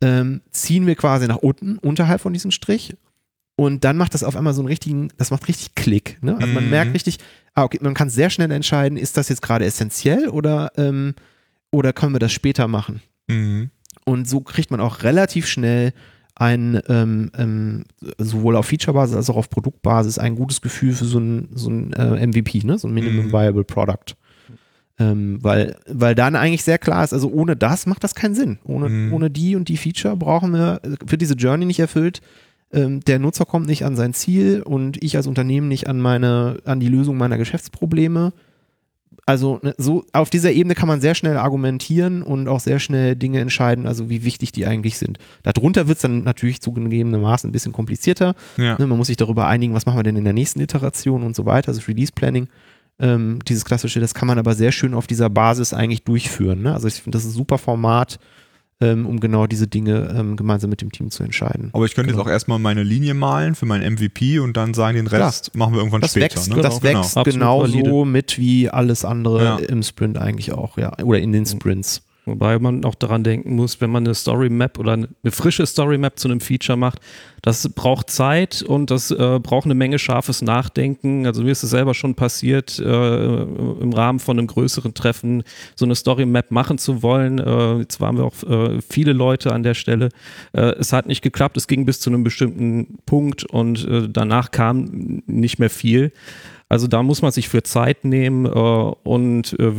ähm, 0.00 0.40
ziehen 0.50 0.86
wir 0.86 0.94
quasi 0.96 1.28
nach 1.28 1.36
unten, 1.36 1.76
unterhalb 1.76 2.22
von 2.22 2.32
diesem 2.32 2.52
Strich. 2.52 2.96
Und 3.54 3.84
dann 3.84 3.98
macht 3.98 4.14
das 4.14 4.24
auf 4.24 4.34
einmal 4.34 4.54
so 4.54 4.62
einen 4.62 4.68
richtigen, 4.68 5.10
das 5.18 5.30
macht 5.30 5.46
richtig 5.46 5.74
Klick. 5.74 6.16
Ne? 6.22 6.36
Also 6.40 6.54
man 6.54 6.64
Mhm. 6.64 6.70
merkt 6.70 6.94
richtig, 6.94 7.18
ah, 7.52 7.64
okay, 7.64 7.78
man 7.82 7.92
kann 7.92 8.08
sehr 8.08 8.30
schnell 8.30 8.50
entscheiden, 8.50 8.96
ist 8.96 9.18
das 9.18 9.28
jetzt 9.28 9.42
gerade 9.42 9.66
essentiell 9.66 10.28
oder, 10.30 10.72
ähm, 10.78 11.14
oder 11.70 11.92
können 11.92 12.14
wir 12.14 12.18
das 12.18 12.32
später 12.32 12.66
machen? 12.66 13.02
Mhm. 13.28 13.70
Und 14.04 14.28
so 14.28 14.40
kriegt 14.40 14.70
man 14.70 14.80
auch 14.80 15.02
relativ 15.02 15.46
schnell 15.46 15.92
ein, 16.34 16.80
ähm, 16.88 17.30
ähm, 17.36 17.84
sowohl 18.18 18.56
auf 18.56 18.66
Feature-Basis 18.66 19.14
als 19.16 19.30
auch 19.30 19.36
auf 19.36 19.50
Produktbasis 19.50 20.18
ein 20.18 20.34
gutes 20.34 20.60
Gefühl 20.60 20.92
für 20.94 21.04
so 21.04 21.18
ein, 21.18 21.48
so 21.54 21.70
ein 21.70 21.92
äh, 21.92 22.26
MVP, 22.26 22.62
ne? 22.64 22.78
so 22.78 22.88
ein 22.88 22.94
Minimum 22.94 23.26
Mhm. 23.26 23.32
Viable 23.32 23.64
Product. 23.64 24.16
Ähm, 24.98 25.38
weil, 25.42 25.76
weil 25.88 26.14
dann 26.14 26.36
eigentlich 26.36 26.64
sehr 26.64 26.78
klar 26.78 27.02
ist, 27.04 27.12
also 27.12 27.30
ohne 27.30 27.56
das 27.56 27.86
macht 27.86 28.02
das 28.04 28.14
keinen 28.14 28.34
Sinn. 28.34 28.58
Ohne, 28.64 28.88
Mhm. 28.88 29.12
ohne 29.12 29.30
die 29.30 29.56
und 29.56 29.68
die 29.68 29.76
Feature 29.76 30.16
brauchen 30.16 30.52
wir, 30.52 30.80
wird 31.06 31.20
diese 31.22 31.34
Journey 31.34 31.64
nicht 31.64 31.80
erfüllt. 31.80 32.20
Ähm, 32.72 33.00
der 33.00 33.18
Nutzer 33.18 33.44
kommt 33.44 33.66
nicht 33.66 33.84
an 33.84 33.96
sein 33.96 34.14
Ziel 34.14 34.62
und 34.62 35.02
ich 35.02 35.16
als 35.16 35.26
Unternehmen 35.26 35.68
nicht 35.68 35.86
an 35.88 36.00
meine, 36.00 36.58
an 36.64 36.80
die 36.80 36.88
Lösung 36.88 37.16
meiner 37.18 37.36
Geschäftsprobleme 37.38 38.32
also 39.24 39.60
ne, 39.62 39.74
so 39.78 40.04
auf 40.12 40.30
dieser 40.30 40.52
Ebene 40.52 40.74
kann 40.74 40.88
man 40.88 41.00
sehr 41.00 41.14
schnell 41.14 41.36
argumentieren 41.36 42.22
und 42.22 42.48
auch 42.48 42.60
sehr 42.60 42.80
schnell 42.80 43.14
Dinge 43.14 43.40
entscheiden, 43.40 43.86
also 43.86 44.10
wie 44.10 44.24
wichtig 44.24 44.52
die 44.52 44.66
eigentlich 44.66 44.98
sind. 44.98 45.18
Darunter 45.44 45.86
wird 45.86 45.96
es 45.96 46.02
dann 46.02 46.24
natürlich 46.24 46.60
zugegebenermaßen 46.60 47.48
ein 47.48 47.52
bisschen 47.52 47.72
komplizierter. 47.72 48.34
Ja. 48.56 48.76
Ne, 48.78 48.86
man 48.86 48.98
muss 48.98 49.06
sich 49.06 49.16
darüber 49.16 49.46
einigen, 49.46 49.74
was 49.74 49.86
machen 49.86 49.98
wir 49.98 50.02
denn 50.02 50.16
in 50.16 50.24
der 50.24 50.32
nächsten 50.32 50.60
Iteration 50.60 51.22
und 51.22 51.36
so 51.36 51.46
weiter, 51.46 51.68
also 51.68 51.82
Release 51.86 52.12
Planning. 52.12 52.48
Ähm, 52.98 53.38
dieses 53.48 53.64
klassische, 53.64 54.00
das 54.00 54.14
kann 54.14 54.28
man 54.28 54.38
aber 54.38 54.54
sehr 54.54 54.72
schön 54.72 54.94
auf 54.94 55.06
dieser 55.06 55.30
Basis 55.30 55.72
eigentlich 55.72 56.04
durchführen. 56.04 56.62
Ne? 56.62 56.74
Also 56.74 56.88
ich 56.88 56.94
finde, 56.94 57.16
das 57.16 57.24
ist 57.24 57.30
ein 57.30 57.36
super 57.36 57.58
Format, 57.58 58.18
ähm, 58.82 59.06
um 59.06 59.20
genau 59.20 59.46
diese 59.46 59.66
Dinge 59.68 60.14
ähm, 60.18 60.36
gemeinsam 60.36 60.68
mit 60.70 60.80
dem 60.82 60.92
Team 60.92 61.10
zu 61.10 61.22
entscheiden. 61.22 61.70
Aber 61.72 61.84
ich 61.86 61.94
könnte 61.94 62.10
Genau. 62.10 62.22
jetzt 62.22 62.28
auch 62.28 62.30
erstmal 62.32 62.58
meine 62.58 62.82
Linie 62.82 63.14
malen 63.14 63.54
für 63.54 63.64
meinen 63.64 63.94
MVP 63.94 64.38
und 64.40 64.56
dann 64.56 64.74
sagen, 64.74 64.96
den 64.96 65.06
Rest 65.06 65.54
machen 65.56 65.72
wir 65.72 65.78
irgendwann 65.78 66.00
Das 66.02 66.10
später. 66.10 66.34
wächst, 66.36 66.50
ne? 66.54 66.60
das 66.60 66.80
Genau. 66.80 66.98
wächst 67.00 67.24
genauso 67.24 67.72
valide. 67.74 68.04
mit 68.04 68.38
wie 68.38 68.68
alles 68.68 69.04
andere 69.04 69.42
Ja. 69.44 69.56
im 69.56 69.82
Sprint 69.82 70.18
eigentlich 70.18 70.52
auch, 70.52 70.76
ja. 70.76 70.92
Oder 71.02 71.20
in 71.20 71.32
den 71.32 71.46
Sprints. 71.46 72.02
Wobei 72.24 72.60
man 72.60 72.84
auch 72.84 72.94
daran 72.94 73.24
denken 73.24 73.56
muss, 73.56 73.80
wenn 73.80 73.90
man 73.90 74.04
eine 74.04 74.14
Story 74.14 74.48
Map 74.48 74.78
oder 74.78 74.92
eine 74.92 75.08
frische 75.30 75.66
Story 75.66 75.98
Map 75.98 76.20
zu 76.20 76.28
einem 76.28 76.40
Feature 76.40 76.78
macht, 76.78 77.00
das 77.42 77.68
braucht 77.68 78.10
Zeit 78.10 78.62
und 78.62 78.92
das 78.92 79.10
äh, 79.10 79.40
braucht 79.42 79.64
eine 79.64 79.74
Menge 79.74 79.98
scharfes 79.98 80.40
Nachdenken. 80.40 81.26
Also 81.26 81.42
mir 81.42 81.50
ist 81.50 81.64
es 81.64 81.70
selber 81.70 81.94
schon 81.94 82.14
passiert, 82.14 82.78
äh, 82.78 83.42
im 83.42 83.92
Rahmen 83.92 84.20
von 84.20 84.38
einem 84.38 84.46
größeren 84.46 84.94
Treffen 84.94 85.42
so 85.74 85.84
eine 85.84 85.96
Story 85.96 86.24
Map 86.24 86.52
machen 86.52 86.78
zu 86.78 87.02
wollen. 87.02 87.40
Äh, 87.40 87.78
jetzt 87.78 88.00
waren 88.00 88.16
wir 88.16 88.24
auch 88.24 88.42
äh, 88.44 88.80
viele 88.88 89.12
Leute 89.12 89.52
an 89.52 89.64
der 89.64 89.74
Stelle. 89.74 90.10
Äh, 90.52 90.76
es 90.78 90.92
hat 90.92 91.06
nicht 91.06 91.22
geklappt, 91.22 91.56
es 91.56 91.66
ging 91.66 91.84
bis 91.84 91.98
zu 91.98 92.08
einem 92.10 92.22
bestimmten 92.22 92.98
Punkt 93.04 93.42
und 93.44 93.84
äh, 93.84 94.08
danach 94.08 94.52
kam 94.52 95.22
nicht 95.26 95.58
mehr 95.58 95.70
viel. 95.70 96.12
Also 96.72 96.86
da 96.86 97.02
muss 97.02 97.20
man 97.20 97.32
sich 97.32 97.50
für 97.50 97.62
Zeit 97.62 98.02
nehmen 98.02 98.46
äh, 98.46 98.48
und 98.48 99.54
äh, 99.60 99.72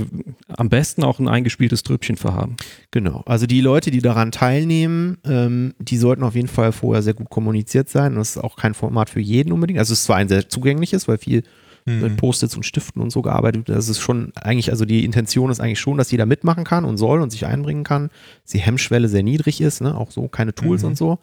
am 0.57 0.69
besten 0.69 1.03
auch 1.03 1.19
ein 1.19 1.27
eingespieltes 1.27 1.83
Trübchen 1.83 2.17
für 2.17 2.33
haben. 2.33 2.55
Genau. 2.91 3.23
Also 3.25 3.45
die 3.45 3.61
Leute, 3.61 3.91
die 3.91 4.01
daran 4.01 4.31
teilnehmen, 4.31 5.17
ähm, 5.25 5.73
die 5.79 5.97
sollten 5.97 6.23
auf 6.23 6.35
jeden 6.35 6.47
Fall 6.47 6.71
vorher 6.71 7.01
sehr 7.01 7.13
gut 7.13 7.29
kommuniziert 7.29 7.89
sein. 7.89 8.13
Und 8.13 8.19
das 8.19 8.35
ist 8.35 8.43
auch 8.43 8.55
kein 8.55 8.73
Format 8.73 9.09
für 9.09 9.19
jeden 9.19 9.51
unbedingt. 9.51 9.79
Also 9.79 9.93
es 9.93 9.99
ist 9.99 10.05
zwar 10.05 10.17
ein 10.17 10.29
sehr 10.29 10.47
zugängliches, 10.49 11.07
weil 11.07 11.17
viel 11.17 11.43
mit 11.85 12.13
Mhm. 12.13 12.15
Post-its 12.15 12.55
und 12.55 12.63
Stiften 12.65 13.01
und 13.01 13.09
so 13.09 13.21
gearbeitet 13.21 13.67
wird. 13.67 13.77
Das 13.77 13.89
ist 13.89 13.99
schon 13.99 14.31
eigentlich, 14.35 14.69
also 14.71 14.85
die 14.85 15.03
Intention 15.03 15.51
ist 15.51 15.59
eigentlich 15.59 15.81
schon, 15.81 15.97
dass 15.97 16.11
jeder 16.11 16.25
mitmachen 16.25 16.63
kann 16.63 16.85
und 16.85 16.95
soll 16.95 17.19
und 17.21 17.29
sich 17.29 17.45
einbringen 17.45 17.83
kann. 17.83 18.09
Dass 18.43 18.51
die 18.53 18.59
Hemmschwelle 18.59 19.09
sehr 19.09 19.21
niedrig 19.21 19.59
ist, 19.59 19.81
ne? 19.81 19.97
auch 19.97 20.09
so 20.09 20.29
keine 20.29 20.55
Tools 20.55 20.83
Mhm. 20.83 20.87
und 20.87 20.97
so, 20.97 21.19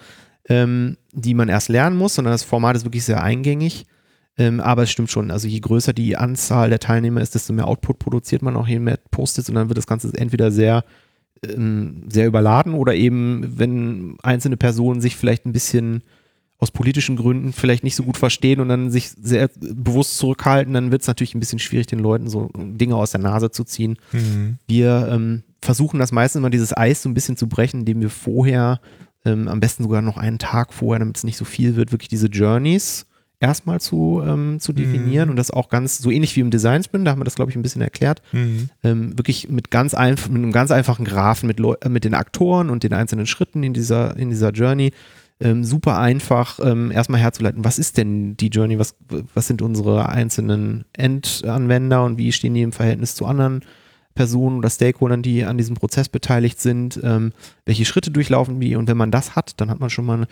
ähm, 0.51 0.99
die 1.13 1.33
man 1.33 1.49
erst 1.49 1.71
lernen 1.71 1.97
muss, 1.97 2.15
sondern 2.15 2.33
das 2.33 2.43
Format 2.43 2.77
ist 2.77 2.85
wirklich 2.85 3.05
sehr 3.05 3.23
eingängig. 3.23 3.87
Ähm, 4.39 4.61
aber 4.61 4.85
es 4.85 4.91
stimmt 4.91 5.11
schon, 5.11 5.31
also 5.31 5.49
je 5.49 5.61
größer 5.61 5.93
die 5.93 6.17
Anzahl 6.17 6.71
der 6.71 6.79
Teilnehmer 6.79 7.21
ist, 7.21 7.35
desto 7.35 7.53
mehr 7.53 7.67
Output 7.69 7.99
produziert 7.99 8.43
man 8.43 8.57
auch, 8.57 8.67
je 8.67 8.79
mehr 8.79 8.99
Post-its 9.11 9.49
und 9.49 9.57
dann 9.57 9.69
wird 9.69 9.79
das 9.79 9.87
Ganze 9.87 10.13
entweder 10.15 10.51
sehr, 10.51 10.85
ähm, 11.45 12.05
sehr 12.09 12.27
überladen 12.27 12.75
oder 12.75 12.95
eben, 12.95 13.59
wenn 13.59 14.17
einzelne 14.23 14.57
Personen 14.57 15.01
sich 15.01 15.17
vielleicht 15.17 15.47
ein 15.47 15.53
bisschen 15.53 16.03
aus 16.61 16.71
politischen 16.71 17.17
Gründen 17.17 17.53
vielleicht 17.55 17.85
nicht 17.85 17.97
so 17.97 18.03
gut 18.03 18.19
verstehen 18.19 18.61
und 18.61 18.69
dann 18.69 18.91
sich 18.91 19.11
sehr 19.11 19.49
bewusst 19.59 20.19
zurückhalten, 20.19 20.75
dann 20.75 20.93
wird 20.93 21.01
es 21.01 21.09
natürlich 21.09 21.35
ein 21.35 21.41
bisschen 21.41 21.59
schwierig, 21.59 21.87
den 21.87 21.99
Leuten 22.01 22.29
so 22.29 22.51
Dinge 22.55 22.97
aus 22.97 23.13
der 23.13 23.21
Nase 23.21 23.51
zu 23.51 23.65
ziehen. 23.65 23.97
Mhm. 24.13 24.59
Wir 24.69 25.09
ähm, 25.11 25.43
versuchen 25.63 25.99
das 25.99 26.13
meistens 26.13 26.41
immer 26.41 26.51
dieses 26.51 26.77
Eis 26.77 27.03
so 27.03 27.09
ein 27.09 27.15
bisschen 27.15 27.39
zu 27.39 27.49
brechen, 27.49 27.81
indem 27.81 28.03
wir 28.03 28.11
vorher, 28.11 28.81
ähm, 29.25 29.49
am 29.49 29.61
besten 29.61 29.85
sogar 29.85 30.03
noch 30.03 30.19
einen 30.19 30.39
Tag 30.39 30.75
vorher, 30.75 30.99
damit 30.99 31.17
es 31.17 31.25
nicht 31.25 31.39
so 31.39 31.47
viel 31.47 31.77
wird, 31.77 31.93
wirklich 31.93 32.09
diese 32.09 32.27
Journeys 32.27 33.07
erstmal 33.41 33.81
zu, 33.81 34.23
ähm, 34.25 34.61
zu 34.61 34.73
definieren 34.73 35.27
Mhm. 35.29 35.31
und 35.31 35.37
das 35.37 35.51
auch 35.51 35.69
ganz, 35.71 35.99
so 35.99 36.11
ähnlich 36.11 36.37
wie 36.37 36.41
im 36.41 36.51
Design 36.51 36.83
Sprint, 36.85 37.07
da 37.07 37.11
haben 37.13 37.21
wir 37.21 37.25
das, 37.25 37.35
glaube 37.35 37.51
ich, 37.51 37.57
ein 37.57 37.63
bisschen 37.63 37.83
erklärt, 37.83 38.21
Mhm. 38.33 38.69
ähm, 38.85 39.19
wirklich 39.19 39.49
mit 39.49 39.71
ganz 39.71 39.95
einf 39.95 40.29
mit 40.29 40.43
einem 40.43 40.53
ganz 40.53 40.71
einfachen 40.71 41.05
Graphen 41.05 41.47
mit, 41.47 41.59
Leu- 41.59 41.77
äh, 41.81 41.89
mit 41.89 42.05
den 42.05 42.15
Aktoren 42.15 42.69
und 42.71 42.83
den 42.83 42.93
einzelnen 42.93 43.27
Schritten 43.27 43.63
in 43.63 43.73
dieser, 43.73 44.17
in 44.17 44.29
dieser 44.31 44.51
Journey. 44.51 44.93
Ähm, 45.43 45.65
super 45.65 45.97
einfach 45.99 46.61
ähm, 46.63 46.91
erstmal 46.91 47.19
herzuleiten, 47.19 47.65
was 47.65 47.79
ist 47.79 47.97
denn 47.97 48.37
die 48.37 48.49
Journey, 48.49 48.79
was, 48.79 48.95
was 49.35 49.47
sind 49.47 49.63
unsere 49.63 50.11
einzelnen 50.11 50.85
Endanwender 50.93 52.05
und 52.05 52.19
wie 52.19 52.33
stehen 52.33 52.53
die 52.55 52.61
im 52.63 52.73
Verhältnis 52.73 53.15
zu 53.15 53.25
anderen 53.27 53.63
Personen 54.15 54.59
oder 54.59 54.69
Stakeholdern, 54.69 55.23
die 55.23 55.45
an 55.45 55.57
diesem 55.57 55.77
Prozess 55.77 56.11
beteiligt 56.11 56.61
sind, 56.61 57.01
ähm, 57.03 57.33
welche 57.65 57.85
Schritte 57.87 58.11
durchlaufen 58.11 58.61
die 58.61 58.77
und 58.77 58.87
wenn 58.89 58.99
man 58.99 59.11
das 59.11 59.35
hat, 59.35 59.59
dann 59.61 59.71
hat 59.71 59.81
man 59.81 59.89
schon 59.89 60.05
mal 60.05 60.27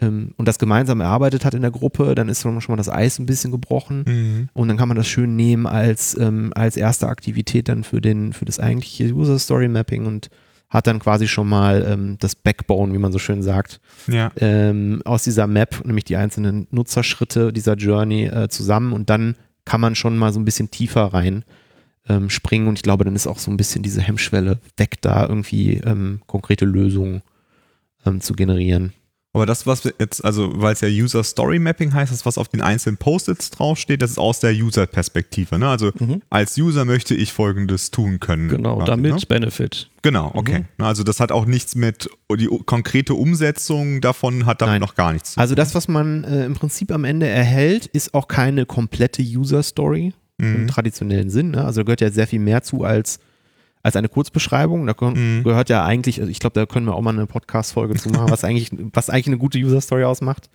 ähm, 0.00 0.34
und 0.36 0.46
das 0.48 0.58
gemeinsam 0.58 1.00
erarbeitet 1.00 1.44
hat 1.44 1.54
in 1.54 1.62
der 1.62 1.70
Gruppe, 1.70 2.14
dann 2.14 2.28
ist 2.28 2.42
schon 2.42 2.54
mal 2.68 2.76
das 2.76 2.88
Eis 2.88 3.18
ein 3.18 3.26
bisschen 3.26 3.50
gebrochen. 3.52 4.04
Mhm. 4.06 4.48
Und 4.52 4.68
dann 4.68 4.76
kann 4.76 4.88
man 4.88 4.96
das 4.96 5.06
schön 5.06 5.36
nehmen 5.36 5.66
als, 5.66 6.16
ähm, 6.18 6.52
als 6.54 6.76
erste 6.76 7.08
Aktivität 7.08 7.68
dann 7.68 7.84
für, 7.84 8.00
den, 8.00 8.32
für 8.32 8.44
das 8.44 8.58
eigentliche 8.58 9.12
User 9.14 9.38
Story 9.38 9.68
Mapping 9.68 10.06
und 10.06 10.30
hat 10.70 10.88
dann 10.88 10.98
quasi 10.98 11.28
schon 11.28 11.48
mal 11.48 11.86
ähm, 11.88 12.16
das 12.18 12.34
Backbone, 12.34 12.92
wie 12.92 12.98
man 12.98 13.12
so 13.12 13.20
schön 13.20 13.42
sagt, 13.42 13.80
Ja. 14.08 14.32
ähm, 14.36 15.02
aus 15.04 15.22
dieser 15.22 15.46
Map, 15.46 15.84
nämlich 15.84 16.04
die 16.04 16.16
einzelnen 16.16 16.66
Nutzerschritte 16.72 17.52
dieser 17.52 17.74
Journey 17.74 18.24
äh, 18.24 18.48
zusammen 18.48 18.92
und 18.92 19.08
dann 19.10 19.36
kann 19.64 19.80
man 19.80 19.94
schon 19.94 20.16
mal 20.18 20.32
so 20.32 20.40
ein 20.40 20.44
bisschen 20.44 20.70
tiefer 20.72 21.04
rein 21.14 21.44
ähm, 22.08 22.28
springen 22.28 22.66
und 22.66 22.78
ich 22.78 22.82
glaube, 22.82 23.04
dann 23.04 23.14
ist 23.14 23.28
auch 23.28 23.38
so 23.38 23.50
ein 23.52 23.56
bisschen 23.56 23.82
diese 23.84 24.02
Hemmschwelle 24.02 24.58
weg, 24.76 24.96
da 25.00 25.26
irgendwie 25.28 25.74
ähm, 25.74 26.20
konkrete 26.26 26.64
Lösungen 26.64 27.22
ähm, 28.04 28.20
zu 28.20 28.34
generieren. 28.34 28.92
Aber 29.34 29.46
das, 29.46 29.66
was 29.66 29.84
wir 29.84 29.92
jetzt, 29.98 30.24
also 30.24 30.52
weil 30.62 30.72
es 30.72 30.80
ja 30.80 30.88
User 30.88 31.22
Story 31.24 31.58
Mapping 31.58 31.92
heißt, 31.92 32.12
das, 32.12 32.24
was 32.24 32.38
auf 32.38 32.48
den 32.48 32.62
einzelnen 32.62 32.96
Post-its 32.96 33.50
draufsteht, 33.50 34.00
das 34.00 34.12
ist 34.12 34.18
aus 34.18 34.38
der 34.40 34.52
User-Perspektive. 34.52 35.58
Ne? 35.58 35.68
Also 35.68 35.90
Mhm. 35.98 36.22
als 36.30 36.56
User 36.56 36.84
möchte 36.84 37.14
ich 37.14 37.32
folgendes 37.32 37.90
tun 37.90 38.20
können. 38.20 38.48
Genau, 38.48 38.76
quasi, 38.76 38.90
damit 38.90 39.14
Ne? 39.14 39.20
Benefit. 39.28 39.90
Genau, 40.02 40.30
okay. 40.34 40.64
Also 40.78 41.02
das 41.02 41.18
hat 41.20 41.32
auch 41.32 41.46
nichts 41.46 41.74
mit, 41.74 42.08
die 42.38 42.46
konkrete 42.64 43.14
Umsetzung 43.14 44.00
davon 44.00 44.46
hat 44.46 44.60
damit 44.62 44.74
Nein. 44.74 44.80
noch 44.80 44.94
gar 44.94 45.12
nichts 45.12 45.30
zu 45.30 45.34
tun. 45.36 45.40
Also 45.42 45.54
das, 45.54 45.74
was 45.74 45.88
man 45.88 46.24
äh, 46.24 46.44
im 46.46 46.54
Prinzip 46.54 46.92
am 46.92 47.04
Ende 47.04 47.26
erhält, 47.26 47.86
ist 47.86 48.14
auch 48.14 48.28
keine 48.28 48.66
komplette 48.66 49.22
User-Story 49.22 50.12
im 50.38 50.62
Mhm. 50.62 50.68
traditionellen 50.68 51.30
Sinn. 51.30 51.50
Ne? 51.52 51.64
Also 51.64 51.80
da 51.80 51.84
gehört 51.84 52.00
ja 52.00 52.10
sehr 52.10 52.26
viel 52.26 52.40
mehr 52.40 52.62
zu 52.62 52.84
als, 52.84 53.18
als 53.84 53.94
eine 53.94 54.08
Kurzbeschreibung. 54.08 54.86
Da 54.86 54.94
Mhm. 55.00 55.44
gehört 55.44 55.68
ja 55.68 55.84
eigentlich, 55.84 56.18
also 56.18 56.30
ich 56.30 56.40
glaube, 56.40 56.54
da 56.58 56.66
können 56.66 56.86
wir 56.86 56.94
auch 56.96 57.02
mal 57.02 57.10
eine 57.14 57.26
Podcast-Folge 57.26 57.94
zu 57.94 58.08
machen, 58.08 58.28
was 58.32 58.42
eigentlich, 58.42 58.70
was 58.92 59.10
eigentlich 59.10 59.28
eine 59.28 59.38
gute 59.38 59.58
User-Story 59.58 60.02
ausmacht. 60.02 60.50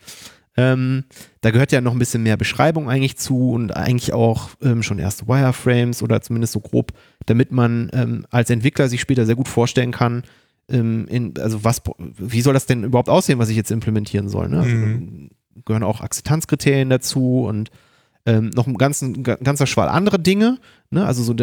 Ähm, 0.58 1.06
da 1.42 1.52
gehört 1.52 1.72
ja 1.72 1.80
noch 1.80 1.94
ein 1.94 2.00
bisschen 2.00 2.24
mehr 2.24 2.36
Beschreibung 2.36 2.90
eigentlich 2.90 3.16
zu 3.18 3.52
und 3.52 3.74
eigentlich 3.78 4.12
auch 4.14 4.50
ähm, 4.62 4.84
schon 4.84 5.00
erste 5.00 5.28
Wireframes 5.28 6.04
oder 6.04 6.22
zumindest 6.22 6.54
so 6.54 6.60
grob, 6.60 6.92
damit 7.28 7.52
man 7.54 7.90
ähm, 7.94 8.26
als 8.30 8.50
Entwickler 8.50 8.90
sich 8.90 9.00
später 9.00 9.26
sehr 9.26 9.36
gut 9.36 9.48
vorstellen 9.48 9.92
kann, 9.92 10.24
ähm, 10.68 11.08
in, 11.08 11.34
also 11.40 11.64
was, 11.64 11.82
wie 12.18 12.42
soll 12.42 12.54
das 12.56 12.66
denn 12.66 12.84
überhaupt 12.84 13.10
aussehen, 13.10 13.40
was 13.40 13.50
ich 13.50 13.56
jetzt 13.56 13.72
implementieren 13.72 14.28
soll. 14.28 14.50
Ne? 14.50 14.60
Also, 14.60 14.76
Mhm. 14.76 15.30
gehören 15.66 15.84
auch 15.84 16.02
Akzeptanzkriterien 16.02 16.90
dazu 16.90 17.44
und 17.44 17.70
ähm, 18.26 18.50
noch 18.54 18.68
ein 18.68 18.76
ganzen, 18.76 19.24
ga- 19.24 19.38
ganzer 19.42 19.66
Schwall 19.68 19.88
andere 19.90 20.20
Dinge. 20.20 20.58
Ne? 20.92 21.06
Also 21.06 21.24
so, 21.24 21.34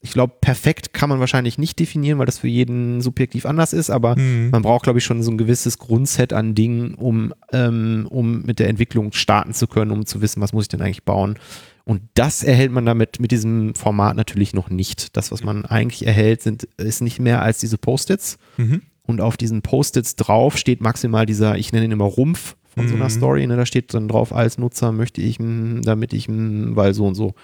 ich 0.00 0.12
glaube, 0.12 0.34
perfekt 0.40 0.92
kann 0.92 1.08
man 1.08 1.20
wahrscheinlich 1.20 1.56
nicht 1.58 1.78
definieren, 1.78 2.18
weil 2.18 2.26
das 2.26 2.38
für 2.38 2.48
jeden 2.48 3.00
subjektiv 3.00 3.46
anders 3.46 3.72
ist, 3.72 3.90
aber 3.90 4.16
Mhm. 4.16 4.50
man 4.50 4.62
braucht, 4.62 4.84
glaube 4.84 4.98
ich, 4.98 5.04
schon 5.04 5.22
so 5.22 5.30
ein 5.30 5.38
gewisses 5.38 5.78
Grundset 5.78 6.32
an 6.32 6.54
Dingen, 6.54 6.94
um, 6.94 7.32
ähm, 7.52 8.06
um 8.10 8.42
mit 8.42 8.58
der 8.58 8.68
Entwicklung 8.68 9.12
starten 9.12 9.54
zu 9.54 9.66
können, 9.66 9.90
um 9.90 10.04
zu 10.06 10.20
wissen, 10.20 10.40
was 10.42 10.52
muss 10.52 10.64
ich 10.64 10.68
denn 10.68 10.82
eigentlich 10.82 11.04
bauen. 11.04 11.38
Und 11.84 12.02
das 12.14 12.42
erhält 12.42 12.72
man 12.72 12.84
damit 12.84 13.20
mit 13.20 13.30
diesem 13.30 13.74
Format 13.76 14.16
natürlich 14.16 14.52
noch 14.54 14.70
nicht. 14.70 15.16
Das, 15.16 15.30
was 15.30 15.44
man 15.44 15.64
eigentlich 15.64 16.04
erhält, 16.04 16.42
sind, 16.42 16.64
ist 16.76 17.00
nicht 17.00 17.20
mehr 17.20 17.42
als 17.42 17.58
diese 17.60 17.78
Post-its. 17.78 18.38
Mhm. 18.56 18.82
Und 19.04 19.20
auf 19.20 19.36
diesen 19.36 19.62
Post-its 19.62 20.16
drauf 20.16 20.56
steht 20.58 20.80
maximal 20.80 21.26
dieser, 21.26 21.56
ich 21.56 21.72
nenne 21.72 21.84
ihn 21.84 21.92
immer 21.92 22.04
Rumpf 22.06 22.56
von 22.76 22.88
so 22.88 22.94
einer 22.94 23.04
Mhm. 23.06 23.10
Story. 23.10 23.46
Ne? 23.46 23.56
Da 23.56 23.66
steht 23.66 23.92
dann 23.94 24.06
drauf, 24.08 24.32
als 24.34 24.58
Nutzer 24.58 24.92
möchte 24.92 25.20
ich, 25.20 25.38
mm, 25.40 25.80
damit 25.82 26.12
ich, 26.12 26.28
mm, 26.28 26.76
weil 26.76 26.92
so 26.94 27.06
und 27.06 27.14
so. 27.14 27.34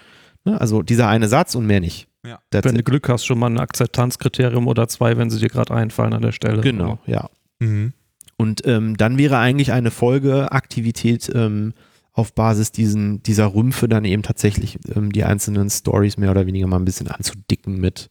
Ne? 0.45 0.59
Also 0.61 0.81
dieser 0.81 1.07
eine 1.07 1.27
Satz 1.27 1.55
und 1.55 1.65
mehr 1.65 1.79
nicht. 1.79 2.07
Ja. 2.25 2.39
Wenn 2.51 2.75
du 2.75 2.79
it. 2.79 2.85
Glück 2.85 3.09
hast, 3.09 3.25
schon 3.25 3.39
mal 3.39 3.49
ein 3.49 3.59
Akzeptanzkriterium 3.59 4.67
oder 4.67 4.87
zwei, 4.87 5.17
wenn 5.17 5.29
sie 5.29 5.39
dir 5.39 5.49
gerade 5.49 5.73
einfallen 5.73 6.13
an 6.13 6.21
der 6.21 6.31
Stelle. 6.31 6.61
Genau, 6.61 6.99
ja. 7.05 7.29
Mhm. 7.59 7.93
Und 8.37 8.65
ähm, 8.65 8.95
dann 8.97 9.17
wäre 9.17 9.37
eigentlich 9.37 9.71
eine 9.71 9.91
Folgeaktivität 9.91 11.31
ähm, 11.33 11.73
auf 12.11 12.33
Basis 12.33 12.71
diesen, 12.71 13.23
dieser 13.23 13.53
Rümpfe 13.55 13.87
dann 13.87 14.05
eben 14.05 14.21
tatsächlich 14.23 14.77
ähm, 14.95 15.11
die 15.11 15.23
einzelnen 15.23 15.69
Stories 15.69 16.17
mehr 16.17 16.31
oder 16.31 16.45
weniger 16.45 16.67
mal 16.67 16.77
ein 16.77 16.85
bisschen 16.85 17.07
anzudicken 17.07 17.79
mit, 17.79 18.09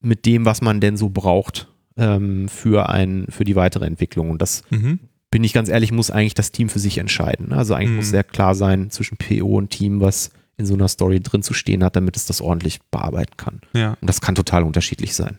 mit 0.00 0.26
dem, 0.26 0.44
was 0.44 0.60
man 0.60 0.80
denn 0.80 0.96
so 0.96 1.08
braucht 1.10 1.68
ähm, 1.96 2.48
für, 2.48 2.88
ein, 2.88 3.26
für 3.28 3.44
die 3.44 3.56
weitere 3.56 3.86
Entwicklung. 3.86 4.30
Und 4.30 4.42
das 4.42 4.62
Mhm. 4.70 4.98
Bin 5.30 5.44
ich 5.44 5.52
ganz 5.52 5.68
ehrlich, 5.68 5.92
muss 5.92 6.10
eigentlich 6.10 6.34
das 6.34 6.52
Team 6.52 6.68
für 6.68 6.78
sich 6.78 6.98
entscheiden. 6.98 7.48
ne? 7.50 7.56
Also 7.56 7.74
eigentlich 7.74 7.90
Mhm. 7.90 7.96
muss 7.96 8.10
sehr 8.10 8.24
klar 8.24 8.54
sein 8.54 8.90
zwischen 8.90 9.16
PO 9.18 9.56
und 9.58 9.70
Team, 9.70 10.00
was 10.00 10.30
in 10.56 10.66
so 10.66 10.74
einer 10.74 10.88
Story 10.88 11.20
drin 11.20 11.42
zu 11.42 11.54
stehen 11.54 11.84
hat, 11.84 11.94
damit 11.96 12.16
es 12.16 12.26
das 12.26 12.40
ordentlich 12.40 12.80
bearbeiten 12.90 13.36
kann. 13.36 13.60
Ja. 13.74 13.96
Und 14.00 14.08
das 14.08 14.20
kann 14.20 14.34
total 14.34 14.62
unterschiedlich 14.64 15.14
sein. 15.14 15.38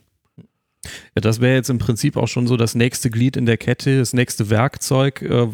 Ja, 0.85 1.21
das 1.21 1.41
wäre 1.41 1.55
jetzt 1.55 1.69
im 1.69 1.77
Prinzip 1.77 2.15
auch 2.15 2.29
schon 2.29 2.47
so 2.47 2.55
das 2.55 2.73
nächste 2.73 3.09
Glied 3.09 3.35
in 3.35 3.45
der 3.45 3.57
Kette, 3.57 3.99
das 3.99 4.13
nächste 4.13 4.49
Werkzeug, 4.49 5.21
äh, 5.21 5.47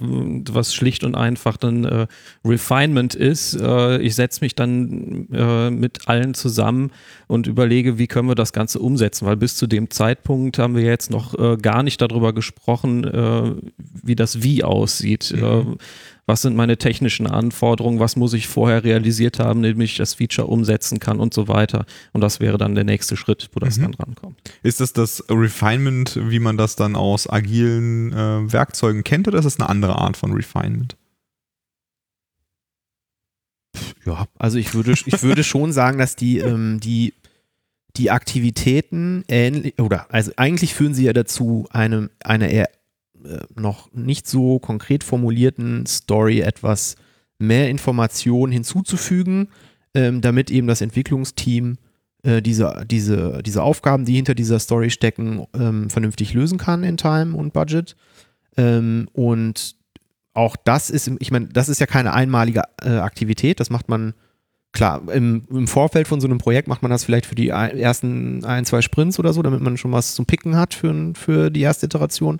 was 0.52 0.76
schlicht 0.76 1.04
und 1.04 1.16
einfach 1.16 1.58
dann 1.58 1.84
äh, 1.84 2.08
Refinement 2.46 3.16
ist. 3.16 3.60
Äh, 3.60 3.98
ich 4.02 4.14
setze 4.14 4.42
mich 4.42 4.54
dann 4.54 5.28
äh, 5.34 5.72
mit 5.72 6.08
allen 6.08 6.36
zusammen 6.36 6.92
und 7.26 7.48
überlege, 7.48 7.98
wie 7.98 8.06
können 8.06 8.28
wir 8.28 8.36
das 8.36 8.54
Ganze 8.54 8.78
umsetzen, 8.80 9.26
weil 9.26 9.38
bis 9.38 9.56
zu 9.56 9.66
dem 9.66 9.90
Zeitpunkt 9.90 10.60
haben 10.60 10.76
wir 10.76 10.84
jetzt 10.84 11.10
noch 11.10 11.34
äh, 11.40 11.58
gar 11.58 11.82
nicht 11.82 12.02
darüber 12.02 12.32
gesprochen, 12.32 13.04
äh, 13.04 13.56
wie 14.04 14.16
das 14.16 14.44
Wie 14.44 14.64
aussieht. 14.64 15.32
Äh, 15.32 15.64
was 16.28 16.42
sind 16.42 16.56
meine 16.56 16.78
technischen 16.78 17.28
Anforderungen, 17.28 18.00
was 18.00 18.16
muss 18.16 18.34
ich 18.34 18.48
vorher 18.48 18.84
realisiert 18.84 19.38
haben, 19.40 19.62
damit 19.62 19.80
ich 19.82 19.98
das 19.98 20.16
Feature 20.16 20.48
umsetzen 20.48 21.00
kann 21.00 21.20
und 21.20 21.34
so 21.34 21.48
weiter. 21.48 21.86
Und 22.14 22.22
das 22.22 22.40
wäre 22.40 22.58
dann 22.58 22.74
der 22.74 22.84
nächste 22.84 23.16
Schritt, 23.16 23.50
wo 23.54 23.60
das 23.60 23.78
Mhm. 23.78 23.82
dann 23.84 23.94
rankommt. 23.94 24.40
Ist 24.64 24.80
das 24.80 24.92
das 24.94 25.24
Refinement, 25.30 26.18
wie 26.20 26.40
man 26.40 26.58
das 26.58 26.76
dann 26.76 26.96
aus 26.96 27.30
agilen 27.30 28.12
äh, 28.12 28.52
Werkzeugen 28.52 29.04
kennt, 29.04 29.28
oder 29.28 29.38
ist 29.38 29.46
das 29.46 29.60
eine 29.60 29.70
andere 29.70 29.98
Art 30.00 30.18
von 30.18 30.32
Refinement? 30.34 30.96
Ja, 34.06 34.28
also 34.40 34.58
ich 34.58 34.74
würde, 34.74 34.94
ich 34.94 35.22
würde 35.24 35.44
schon 35.44 35.72
sagen, 35.74 35.98
dass 36.00 36.16
die, 36.16 36.40
ähm, 36.40 36.80
die, 36.80 37.14
die 37.98 38.12
Aktivitäten 38.12 39.24
ähnlich, 39.28 39.80
oder 39.80 40.08
also 40.14 40.32
eigentlich 40.38 40.74
führen 40.74 40.94
sie 40.94 41.04
ja 41.06 41.14
dazu, 41.14 41.68
eine, 41.72 42.10
eine 42.24 42.52
eher 42.52 42.70
noch 43.56 43.92
nicht 43.94 44.28
so 44.28 44.60
konkret 44.60 45.04
formulierten 45.04 45.86
Story 45.86 46.42
etwas 46.42 46.96
mehr 47.38 47.70
Informationen 47.70 48.52
hinzuzufügen, 48.52 49.50
ähm, 49.94 50.22
damit 50.22 50.52
eben 50.52 50.68
das 50.68 50.82
Entwicklungsteam 50.82 51.78
äh, 52.24 52.42
diese, 52.42 52.86
diese, 52.90 53.42
diese 53.44 53.64
Aufgaben, 53.64 54.06
die 54.06 54.16
hinter 54.16 54.36
dieser 54.36 54.60
Story 54.60 54.90
stecken, 54.90 55.46
ähm, 55.54 55.90
vernünftig 55.90 56.34
lösen 56.34 56.58
kann 56.58 56.84
in 56.84 56.98
Time 56.98 57.36
und 57.36 57.54
Budget. 57.54 57.96
Ähm, 58.58 59.08
und 59.14 59.76
auch 60.34 60.56
das 60.56 60.90
ist, 60.90 61.10
ich 61.20 61.32
meine, 61.32 61.48
das 61.48 61.70
ist 61.70 61.80
ja 61.80 61.86
keine 61.86 62.14
einmalige 62.14 62.64
äh, 62.82 62.90
Aktivität, 62.90 63.60
das 63.60 63.70
macht 63.70 63.90
man, 63.90 64.14
klar, 64.74 65.02
im, 65.14 65.46
im 65.50 65.68
Vorfeld 65.68 66.08
von 66.08 66.20
so 66.20 66.28
einem 66.28 66.40
Projekt 66.40 66.68
macht 66.68 66.82
man 66.82 66.92
das 66.92 67.06
vielleicht 67.06 67.26
für 67.26 67.36
die 67.36 67.50
ersten 67.50 68.44
ein, 68.44 68.66
zwei 68.66 68.82
Sprints 68.82 69.18
oder 69.20 69.32
so, 69.32 69.42
damit 69.42 69.62
man 69.62 69.78
schon 69.78 69.94
was 69.94 70.16
zum 70.16 70.26
Picken 70.26 70.58
hat 70.58 70.74
für, 70.74 71.14
für 71.16 71.50
die 71.50 71.62
erste 71.62 71.86
Iteration. 71.86 72.40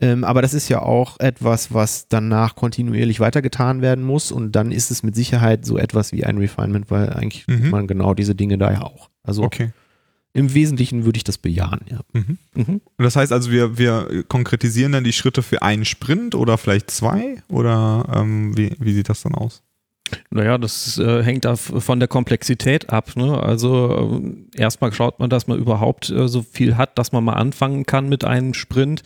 Ähm, 0.00 0.24
aber 0.24 0.42
das 0.42 0.54
ist 0.54 0.68
ja 0.68 0.82
auch 0.82 1.20
etwas, 1.20 1.72
was 1.72 2.08
danach 2.08 2.56
kontinuierlich 2.56 3.20
weitergetan 3.20 3.80
werden 3.82 4.04
muss 4.04 4.32
und 4.32 4.52
dann 4.52 4.72
ist 4.72 4.90
es 4.90 5.02
mit 5.02 5.14
Sicherheit 5.14 5.64
so 5.64 5.78
etwas 5.78 6.12
wie 6.12 6.24
ein 6.24 6.38
Refinement, 6.38 6.90
weil 6.90 7.10
eigentlich 7.10 7.46
Mhm. 7.46 7.70
man 7.70 7.86
genau 7.86 8.14
diese 8.14 8.34
Dinge 8.34 8.58
da 8.58 8.72
ja 8.72 8.82
auch. 8.82 9.08
Also 9.22 9.44
Okay. 9.44 9.70
im 10.32 10.52
Wesentlichen 10.52 11.04
würde 11.04 11.16
ich 11.16 11.24
das 11.24 11.38
bejahen, 11.38 11.80
ja. 11.88 12.00
Mhm. 12.12 12.38
Mhm. 12.54 12.80
Das 12.98 13.14
heißt 13.14 13.32
also, 13.32 13.52
wir, 13.52 13.78
wir 13.78 14.24
konkretisieren 14.28 14.90
dann 14.92 15.04
die 15.04 15.12
Schritte 15.12 15.42
für 15.42 15.62
einen 15.62 15.84
Sprint 15.84 16.34
oder 16.34 16.58
vielleicht 16.58 16.90
zwei? 16.90 17.42
Oder 17.48 18.04
ähm, 18.14 18.56
wie, 18.56 18.72
wie 18.80 18.92
sieht 18.94 19.08
das 19.08 19.22
dann 19.22 19.34
aus? 19.36 19.62
Naja, 20.30 20.58
das 20.58 20.98
äh, 20.98 21.22
hängt 21.22 21.44
da 21.46 21.56
von 21.56 21.98
der 21.98 22.08
Komplexität 22.08 22.90
ab. 22.90 23.16
Ne? 23.16 23.40
Also 23.42 24.22
äh, 24.54 24.60
erstmal 24.60 24.92
schaut 24.92 25.18
man, 25.18 25.30
dass 25.30 25.46
man 25.46 25.58
überhaupt 25.58 26.10
äh, 26.10 26.28
so 26.28 26.42
viel 26.42 26.76
hat, 26.76 26.98
dass 26.98 27.12
man 27.12 27.24
mal 27.24 27.32
anfangen 27.34 27.86
kann 27.86 28.08
mit 28.08 28.24
einem 28.24 28.54
Sprint. 28.54 29.02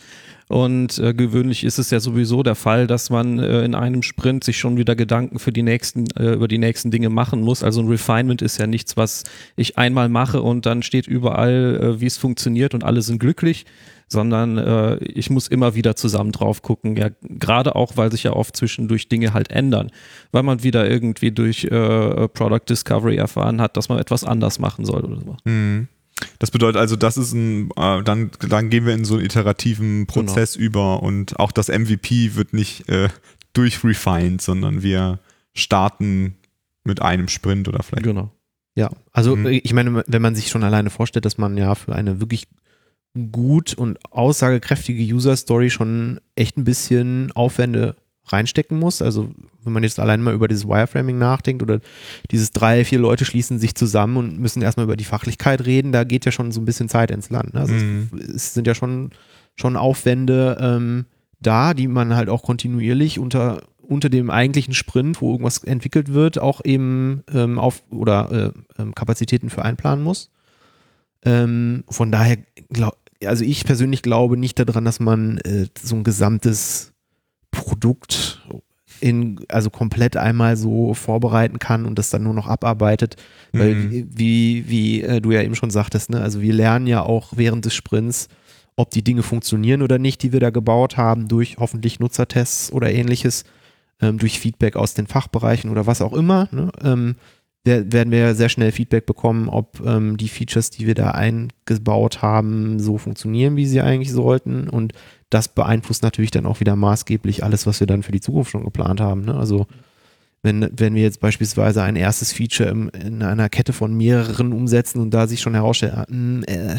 Und 0.49 0.97
äh, 0.97 1.13
gewöhnlich 1.13 1.63
ist 1.63 1.77
es 1.77 1.91
ja 1.91 1.99
sowieso 1.99 2.41
der 2.41 2.55
Fall, 2.55 2.87
dass 2.87 3.11
man 3.11 3.37
äh, 3.37 3.63
in 3.63 3.75
einem 3.75 4.01
Sprint 4.01 4.43
sich 4.43 4.57
schon 4.57 4.77
wieder 4.77 4.95
Gedanken 4.95 5.37
für 5.37 5.51
die 5.51 5.61
nächsten, 5.61 6.09
äh, 6.17 6.33
über 6.33 6.47
die 6.47 6.57
nächsten 6.57 6.89
Dinge 6.89 7.09
machen 7.09 7.41
muss. 7.41 7.63
Also 7.63 7.81
ein 7.81 7.87
Refinement 7.87 8.41
ist 8.41 8.57
ja 8.57 8.65
nichts, 8.65 8.97
was 8.97 9.25
ich 9.55 9.77
einmal 9.77 10.09
mache 10.09 10.41
und 10.41 10.65
dann 10.65 10.81
steht 10.81 11.05
überall, 11.05 11.79
äh, 11.79 12.01
wie 12.01 12.07
es 12.07 12.17
funktioniert 12.17 12.73
und 12.73 12.83
alle 12.83 13.03
sind 13.03 13.19
glücklich, 13.19 13.67
sondern 14.07 14.57
äh, 14.57 14.95
ich 15.03 15.29
muss 15.29 15.47
immer 15.47 15.75
wieder 15.75 15.95
zusammen 15.95 16.31
drauf 16.31 16.63
gucken. 16.63 16.97
Ja, 16.97 17.09
gerade 17.21 17.75
auch, 17.75 17.95
weil 17.95 18.11
sich 18.11 18.23
ja 18.23 18.33
oft 18.33 18.55
zwischendurch 18.55 19.07
Dinge 19.07 19.35
halt 19.35 19.51
ändern, 19.51 19.91
weil 20.31 20.41
man 20.41 20.63
wieder 20.63 20.89
irgendwie 20.89 21.29
durch 21.29 21.65
äh, 21.65 22.27
Product 22.29 22.67
Discovery 22.67 23.17
erfahren 23.17 23.61
hat, 23.61 23.77
dass 23.77 23.87
man 23.87 23.99
etwas 23.99 24.23
anders 24.23 24.57
machen 24.57 24.83
soll 24.83 25.05
oder 25.05 25.21
so. 25.21 25.37
Mhm. 25.45 25.89
Das 26.39 26.51
bedeutet 26.51 26.79
also, 26.79 26.95
das 26.95 27.17
ist 27.17 27.33
ein, 27.33 27.69
äh, 27.77 28.03
dann, 28.03 28.31
dann 28.47 28.69
gehen 28.69 28.85
wir 28.85 28.93
in 28.93 29.05
so 29.05 29.15
einen 29.15 29.25
iterativen 29.25 30.05
Prozess 30.07 30.55
über 30.55 31.01
und 31.03 31.39
auch 31.39 31.51
das 31.51 31.67
MVP 31.69 32.35
wird 32.35 32.53
nicht 32.53 32.89
äh, 32.89 33.09
durchrefined, 33.53 34.41
sondern 34.41 34.81
wir 34.83 35.19
starten 35.53 36.35
mit 36.83 37.01
einem 37.01 37.27
Sprint 37.27 37.67
oder 37.67 37.83
vielleicht. 37.83 38.03
Genau. 38.03 38.31
Ja, 38.75 38.89
also 39.11 39.35
Mhm. 39.35 39.47
ich 39.47 39.73
meine, 39.73 40.03
wenn 40.07 40.21
man 40.21 40.35
sich 40.35 40.47
schon 40.49 40.63
alleine 40.63 40.89
vorstellt, 40.89 41.25
dass 41.25 41.37
man 41.37 41.57
ja 41.57 41.75
für 41.75 41.93
eine 41.93 42.19
wirklich 42.21 42.47
gut 43.31 43.73
und 43.73 43.97
aussagekräftige 44.11 45.03
User-Story 45.13 45.69
schon 45.69 46.19
echt 46.35 46.57
ein 46.57 46.63
bisschen 46.63 47.31
Aufwände 47.33 47.95
reinstecken 48.31 48.77
muss. 48.79 49.01
Also 49.01 49.29
wenn 49.63 49.73
man 49.73 49.83
jetzt 49.83 49.99
allein 49.99 50.21
mal 50.21 50.33
über 50.33 50.47
dieses 50.47 50.67
Wireframing 50.67 51.17
nachdenkt 51.17 51.61
oder 51.63 51.79
dieses 52.31 52.51
drei, 52.51 52.85
vier 52.85 52.99
Leute 52.99 53.25
schließen 53.25 53.59
sich 53.59 53.75
zusammen 53.75 54.17
und 54.17 54.39
müssen 54.39 54.61
erstmal 54.61 54.85
über 54.85 54.97
die 54.97 55.03
Fachlichkeit 55.05 55.65
reden, 55.65 55.91
da 55.91 56.03
geht 56.03 56.25
ja 56.25 56.31
schon 56.31 56.51
so 56.51 56.61
ein 56.61 56.65
bisschen 56.65 56.89
Zeit 56.89 57.11
ins 57.11 57.29
Land. 57.29 57.53
Ne? 57.53 57.59
Also 57.61 57.73
Mhm. 57.73 58.09
es, 58.35 58.53
sind 58.53 58.67
ja 58.67 58.75
schon, 58.75 59.11
schon 59.55 59.75
Aufwände 59.75 60.57
ähm, 60.59 61.05
da, 61.39 61.73
die 61.73 61.87
man 61.87 62.15
halt 62.15 62.29
auch 62.29 62.43
kontinuierlich 62.43 63.17
unter, 63.19 63.61
unter 63.81 64.09
dem 64.09 64.29
eigentlichen 64.29 64.73
Sprint, 64.73 65.21
wo 65.21 65.31
irgendwas 65.31 65.63
entwickelt 65.63 66.13
wird, 66.13 66.37
auch 66.39 66.63
eben 66.63 67.23
ähm, 67.33 67.57
auf 67.57 67.81
oder 67.89 68.53
äh, 68.77 68.81
ähm, 68.81 68.93
Kapazitäten 68.93 69.49
für 69.49 69.63
einplanen 69.63 70.03
muss. 70.03 70.31
Ähm, 71.23 71.83
von 71.89 72.11
daher, 72.11 72.37
glaub, 72.69 72.97
also 73.25 73.43
ich 73.43 73.65
persönlich 73.65 74.01
glaube 74.01 74.37
nicht 74.37 74.59
daran, 74.59 74.85
dass 74.85 74.99
man 74.99 75.37
äh, 75.39 75.67
so 75.81 75.95
ein 75.95 76.03
gesamtes 76.03 76.93
Produkt 77.63 78.41
in, 79.01 79.39
also 79.47 79.69
komplett 79.69 80.17
einmal 80.17 80.57
so 80.57 80.93
vorbereiten 80.93 81.59
kann 81.59 81.85
und 81.85 81.97
das 81.97 82.09
dann 82.09 82.23
nur 82.23 82.33
noch 82.33 82.47
abarbeitet. 82.47 83.15
Weil 83.53 83.75
Mhm. 83.75 84.09
wie, 84.13 84.67
wie 84.67 85.01
äh, 85.01 85.21
du 85.21 85.31
ja 85.31 85.41
eben 85.41 85.55
schon 85.55 85.69
sagtest, 85.69 86.09
ne, 86.09 86.21
also 86.21 86.41
wir 86.41 86.53
lernen 86.53 86.87
ja 86.87 87.01
auch 87.03 87.33
während 87.35 87.65
des 87.65 87.73
Sprints, 87.73 88.27
ob 88.75 88.91
die 88.91 89.03
Dinge 89.03 89.23
funktionieren 89.23 89.81
oder 89.81 89.99
nicht, 89.99 90.23
die 90.23 90.31
wir 90.33 90.39
da 90.39 90.49
gebaut 90.49 90.97
haben, 90.97 91.27
durch 91.27 91.57
hoffentlich 91.59 91.99
Nutzertests 91.99 92.71
oder 92.71 92.91
ähnliches, 92.91 93.43
ähm, 94.01 94.17
durch 94.17 94.39
Feedback 94.39 94.75
aus 94.75 94.93
den 94.93 95.07
Fachbereichen 95.07 95.69
oder 95.69 95.85
was 95.85 96.01
auch 96.01 96.13
immer. 96.13 96.47
Ne, 96.51 96.71
ähm, 96.83 97.15
werden 97.65 98.11
wir 98.11 98.35
sehr 98.35 98.49
schnell 98.49 98.71
Feedback 98.71 99.05
bekommen, 99.05 99.49
ob 99.49 99.81
ähm, 99.85 100.17
die 100.17 100.29
Features, 100.29 100.69
die 100.69 100.87
wir 100.87 100.95
da 100.95 101.11
eingebaut 101.11 102.21
haben, 102.21 102.79
so 102.79 102.97
funktionieren, 102.97 103.57
wie 103.57 103.65
sie 103.65 103.81
eigentlich 103.81 104.11
sollten. 104.11 104.69
Und 104.69 104.93
das 105.29 105.49
beeinflusst 105.49 106.01
natürlich 106.01 106.31
dann 106.31 106.45
auch 106.45 106.59
wieder 106.59 106.75
maßgeblich 106.75 107.43
alles, 107.43 107.67
was 107.67 107.79
wir 107.79 107.87
dann 107.87 108.03
für 108.03 108.11
die 108.11 108.21
Zukunft 108.21 108.51
schon 108.51 108.63
geplant 108.63 109.01
haben. 109.01 109.25
Ne? 109.25 109.35
Also 109.35 109.67
wenn, 110.41 110.69
wenn 110.77 110.95
wir 110.95 111.03
jetzt 111.03 111.19
beispielsweise 111.19 111.83
ein 111.83 111.95
erstes 111.95 112.31
Feature 112.31 112.69
im, 112.69 112.89
in 112.89 113.21
einer 113.21 113.49
Kette 113.49 113.73
von 113.73 113.95
mehreren 113.95 114.53
umsetzen 114.53 115.01
und 115.01 115.13
da 115.13 115.27
sich 115.27 115.41
schon 115.41 115.53
herausstellt, 115.53 115.93
ah, 115.93 116.05
hm, 116.07 116.43
äh, 116.45 116.77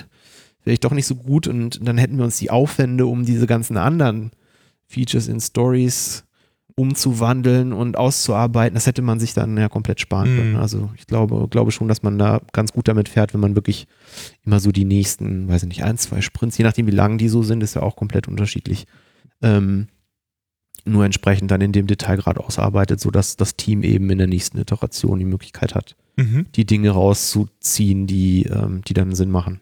vielleicht 0.63 0.85
doch 0.85 0.93
nicht 0.93 1.07
so 1.07 1.15
gut 1.15 1.47
und 1.47 1.87
dann 1.87 1.99
hätten 1.99 2.17
wir 2.17 2.25
uns 2.25 2.39
die 2.39 2.51
Aufwände, 2.51 3.07
um 3.07 3.25
diese 3.25 3.47
ganzen 3.47 3.77
anderen 3.77 4.31
Features 4.87 5.29
in 5.29 5.41
Stories 5.41 6.25
umzuwandeln 6.81 7.73
und 7.75 7.97
auszuarbeiten, 7.99 8.75
das 8.75 8.87
hätte 8.87 9.03
man 9.03 9.21
sich 9.21 9.35
dann 9.35 9.57
ja 9.59 9.69
komplett 9.69 10.01
sparen 10.01 10.33
Mhm. 10.33 10.37
können. 10.39 10.57
Also 10.57 10.91
ich 10.97 11.07
glaube, 11.07 11.47
glaube 11.49 11.71
schon, 11.73 11.89
dass 11.89 12.03
man 12.03 12.19
da 12.19 12.41
ganz 12.53 12.73
gut 12.73 12.89
damit 12.89 13.09
fährt, 13.09 13.35
wenn 13.35 13.41
man 13.41 13.55
wirklich 13.55 13.87
immer 14.45 14.61
so 14.61 14.73
die 14.73 14.85
nächsten, 14.87 15.47
weiß 15.49 15.63
ich 15.65 15.69
nicht, 15.69 15.85
ein, 15.85 15.99
zwei 15.99 16.21
Sprints, 16.23 16.57
je 16.59 16.65
nachdem 16.65 16.87
wie 16.87 16.91
lang 16.93 17.19
die 17.19 17.29
so 17.29 17.43
sind, 17.43 17.63
ist 17.63 17.75
ja 17.75 17.83
auch 17.83 17.97
komplett 17.97 18.29
unterschiedlich, 18.29 18.87
ähm, 19.43 19.89
nur 20.87 21.05
entsprechend 21.05 21.51
dann 21.51 21.61
in 21.61 21.73
dem 21.73 21.87
Detailgrad 21.87 22.39
ausarbeitet, 22.39 23.01
sodass 23.01 23.37
das 23.37 23.57
Team 23.57 23.83
eben 23.83 24.09
in 24.09 24.17
der 24.19 24.27
nächsten 24.27 24.59
Iteration 24.59 25.19
die 25.19 25.27
Möglichkeit 25.27 25.75
hat, 25.75 25.95
Mhm. 26.17 26.47
die 26.57 26.65
Dinge 26.65 26.91
rauszuziehen, 26.91 28.07
die, 28.07 28.45
ähm, 28.45 28.81
die 28.89 28.95
dann 28.95 29.15
Sinn 29.15 29.31
machen. 29.31 29.61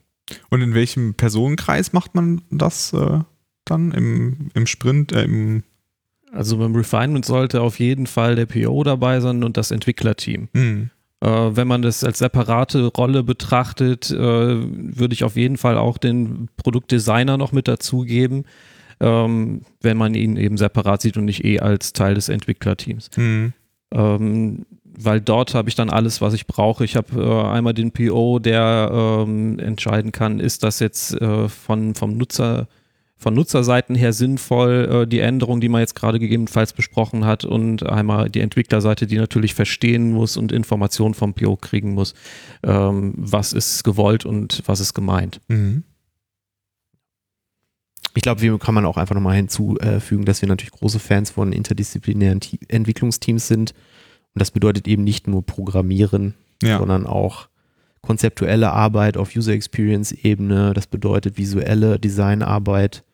Und 0.50 0.60
in 0.60 0.74
welchem 0.74 1.14
Personenkreis 1.14 1.92
macht 1.92 2.14
man 2.14 2.42
das 2.50 2.92
äh, 2.92 3.20
dann 3.64 3.90
im, 3.92 4.50
im 4.54 4.66
Sprint, 4.66 5.10
äh, 5.12 5.24
im 5.24 5.62
Also 6.32 6.58
beim 6.58 6.74
Refinement 6.74 7.24
sollte 7.24 7.60
auf 7.60 7.78
jeden 7.78 8.06
Fall 8.06 8.34
der 8.34 8.46
PO 8.46 8.84
dabei 8.84 9.20
sein 9.20 9.44
und 9.44 9.56
das 9.56 9.70
Entwicklerteam. 9.70 10.48
Mhm. 10.52 10.90
Äh, 11.20 11.28
wenn 11.28 11.66
man 11.66 11.82
das 11.82 12.04
als 12.04 12.18
separate 12.18 12.86
Rolle 12.86 13.22
betrachtet, 13.22 14.10
äh, 14.10 14.16
würde 14.16 15.14
ich 15.14 15.24
auf 15.24 15.36
jeden 15.36 15.56
Fall 15.56 15.76
auch 15.76 15.98
den 15.98 16.48
Produktdesigner 16.56 17.36
noch 17.36 17.52
mit 17.52 17.66
dazugeben, 17.66 18.44
ähm, 19.00 19.62
wenn 19.80 19.96
man 19.96 20.14
ihn 20.14 20.36
eben 20.36 20.56
separat 20.56 21.02
sieht 21.02 21.16
und 21.16 21.24
nicht 21.24 21.44
eh 21.44 21.60
als 21.60 21.92
Teil 21.92 22.14
des 22.14 22.28
Entwicklerteams. 22.28 23.10
Mhm. 23.16 23.52
Ähm, 23.92 24.66
weil 25.00 25.20
dort 25.20 25.54
habe 25.54 25.68
ich 25.68 25.76
dann 25.76 25.90
alles, 25.90 26.20
was 26.20 26.34
ich 26.34 26.46
brauche. 26.46 26.84
Ich 26.84 26.96
habe 26.96 27.20
äh, 27.20 27.48
einmal 27.48 27.74
den 27.74 27.92
PO, 27.92 28.38
der 28.38 28.90
ähm, 28.92 29.58
entscheiden 29.58 30.12
kann, 30.12 30.40
ist 30.40 30.64
das 30.64 30.80
jetzt 30.80 31.20
äh, 31.20 31.48
von, 31.48 31.94
vom 31.94 32.16
Nutzer, 32.16 32.66
von 33.20 33.34
Nutzerseiten 33.34 33.96
her 33.96 34.12
sinnvoll, 34.12 35.02
äh, 35.02 35.06
die 35.06 35.18
Änderung, 35.18 35.60
die 35.60 35.68
man 35.68 35.80
jetzt 35.80 35.94
gerade 35.96 36.18
gegebenenfalls 36.20 36.72
besprochen 36.72 37.24
hat, 37.24 37.44
und 37.44 37.84
einmal 37.84 38.30
die 38.30 38.40
Entwicklerseite, 38.40 39.06
die 39.08 39.16
natürlich 39.16 39.54
verstehen 39.54 40.12
muss 40.12 40.36
und 40.36 40.52
Informationen 40.52 41.14
vom 41.14 41.34
PO 41.34 41.56
kriegen 41.56 41.94
muss, 41.94 42.14
ähm, 42.62 43.14
was 43.16 43.52
ist 43.52 43.82
gewollt 43.82 44.24
und 44.24 44.62
was 44.66 44.78
ist 44.80 44.94
gemeint. 44.94 45.40
Mhm. 45.48 45.82
Ich 48.14 48.22
glaube, 48.22 48.40
wir 48.40 48.58
kann 48.58 48.74
man 48.74 48.86
auch 48.86 48.96
einfach 48.96 49.14
nochmal 49.14 49.36
hinzufügen, 49.36 50.24
dass 50.24 50.40
wir 50.42 50.48
natürlich 50.48 50.72
große 50.72 50.98
Fans 50.98 51.30
von 51.30 51.52
interdisziplinären 51.52 52.40
Te 52.40 52.58
Entwicklungsteams 52.68 53.46
sind. 53.46 53.72
Und 54.34 54.40
das 54.40 54.50
bedeutet 54.50 54.88
eben 54.88 55.04
nicht 55.04 55.28
nur 55.28 55.44
Programmieren, 55.44 56.34
Ja. 56.62 56.78
sondern 56.78 57.06
auch 57.06 57.48
konzeptuelle 58.00 58.72
Arbeit 58.72 59.16
auf 59.16 59.34
User 59.36 59.52
Experience 59.52 60.12
Ebene. 60.12 60.72
Das 60.72 60.86
bedeutet 60.86 61.36
visuelle 61.36 61.98
Designarbeit. 61.98 63.04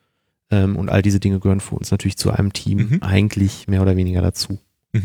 Ähm, 0.51 0.75
und 0.75 0.89
all 0.89 1.01
diese 1.01 1.19
Dinge 1.19 1.39
gehören 1.39 1.59
für 1.59 1.75
uns 1.75 1.89
natürlich 1.91 2.17
zu 2.17 2.31
einem 2.31 2.53
Team 2.53 2.77
Mhm. 2.77 2.97
eigentlich 3.01 3.67
mehr 3.67 3.81
oder 3.81 3.95
weniger 3.97 4.21
dazu. 4.21 4.59
Genau, 4.93 5.03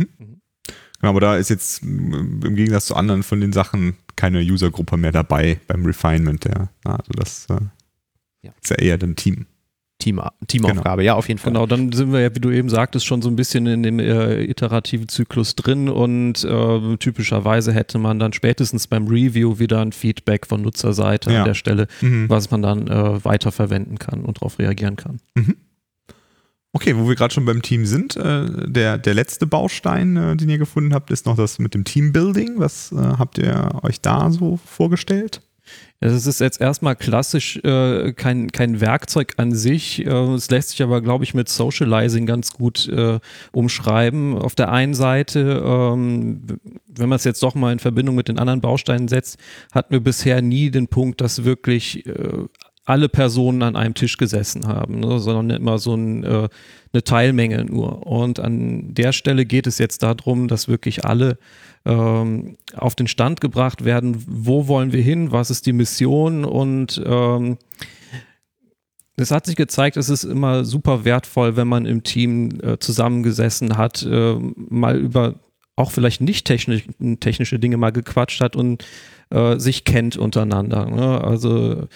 aber 1.00 1.20
da 1.20 1.37
ist 1.37 1.48
jetzt 1.48 1.83
mm, 1.83 2.42
im 2.44 2.55
Gegensatz 2.57 2.87
zu 2.87 2.94
anderen 2.94 3.22
von 3.22 3.40
den 3.40 3.53
Sachen 3.53 3.96
keine 4.16 4.40
Usergruppe 4.40 4.96
mehr 4.98 5.12
dabei 5.12 5.59
beim 5.66 5.85
Refinement. 5.87 6.44
Ja. 6.44 6.68
Also 6.85 7.12
das 7.16 7.46
äh, 7.48 7.59
Ja. 8.42 8.53
ist 8.62 8.70
ja 8.70 8.76
eher 8.76 8.98
ein 9.03 9.16
Team. 9.16 9.46
Team 10.00 10.20
Teamaufgabe, 10.48 11.04
ja, 11.04 11.14
auf 11.14 11.28
jeden 11.28 11.38
Fall. 11.38 11.52
Genau, 11.52 11.66
dann 11.66 11.92
sind 11.92 12.12
wir 12.12 12.20
ja, 12.20 12.34
wie 12.34 12.40
du 12.40 12.50
eben 12.50 12.68
sagtest, 12.68 13.06
schon 13.06 13.22
so 13.22 13.28
ein 13.28 13.36
bisschen 13.36 13.66
in 13.66 13.82
dem 13.84 13.98
äh, 14.00 14.42
iterativen 14.42 15.08
Zyklus 15.08 15.54
drin 15.54 15.88
und 15.88 16.42
äh, 16.42 16.96
typischerweise 16.96 17.72
hätte 17.72 17.98
man 17.98 18.18
dann 18.18 18.32
spätestens 18.32 18.86
beim 18.88 19.06
Review 19.06 19.58
wieder 19.60 19.80
ein 19.80 19.92
Feedback 19.92 20.46
von 20.46 20.62
Nutzerseite 20.62 21.32
Ja. 21.32 21.40
an 21.40 21.44
der 21.44 21.54
Stelle, 21.54 21.86
Mhm. 22.00 22.28
was 22.28 22.50
man 22.50 22.62
dann 22.62 22.88
äh, 22.88 23.24
weiterverwenden 23.24 23.98
kann 23.98 24.22
und 24.24 24.38
darauf 24.38 24.58
reagieren 24.58 24.96
kann. 24.96 25.20
Okay, 26.72 26.96
wo 26.96 27.08
wir 27.08 27.16
gerade 27.16 27.34
schon 27.34 27.44
beim 27.44 27.62
Team 27.62 27.84
sind, 27.84 28.16
äh, 28.16 28.46
der, 28.70 28.96
der 28.96 29.14
letzte 29.14 29.44
Baustein, 29.46 30.16
äh, 30.16 30.36
den 30.36 30.48
ihr 30.48 30.58
gefunden 30.58 30.94
habt, 30.94 31.10
ist 31.10 31.26
noch 31.26 31.36
das 31.36 31.58
mit 31.58 31.74
dem 31.74 31.82
Teambuilding. 31.84 32.54
Was 32.60 32.92
äh, 32.92 32.96
habt 32.96 33.38
ihr 33.38 33.70
euch 33.82 34.00
da 34.00 34.30
so 34.30 34.56
vorgestellt? 34.64 35.42
Es 36.02 36.26
ist 36.26 36.40
jetzt 36.40 36.62
erstmal 36.62 36.96
klassisch 36.96 37.58
äh, 37.58 38.14
kein, 38.14 38.50
kein 38.50 38.80
Werkzeug 38.80 39.34
an 39.36 39.52
sich. 39.52 40.06
Äh, 40.06 40.10
es 40.10 40.50
lässt 40.50 40.70
sich 40.70 40.82
aber, 40.82 41.02
glaube 41.02 41.24
ich, 41.24 41.34
mit 41.34 41.50
Socializing 41.50 42.24
ganz 42.24 42.54
gut 42.54 42.88
äh, 42.88 43.20
umschreiben. 43.52 44.38
Auf 44.38 44.54
der 44.54 44.72
einen 44.72 44.94
Seite, 44.94 45.62
ähm, 45.62 46.40
wenn 46.88 47.08
man 47.10 47.16
es 47.16 47.24
jetzt 47.24 47.42
doch 47.42 47.54
mal 47.54 47.74
in 47.74 47.80
Verbindung 47.80 48.14
mit 48.14 48.28
den 48.28 48.38
anderen 48.38 48.62
Bausteinen 48.62 49.08
setzt, 49.08 49.38
hatten 49.72 49.92
wir 49.92 50.00
bisher 50.00 50.40
nie 50.40 50.70
den 50.70 50.88
Punkt, 50.88 51.20
dass 51.20 51.44
wirklich 51.44 52.06
äh, 52.06 52.46
alle 52.86 53.10
Personen 53.10 53.62
an 53.62 53.76
einem 53.76 53.94
Tisch 53.94 54.16
gesessen 54.16 54.66
haben, 54.66 55.00
ne, 55.00 55.20
sondern 55.20 55.60
immer 55.60 55.78
so 55.78 55.94
ein, 55.94 56.24
äh, 56.24 56.48
eine 56.92 57.04
Teilmenge 57.04 57.66
nur. 57.66 58.06
Und 58.06 58.40
an 58.40 58.94
der 58.94 59.12
Stelle 59.12 59.44
geht 59.44 59.66
es 59.66 59.76
jetzt 59.76 60.02
darum, 60.02 60.48
dass 60.48 60.66
wirklich 60.66 61.04
alle 61.04 61.38
ähm, 61.84 62.56
auf 62.76 62.94
den 62.94 63.06
Stand 63.06 63.40
gebracht 63.40 63.84
werden, 63.84 64.22
wo 64.26 64.68
wollen 64.68 64.92
wir 64.92 65.02
hin, 65.02 65.32
was 65.32 65.50
ist 65.50 65.66
die 65.66 65.72
Mission 65.72 66.44
und 66.44 67.02
ähm, 67.04 67.58
es 69.16 69.30
hat 69.30 69.46
sich 69.46 69.56
gezeigt, 69.56 69.96
es 69.96 70.08
ist 70.08 70.24
immer 70.24 70.64
super 70.64 71.04
wertvoll, 71.04 71.56
wenn 71.56 71.68
man 71.68 71.84
im 71.84 72.02
Team 72.02 72.58
äh, 72.62 72.78
zusammengesessen 72.78 73.76
hat, 73.76 74.02
äh, 74.02 74.34
mal 74.34 74.96
über 74.96 75.34
auch 75.76 75.90
vielleicht 75.90 76.20
nicht 76.20 76.46
technisch, 76.46 76.84
technische 77.20 77.58
Dinge 77.58 77.76
mal 77.76 77.92
gequatscht 77.92 78.40
hat 78.40 78.56
und 78.56 78.84
äh, 79.30 79.58
sich 79.58 79.84
kennt 79.84 80.16
untereinander. 80.16 80.86
Ne? 80.86 81.22
Also 81.22 81.88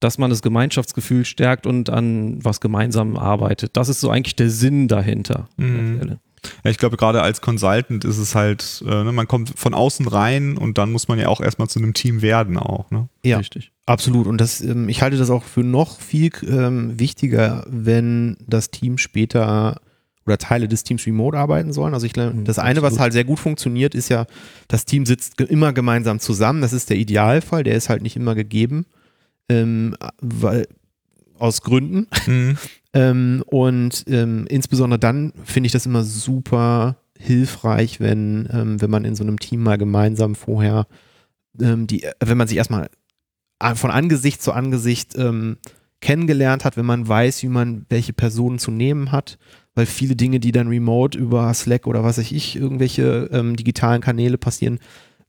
dass 0.00 0.16
man 0.16 0.30
das 0.30 0.40
Gemeinschaftsgefühl 0.40 1.26
stärkt 1.26 1.66
und 1.66 1.90
an 1.90 2.42
was 2.42 2.60
gemeinsam 2.60 3.16
arbeitet. 3.16 3.76
Das 3.76 3.90
ist 3.90 4.00
so 4.00 4.10
eigentlich 4.10 4.34
der 4.34 4.48
Sinn 4.50 4.88
dahinter. 4.88 5.48
Mhm. 5.58 6.18
Ja, 6.64 6.70
ich 6.70 6.78
glaube, 6.78 6.96
gerade 6.96 7.22
als 7.22 7.40
Consultant 7.40 8.04
ist 8.04 8.18
es 8.18 8.34
halt, 8.34 8.82
äh, 8.86 9.04
ne, 9.04 9.12
man 9.12 9.28
kommt 9.28 9.52
von 9.58 9.74
außen 9.74 10.06
rein 10.08 10.56
und 10.56 10.78
dann 10.78 10.90
muss 10.92 11.08
man 11.08 11.18
ja 11.18 11.28
auch 11.28 11.40
erstmal 11.40 11.68
zu 11.68 11.78
einem 11.78 11.92
Team 11.94 12.22
werden 12.22 12.56
auch. 12.56 12.90
Ne? 12.90 13.08
Ja. 13.24 13.38
Richtig. 13.38 13.72
Absolut. 13.86 14.26
Und 14.26 14.40
das, 14.40 14.60
ähm, 14.60 14.88
ich 14.88 15.02
halte 15.02 15.16
das 15.16 15.30
auch 15.30 15.44
für 15.44 15.60
noch 15.64 15.98
viel 16.00 16.30
ähm, 16.48 16.98
wichtiger, 16.98 17.64
wenn 17.68 18.36
das 18.46 18.70
Team 18.70 18.98
später 18.98 19.80
oder 20.26 20.38
Teile 20.38 20.68
des 20.68 20.84
Teams 20.84 21.06
remote 21.06 21.36
arbeiten 21.36 21.72
sollen. 21.72 21.92
Also 21.94 22.06
ich 22.06 22.12
glaube, 22.12 22.34
Mhm, 22.34 22.44
das 22.44 22.58
eine, 22.58 22.82
was 22.82 22.98
halt 22.98 23.12
sehr 23.12 23.24
gut 23.24 23.38
funktioniert, 23.40 23.94
ist 23.94 24.08
ja, 24.10 24.26
das 24.68 24.84
Team 24.84 25.06
sitzt 25.06 25.36
ge- 25.38 25.46
immer 25.48 25.72
gemeinsam 25.72 26.20
zusammen. 26.20 26.60
Das 26.60 26.72
ist 26.72 26.88
der 26.90 26.98
Idealfall, 26.98 27.64
der 27.64 27.74
ist 27.74 27.88
halt 27.88 28.02
nicht 28.02 28.16
immer 28.16 28.34
gegeben. 28.34 28.86
Ähm, 29.48 29.96
weil 30.20 30.68
aus 31.40 31.62
Gründen. 31.62 32.06
Mhm. 32.26 32.58
Ähm, 32.92 33.44
und 33.46 34.04
ähm, 34.08 34.46
insbesondere 34.48 34.98
dann 34.98 35.32
finde 35.44 35.68
ich 35.68 35.72
das 35.72 35.86
immer 35.86 36.02
super 36.02 36.96
hilfreich, 37.16 38.00
wenn, 38.00 38.48
ähm, 38.52 38.80
wenn 38.80 38.90
man 38.90 39.04
in 39.04 39.14
so 39.14 39.22
einem 39.22 39.38
Team 39.38 39.62
mal 39.62 39.78
gemeinsam 39.78 40.34
vorher 40.34 40.88
ähm, 41.60 41.86
die, 41.86 42.06
wenn 42.20 42.38
man 42.38 42.48
sich 42.48 42.56
erstmal 42.56 42.88
von 43.74 43.90
Angesicht 43.90 44.42
zu 44.42 44.52
Angesicht 44.52 45.16
ähm, 45.16 45.58
kennengelernt 46.00 46.64
hat, 46.64 46.76
wenn 46.76 46.86
man 46.86 47.06
weiß, 47.06 47.42
wie 47.42 47.48
man 47.48 47.84
welche 47.90 48.12
Personen 48.12 48.58
zu 48.58 48.70
nehmen 48.70 49.12
hat, 49.12 49.38
weil 49.74 49.86
viele 49.86 50.16
Dinge, 50.16 50.40
die 50.40 50.50
dann 50.50 50.68
remote 50.68 51.18
über 51.18 51.52
Slack 51.52 51.86
oder 51.86 52.02
was 52.02 52.16
weiß 52.18 52.32
ich, 52.32 52.56
irgendwelche 52.56 53.28
ähm, 53.32 53.54
digitalen 53.56 54.00
Kanäle 54.00 54.38
passieren, 54.38 54.78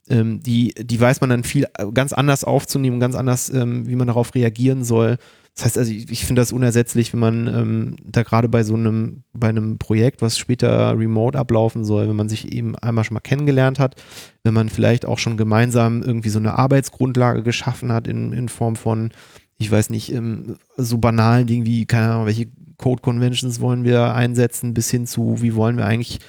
die, 0.08 0.74
die 0.76 1.00
weiß 1.00 1.20
man 1.20 1.30
dann 1.30 1.44
viel 1.44 1.68
äh, 1.78 1.86
ganz 1.94 2.12
anders 2.12 2.42
aufzunehmen, 2.42 2.98
ganz 2.98 3.14
anders, 3.14 3.50
ähm, 3.50 3.86
wie 3.86 3.94
man 3.94 4.08
darauf 4.08 4.34
reagieren 4.34 4.82
soll. 4.82 5.16
Das 5.54 5.66
heißt, 5.66 5.78
also 5.78 5.92
ich, 5.92 6.10
ich 6.10 6.24
finde 6.24 6.40
das 6.40 6.52
unersetzlich, 6.52 7.12
wenn 7.12 7.20
man 7.20 7.46
ähm, 7.46 7.96
da 8.04 8.22
gerade 8.22 8.48
bei 8.48 8.64
so 8.64 8.74
einem, 8.74 9.24
bei 9.34 9.48
einem 9.48 9.78
Projekt, 9.78 10.22
was 10.22 10.38
später 10.38 10.98
remote 10.98 11.38
ablaufen 11.38 11.84
soll, 11.84 12.08
wenn 12.08 12.16
man 12.16 12.30
sich 12.30 12.52
eben 12.52 12.74
einmal 12.76 13.04
schon 13.04 13.14
mal 13.14 13.20
kennengelernt 13.20 13.78
hat, 13.78 13.96
wenn 14.44 14.54
man 14.54 14.70
vielleicht 14.70 15.04
auch 15.04 15.18
schon 15.18 15.36
gemeinsam 15.36 16.02
irgendwie 16.02 16.30
so 16.30 16.38
eine 16.38 16.58
Arbeitsgrundlage 16.58 17.42
geschaffen 17.42 17.92
hat 17.92 18.08
in, 18.08 18.32
in 18.32 18.48
Form 18.48 18.76
von, 18.76 19.10
ich 19.58 19.70
weiß 19.70 19.90
nicht, 19.90 20.12
ähm, 20.12 20.56
so 20.78 20.96
banalen 20.96 21.46
Dingen 21.46 21.66
wie, 21.66 21.84
keine 21.84 22.12
Ahnung, 22.12 22.26
welche 22.26 22.48
Code 22.78 23.02
Conventions 23.02 23.60
wollen 23.60 23.84
wir 23.84 24.14
einsetzen, 24.14 24.72
bis 24.72 24.90
hin 24.90 25.06
zu, 25.06 25.42
wie 25.42 25.54
wollen 25.54 25.76
wir 25.76 25.84
eigentlich 25.84 26.20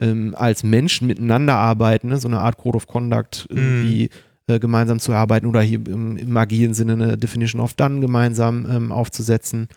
ähm, 0.00 0.34
als 0.36 0.62
Menschen 0.62 1.06
miteinander 1.06 1.54
arbeiten, 1.54 2.08
ne? 2.08 2.16
so 2.16 2.26
eine 2.26 2.40
Art 2.40 2.56
Code 2.56 2.76
of 2.76 2.86
Conduct 2.86 3.46
irgendwie 3.50 4.08
äh, 4.46 4.58
gemeinsam 4.58 4.98
zu 4.98 5.12
arbeiten 5.12 5.46
oder 5.46 5.62
hier 5.62 5.80
im, 5.86 6.16
im 6.16 6.36
agilen 6.36 6.74
Sinne 6.74 6.94
eine 6.94 7.18
Definition 7.18 7.60
of 7.60 7.74
Done 7.74 8.00
gemeinsam 8.00 8.66
ähm, 8.68 8.92
aufzusetzen. 8.92 9.68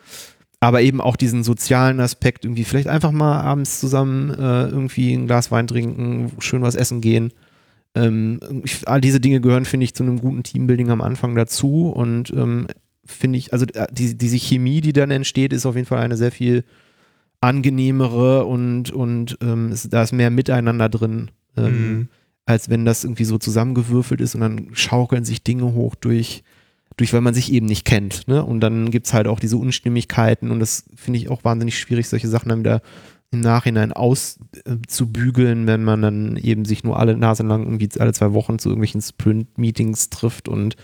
Aber 0.60 0.82
eben 0.82 1.02
auch 1.02 1.16
diesen 1.16 1.44
sozialen 1.44 2.00
Aspekt, 2.00 2.46
irgendwie 2.46 2.64
vielleicht 2.64 2.88
einfach 2.88 3.12
mal 3.12 3.42
abends 3.42 3.80
zusammen 3.80 4.32
äh, 4.32 4.68
irgendwie 4.68 5.14
ein 5.14 5.28
Glas 5.28 5.52
Wein 5.52 5.68
trinken, 5.68 6.32
schön 6.40 6.62
was 6.62 6.76
essen 6.76 7.02
gehen. 7.02 7.32
Ähm, 7.94 8.40
ich, 8.64 8.88
all 8.88 9.02
diese 9.02 9.20
Dinge 9.20 9.42
gehören, 9.42 9.66
finde 9.66 9.84
ich, 9.84 9.94
zu 9.94 10.04
einem 10.04 10.20
guten 10.20 10.44
Teambuilding 10.44 10.90
am 10.90 11.02
Anfang 11.02 11.36
dazu 11.36 11.90
und 11.90 12.32
ähm, 12.32 12.68
finde 13.06 13.38
ich, 13.38 13.54
also 13.54 13.66
äh, 13.74 13.88
die, 13.92 14.18
diese 14.18 14.38
Chemie, 14.38 14.82
die 14.82 14.94
dann 14.94 15.12
entsteht, 15.12 15.54
ist 15.54 15.66
auf 15.66 15.76
jeden 15.76 15.88
Fall 15.88 16.00
eine 16.00 16.18
sehr 16.18 16.32
viel 16.32 16.64
angenehmere 17.42 18.46
und, 18.46 18.92
und 18.92 19.38
ähm, 19.42 19.72
es, 19.72 19.88
da 19.90 20.02
ist 20.02 20.14
mehr 20.14 20.32
Miteinander 20.32 20.90
drin, 20.90 21.32
ähm, 21.56 21.66
Mhm. 21.66 22.08
Als 22.46 22.70
wenn 22.70 22.86
das 22.86 23.04
irgendwie 23.04 23.26
so 23.26 23.38
zusammengewürfelt 23.38 24.22
ist 24.22 24.36
und 24.36 24.42
dann 24.42 24.70
schaukeln 24.74 25.26
sich 25.26 25.44
Dinge 25.44 25.74
hoch 25.74 25.96
durch, 25.96 26.44
durch 26.98 27.12
weil 27.14 27.22
man 27.22 27.34
sich 27.34 27.52
eben 27.52 27.66
nicht 27.66 27.86
kennt. 27.86 28.28
Ne? 28.28 28.44
Und 28.44 28.60
dann 28.62 28.92
gibt 28.92 29.08
es 29.08 29.14
halt 29.14 29.28
auch 29.28 29.40
diese 29.40 29.58
Unstimmigkeiten 29.58 30.52
und 30.52 30.60
das 30.60 30.86
finde 30.96 31.20
ich 31.20 31.30
auch 31.30 31.44
wahnsinnig 31.44 31.78
schwierig, 31.80 32.08
solche 32.08 32.28
Sachen 32.28 32.50
dann 32.50 32.60
wieder 32.60 32.82
im 33.32 33.40
Nachhinein 33.42 33.92
auszubügeln, 33.92 35.68
wenn 35.68 35.84
man 35.84 36.02
dann 36.02 36.38
eben 36.38 36.66
sich 36.66 36.84
nur 36.84 37.00
alle 37.00 37.18
Nase 37.18 37.44
lang 37.44 37.64
irgendwie 37.64 37.90
alle 38.00 38.14
zwei 38.14 38.34
Wochen 38.34 38.60
zu 38.60 38.70
irgendwelchen 38.70 39.02
Sprint-Meetings 39.02 40.10
trifft 40.10 40.48
und 40.48 40.76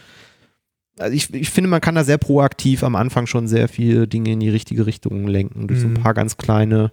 also 1.00 1.15
ich, 1.15 1.34
ich 1.34 1.50
finde, 1.50 1.69
man 1.69 1.82
kann 1.82 1.95
da 1.95 2.04
sehr 2.04 2.17
proaktiv 2.17 2.84
am 2.84 2.95
Anfang 2.95 3.26
schon 3.26 3.47
sehr 3.47 3.67
viele 3.69 4.08
Dinge 4.08 4.34
in 4.34 4.39
die 4.39 4.50
richtige 4.50 4.86
Richtung 4.86 5.26
lenken, 5.26 5.67
durch 5.67 5.80
so 5.80 5.88
ein 5.88 5.93
Mhm. 5.93 5.97
paar 6.02 6.13
ganz 6.13 6.38
kleine 6.38 6.91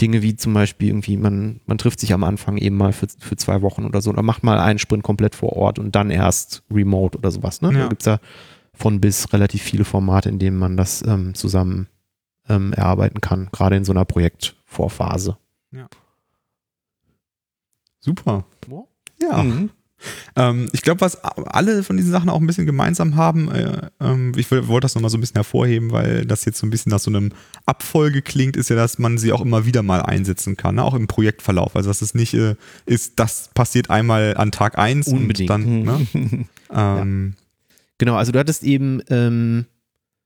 Dinge 0.00 0.22
wie 0.22 0.36
zum 0.36 0.54
Beispiel 0.54 0.88
irgendwie, 0.88 1.16
man, 1.16 1.60
man 1.66 1.78
trifft 1.78 2.00
sich 2.00 2.12
am 2.12 2.24
Anfang 2.24 2.56
eben 2.56 2.76
mal 2.76 2.92
für, 2.92 3.06
für 3.18 3.36
zwei 3.36 3.62
Wochen 3.62 3.84
oder 3.84 4.02
so 4.02 4.10
oder 4.10 4.22
macht 4.22 4.42
mal 4.42 4.58
einen 4.58 4.78
Sprint 4.78 5.04
komplett 5.04 5.34
vor 5.34 5.52
Ort 5.52 5.78
und 5.78 5.94
dann 5.94 6.10
erst 6.10 6.62
remote 6.70 7.16
oder 7.18 7.30
sowas. 7.30 7.62
Ne? 7.62 7.72
Ja. 7.72 7.82
Da 7.82 7.88
gibt 7.88 8.02
es 8.02 8.06
ja 8.06 8.18
von 8.72 9.00
bis 9.00 9.32
relativ 9.32 9.62
viele 9.62 9.84
Formate, 9.84 10.28
in 10.28 10.38
denen 10.40 10.58
man 10.58 10.76
das 10.76 11.06
ähm, 11.06 11.34
zusammen 11.34 11.86
ähm, 12.48 12.72
erarbeiten 12.72 13.20
kann, 13.20 13.48
gerade 13.52 13.76
in 13.76 13.84
so 13.84 13.92
einer 13.92 14.04
Projektvorphase. 14.04 15.36
Super. 18.00 18.44
Ja. 19.20 19.42
Mhm. 19.42 19.70
Ähm, 20.36 20.68
ich 20.72 20.82
glaube, 20.82 21.00
was 21.00 21.16
alle 21.22 21.82
von 21.82 21.96
diesen 21.96 22.10
Sachen 22.12 22.28
auch 22.30 22.40
ein 22.40 22.46
bisschen 22.46 22.66
gemeinsam 22.66 23.16
haben, 23.16 23.50
äh, 23.50 23.88
ähm, 24.00 24.32
ich 24.36 24.50
wollte 24.50 24.84
das 24.84 24.94
nochmal 24.94 25.10
so 25.10 25.16
ein 25.16 25.20
bisschen 25.20 25.36
hervorheben, 25.36 25.92
weil 25.92 26.24
das 26.26 26.44
jetzt 26.44 26.58
so 26.58 26.66
ein 26.66 26.70
bisschen 26.70 26.90
nach 26.90 26.98
so 26.98 27.10
einem 27.10 27.32
Abfolge 27.66 28.22
klingt, 28.22 28.56
ist 28.56 28.70
ja, 28.70 28.76
dass 28.76 28.98
man 28.98 29.18
sie 29.18 29.32
auch 29.32 29.40
immer 29.40 29.64
wieder 29.66 29.82
mal 29.82 30.02
einsetzen 30.02 30.56
kann, 30.56 30.74
ne? 30.76 30.82
auch 30.84 30.94
im 30.94 31.06
Projektverlauf. 31.06 31.76
Also 31.76 31.90
dass 31.90 32.02
es 32.02 32.14
nicht 32.14 32.34
äh, 32.34 32.56
ist, 32.86 33.14
das 33.20 33.50
passiert 33.54 33.90
einmal 33.90 34.36
an 34.36 34.50
Tag 34.52 34.78
eins 34.78 35.08
Unbedingt. 35.08 35.50
und 35.50 35.64
dann, 35.66 35.82
ne? 35.82 36.46
ähm, 36.72 37.34
Genau, 37.98 38.16
also 38.16 38.32
du 38.32 38.38
hattest 38.40 38.64
eben, 38.64 39.00
ähm, 39.08 39.66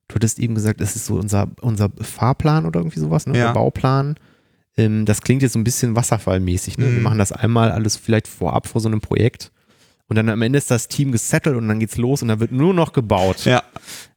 du 0.09 0.15
hattest 0.15 0.39
eben 0.39 0.55
gesagt, 0.55 0.81
das 0.81 0.97
ist 0.97 1.05
so 1.05 1.17
unser, 1.17 1.49
unser 1.61 1.91
Fahrplan 2.01 2.65
oder 2.65 2.81
irgendwie 2.81 2.99
sowas, 2.99 3.27
ne? 3.27 3.37
Ja. 3.39 3.53
Bauplan. 3.53 4.17
Ähm, 4.79 5.05
das 5.05 5.21
klingt 5.21 5.43
jetzt 5.43 5.53
so 5.53 5.59
ein 5.59 5.65
bisschen 5.65 5.95
wasserfallmäßig. 5.95 6.79
Ne? 6.79 6.87
Wir 6.87 6.93
Mhm. 6.93 7.03
machen 7.03 7.19
das 7.19 7.31
einmal 7.31 7.71
alles 7.71 7.97
vielleicht 7.97 8.27
vorab 8.27 8.67
vor 8.69 8.81
so 8.81 8.89
einem 8.89 9.03
Projekt. 9.03 9.53
Und 10.09 10.17
dann 10.17 10.29
am 10.31 10.41
Ende 10.41 10.57
ist 10.57 10.71
das 10.71 10.89
Team 10.89 11.13
gesettelt 11.13 11.55
und 11.57 11.69
dann 11.69 11.81
geht's 11.81 11.99
los 11.99 12.23
und 12.23 12.29
dann 12.29 12.41
wird 12.41 12.51
nur 12.51 12.73
noch 12.73 12.93
gebaut. 12.93 13.45
ja. 13.45 13.63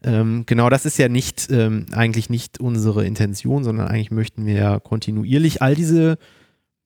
Ähm, 0.03 0.43
genau, 0.45 0.69
das 0.69 0.85
ist 0.85 0.97
ja 0.97 1.09
nicht, 1.09 1.49
ähm, 1.51 1.85
eigentlich 1.91 2.29
nicht 2.29 2.59
unsere 2.59 3.05
Intention, 3.05 3.63
sondern 3.63 3.87
eigentlich 3.87 4.09
möchten 4.11 4.45
wir 4.45 4.53
ja 4.53 4.79
kontinuierlich 4.79 5.61
all 5.61 5.75
diese, 5.75 6.17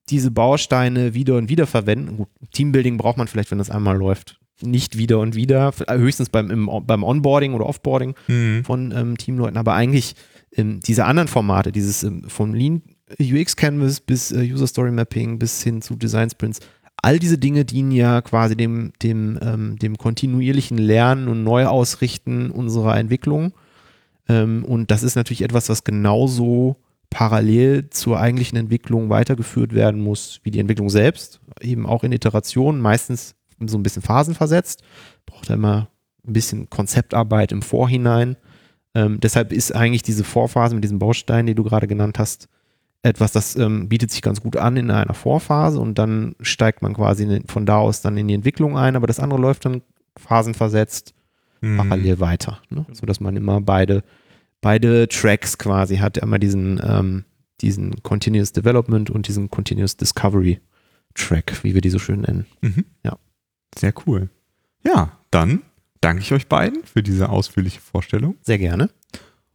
diese 0.08 0.30
Bausteine 0.32 1.14
wieder 1.14 1.36
und 1.36 1.48
wieder 1.48 1.66
verwenden. 1.66 2.16
Gut, 2.16 2.28
Teambuilding 2.52 2.96
braucht 2.96 3.16
man 3.16 3.28
vielleicht, 3.28 3.50
wenn 3.52 3.58
das 3.58 3.70
einmal 3.70 3.96
läuft, 3.96 4.38
nicht 4.60 4.98
wieder 4.98 5.20
und 5.20 5.34
wieder, 5.34 5.72
höchstens 5.88 6.28
beim, 6.30 6.50
im, 6.50 6.70
beim 6.84 7.02
Onboarding 7.04 7.54
oder 7.54 7.66
Offboarding 7.66 8.14
Mhm. 8.26 8.64
von 8.64 8.92
ähm, 8.92 9.16
Teamleuten, 9.18 9.56
aber 9.56 9.74
eigentlich 9.74 10.14
ähm, 10.56 10.80
diese 10.80 11.04
anderen 11.04 11.28
Formate, 11.28 11.70
dieses 11.72 12.02
ähm, 12.02 12.24
vom 12.28 12.54
Lean 12.54 12.82
UX 13.20 13.54
Canvas 13.54 14.00
bis 14.00 14.32
äh, 14.32 14.40
User 14.52 14.66
Story 14.66 14.90
Mapping 14.90 15.38
bis 15.38 15.62
hin 15.62 15.80
zu 15.80 15.94
Design 15.94 16.28
Sprints, 16.28 16.58
all 17.06 17.20
diese 17.20 17.38
Dinge 17.38 17.64
dienen 17.64 17.92
ja 17.92 18.20
quasi 18.20 18.56
dem, 18.56 18.92
dem, 19.00 19.38
ähm, 19.40 19.78
dem 19.78 19.96
kontinuierlichen 19.96 20.76
Lernen 20.76 21.28
und 21.28 21.44
Neuausrichten 21.44 22.50
unserer 22.50 22.96
Entwicklung. 22.96 23.52
Ähm, 24.28 24.64
und 24.64 24.90
das 24.90 25.04
ist 25.04 25.14
natürlich 25.14 25.42
etwas, 25.42 25.68
was 25.68 25.84
genauso 25.84 26.74
parallel 27.08 27.90
zur 27.90 28.18
eigentlichen 28.18 28.58
Entwicklung 28.58 29.08
weitergeführt 29.08 29.72
werden 29.72 30.00
muss, 30.00 30.40
wie 30.42 30.50
die 30.50 30.58
Entwicklung 30.58 30.90
selbst, 30.90 31.40
eben 31.60 31.86
auch 31.86 32.02
in 32.02 32.10
Iterationen, 32.10 32.80
meistens 32.80 33.36
so 33.64 33.78
ein 33.78 33.84
bisschen 33.84 34.02
phasenversetzt, 34.02 34.82
braucht 35.26 35.48
immer 35.50 35.88
ein 36.26 36.32
bisschen 36.32 36.68
Konzeptarbeit 36.70 37.52
im 37.52 37.62
Vorhinein. 37.62 38.36
Ähm, 38.96 39.20
deshalb 39.20 39.52
ist 39.52 39.72
eigentlich 39.72 40.02
diese 40.02 40.24
Vorphase 40.24 40.74
mit 40.74 40.82
diesen 40.82 40.98
Bausteinen, 40.98 41.46
die 41.46 41.54
du 41.54 41.62
gerade 41.62 41.86
genannt 41.86 42.18
hast, 42.18 42.48
etwas, 43.06 43.32
das 43.32 43.56
ähm, 43.56 43.88
bietet 43.88 44.10
sich 44.10 44.22
ganz 44.22 44.40
gut 44.40 44.56
an 44.56 44.76
in 44.76 44.90
einer 44.90 45.14
Vorphase 45.14 45.80
und 45.80 45.98
dann 45.98 46.34
steigt 46.40 46.82
man 46.82 46.94
quasi 46.94 47.24
in, 47.24 47.46
von 47.46 47.66
da 47.66 47.78
aus 47.78 48.02
dann 48.02 48.16
in 48.16 48.28
die 48.28 48.34
Entwicklung 48.34 48.76
ein, 48.76 48.96
aber 48.96 49.06
das 49.06 49.20
andere 49.20 49.40
läuft 49.40 49.64
dann 49.64 49.82
phasenversetzt 50.18 51.14
Mhm. 51.62 51.78
parallel 51.78 52.20
weiter, 52.20 52.60
ne? 52.68 52.84
sodass 52.92 53.18
man 53.18 53.34
immer 53.34 53.62
beide, 53.62 54.04
beide 54.60 55.08
Tracks 55.08 55.56
quasi 55.56 55.96
hat, 55.96 56.22
einmal 56.22 56.38
diesen, 56.38 56.80
ähm, 56.84 57.24
diesen 57.62 58.02
Continuous 58.02 58.52
Development 58.52 59.08
und 59.08 59.26
diesen 59.26 59.50
Continuous 59.50 59.96
Discovery 59.96 60.60
Track, 61.14 61.64
wie 61.64 61.72
wir 61.72 61.80
die 61.80 61.88
so 61.88 61.98
schön 61.98 62.20
nennen. 62.20 62.44
Mhm. 62.60 62.84
Ja. 63.04 63.16
Sehr 63.76 63.94
cool. 64.06 64.28
Ja, 64.84 65.18
dann 65.30 65.62
danke 66.02 66.22
ich 66.22 66.32
euch 66.32 66.46
beiden 66.46 66.84
für 66.84 67.02
diese 67.02 67.30
ausführliche 67.30 67.80
Vorstellung. 67.80 68.36
Sehr 68.42 68.58
gerne. 68.58 68.90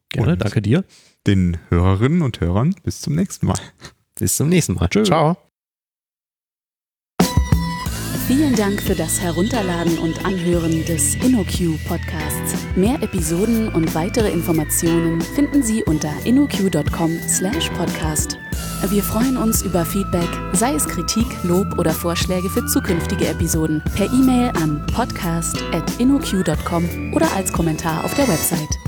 Gerne, 0.09 0.33
Und 0.33 0.41
danke 0.41 0.61
dir. 0.61 0.83
Den 1.27 1.57
Hörerinnen 1.69 2.21
und 2.21 2.39
Hörern 2.41 2.75
bis 2.83 3.01
zum 3.01 3.15
nächsten 3.15 3.47
Mal. 3.47 3.59
Bis 4.15 4.35
zum 4.35 4.49
nächsten 4.49 4.73
Mal. 4.73 4.87
Tschö. 4.87 5.03
Ciao. 5.03 5.37
Vielen 8.27 8.55
Dank 8.55 8.81
für 8.81 8.95
das 8.95 9.19
Herunterladen 9.19 9.97
und 9.97 10.25
Anhören 10.25 10.85
des 10.85 11.15
InnoQ 11.15 11.77
Podcasts. 11.85 12.55
Mehr 12.77 13.03
Episoden 13.03 13.67
und 13.73 13.93
weitere 13.93 14.31
Informationen 14.31 15.19
finden 15.19 15.61
Sie 15.61 15.83
unter 15.83 16.13
innoq.com/podcast. 16.23 18.37
Wir 18.87 19.03
freuen 19.03 19.35
uns 19.35 19.63
über 19.63 19.85
Feedback, 19.85 20.29
sei 20.53 20.75
es 20.75 20.87
Kritik, 20.87 21.25
Lob 21.43 21.77
oder 21.77 21.91
Vorschläge 21.91 22.49
für 22.49 22.65
zukünftige 22.67 23.27
Episoden, 23.27 23.83
per 23.95 24.05
E-Mail 24.05 24.53
an 24.55 24.87
podcast@innoq.com 24.87 27.13
oder 27.13 27.29
als 27.33 27.51
Kommentar 27.51 28.05
auf 28.05 28.13
der 28.13 28.29
Website. 28.29 28.79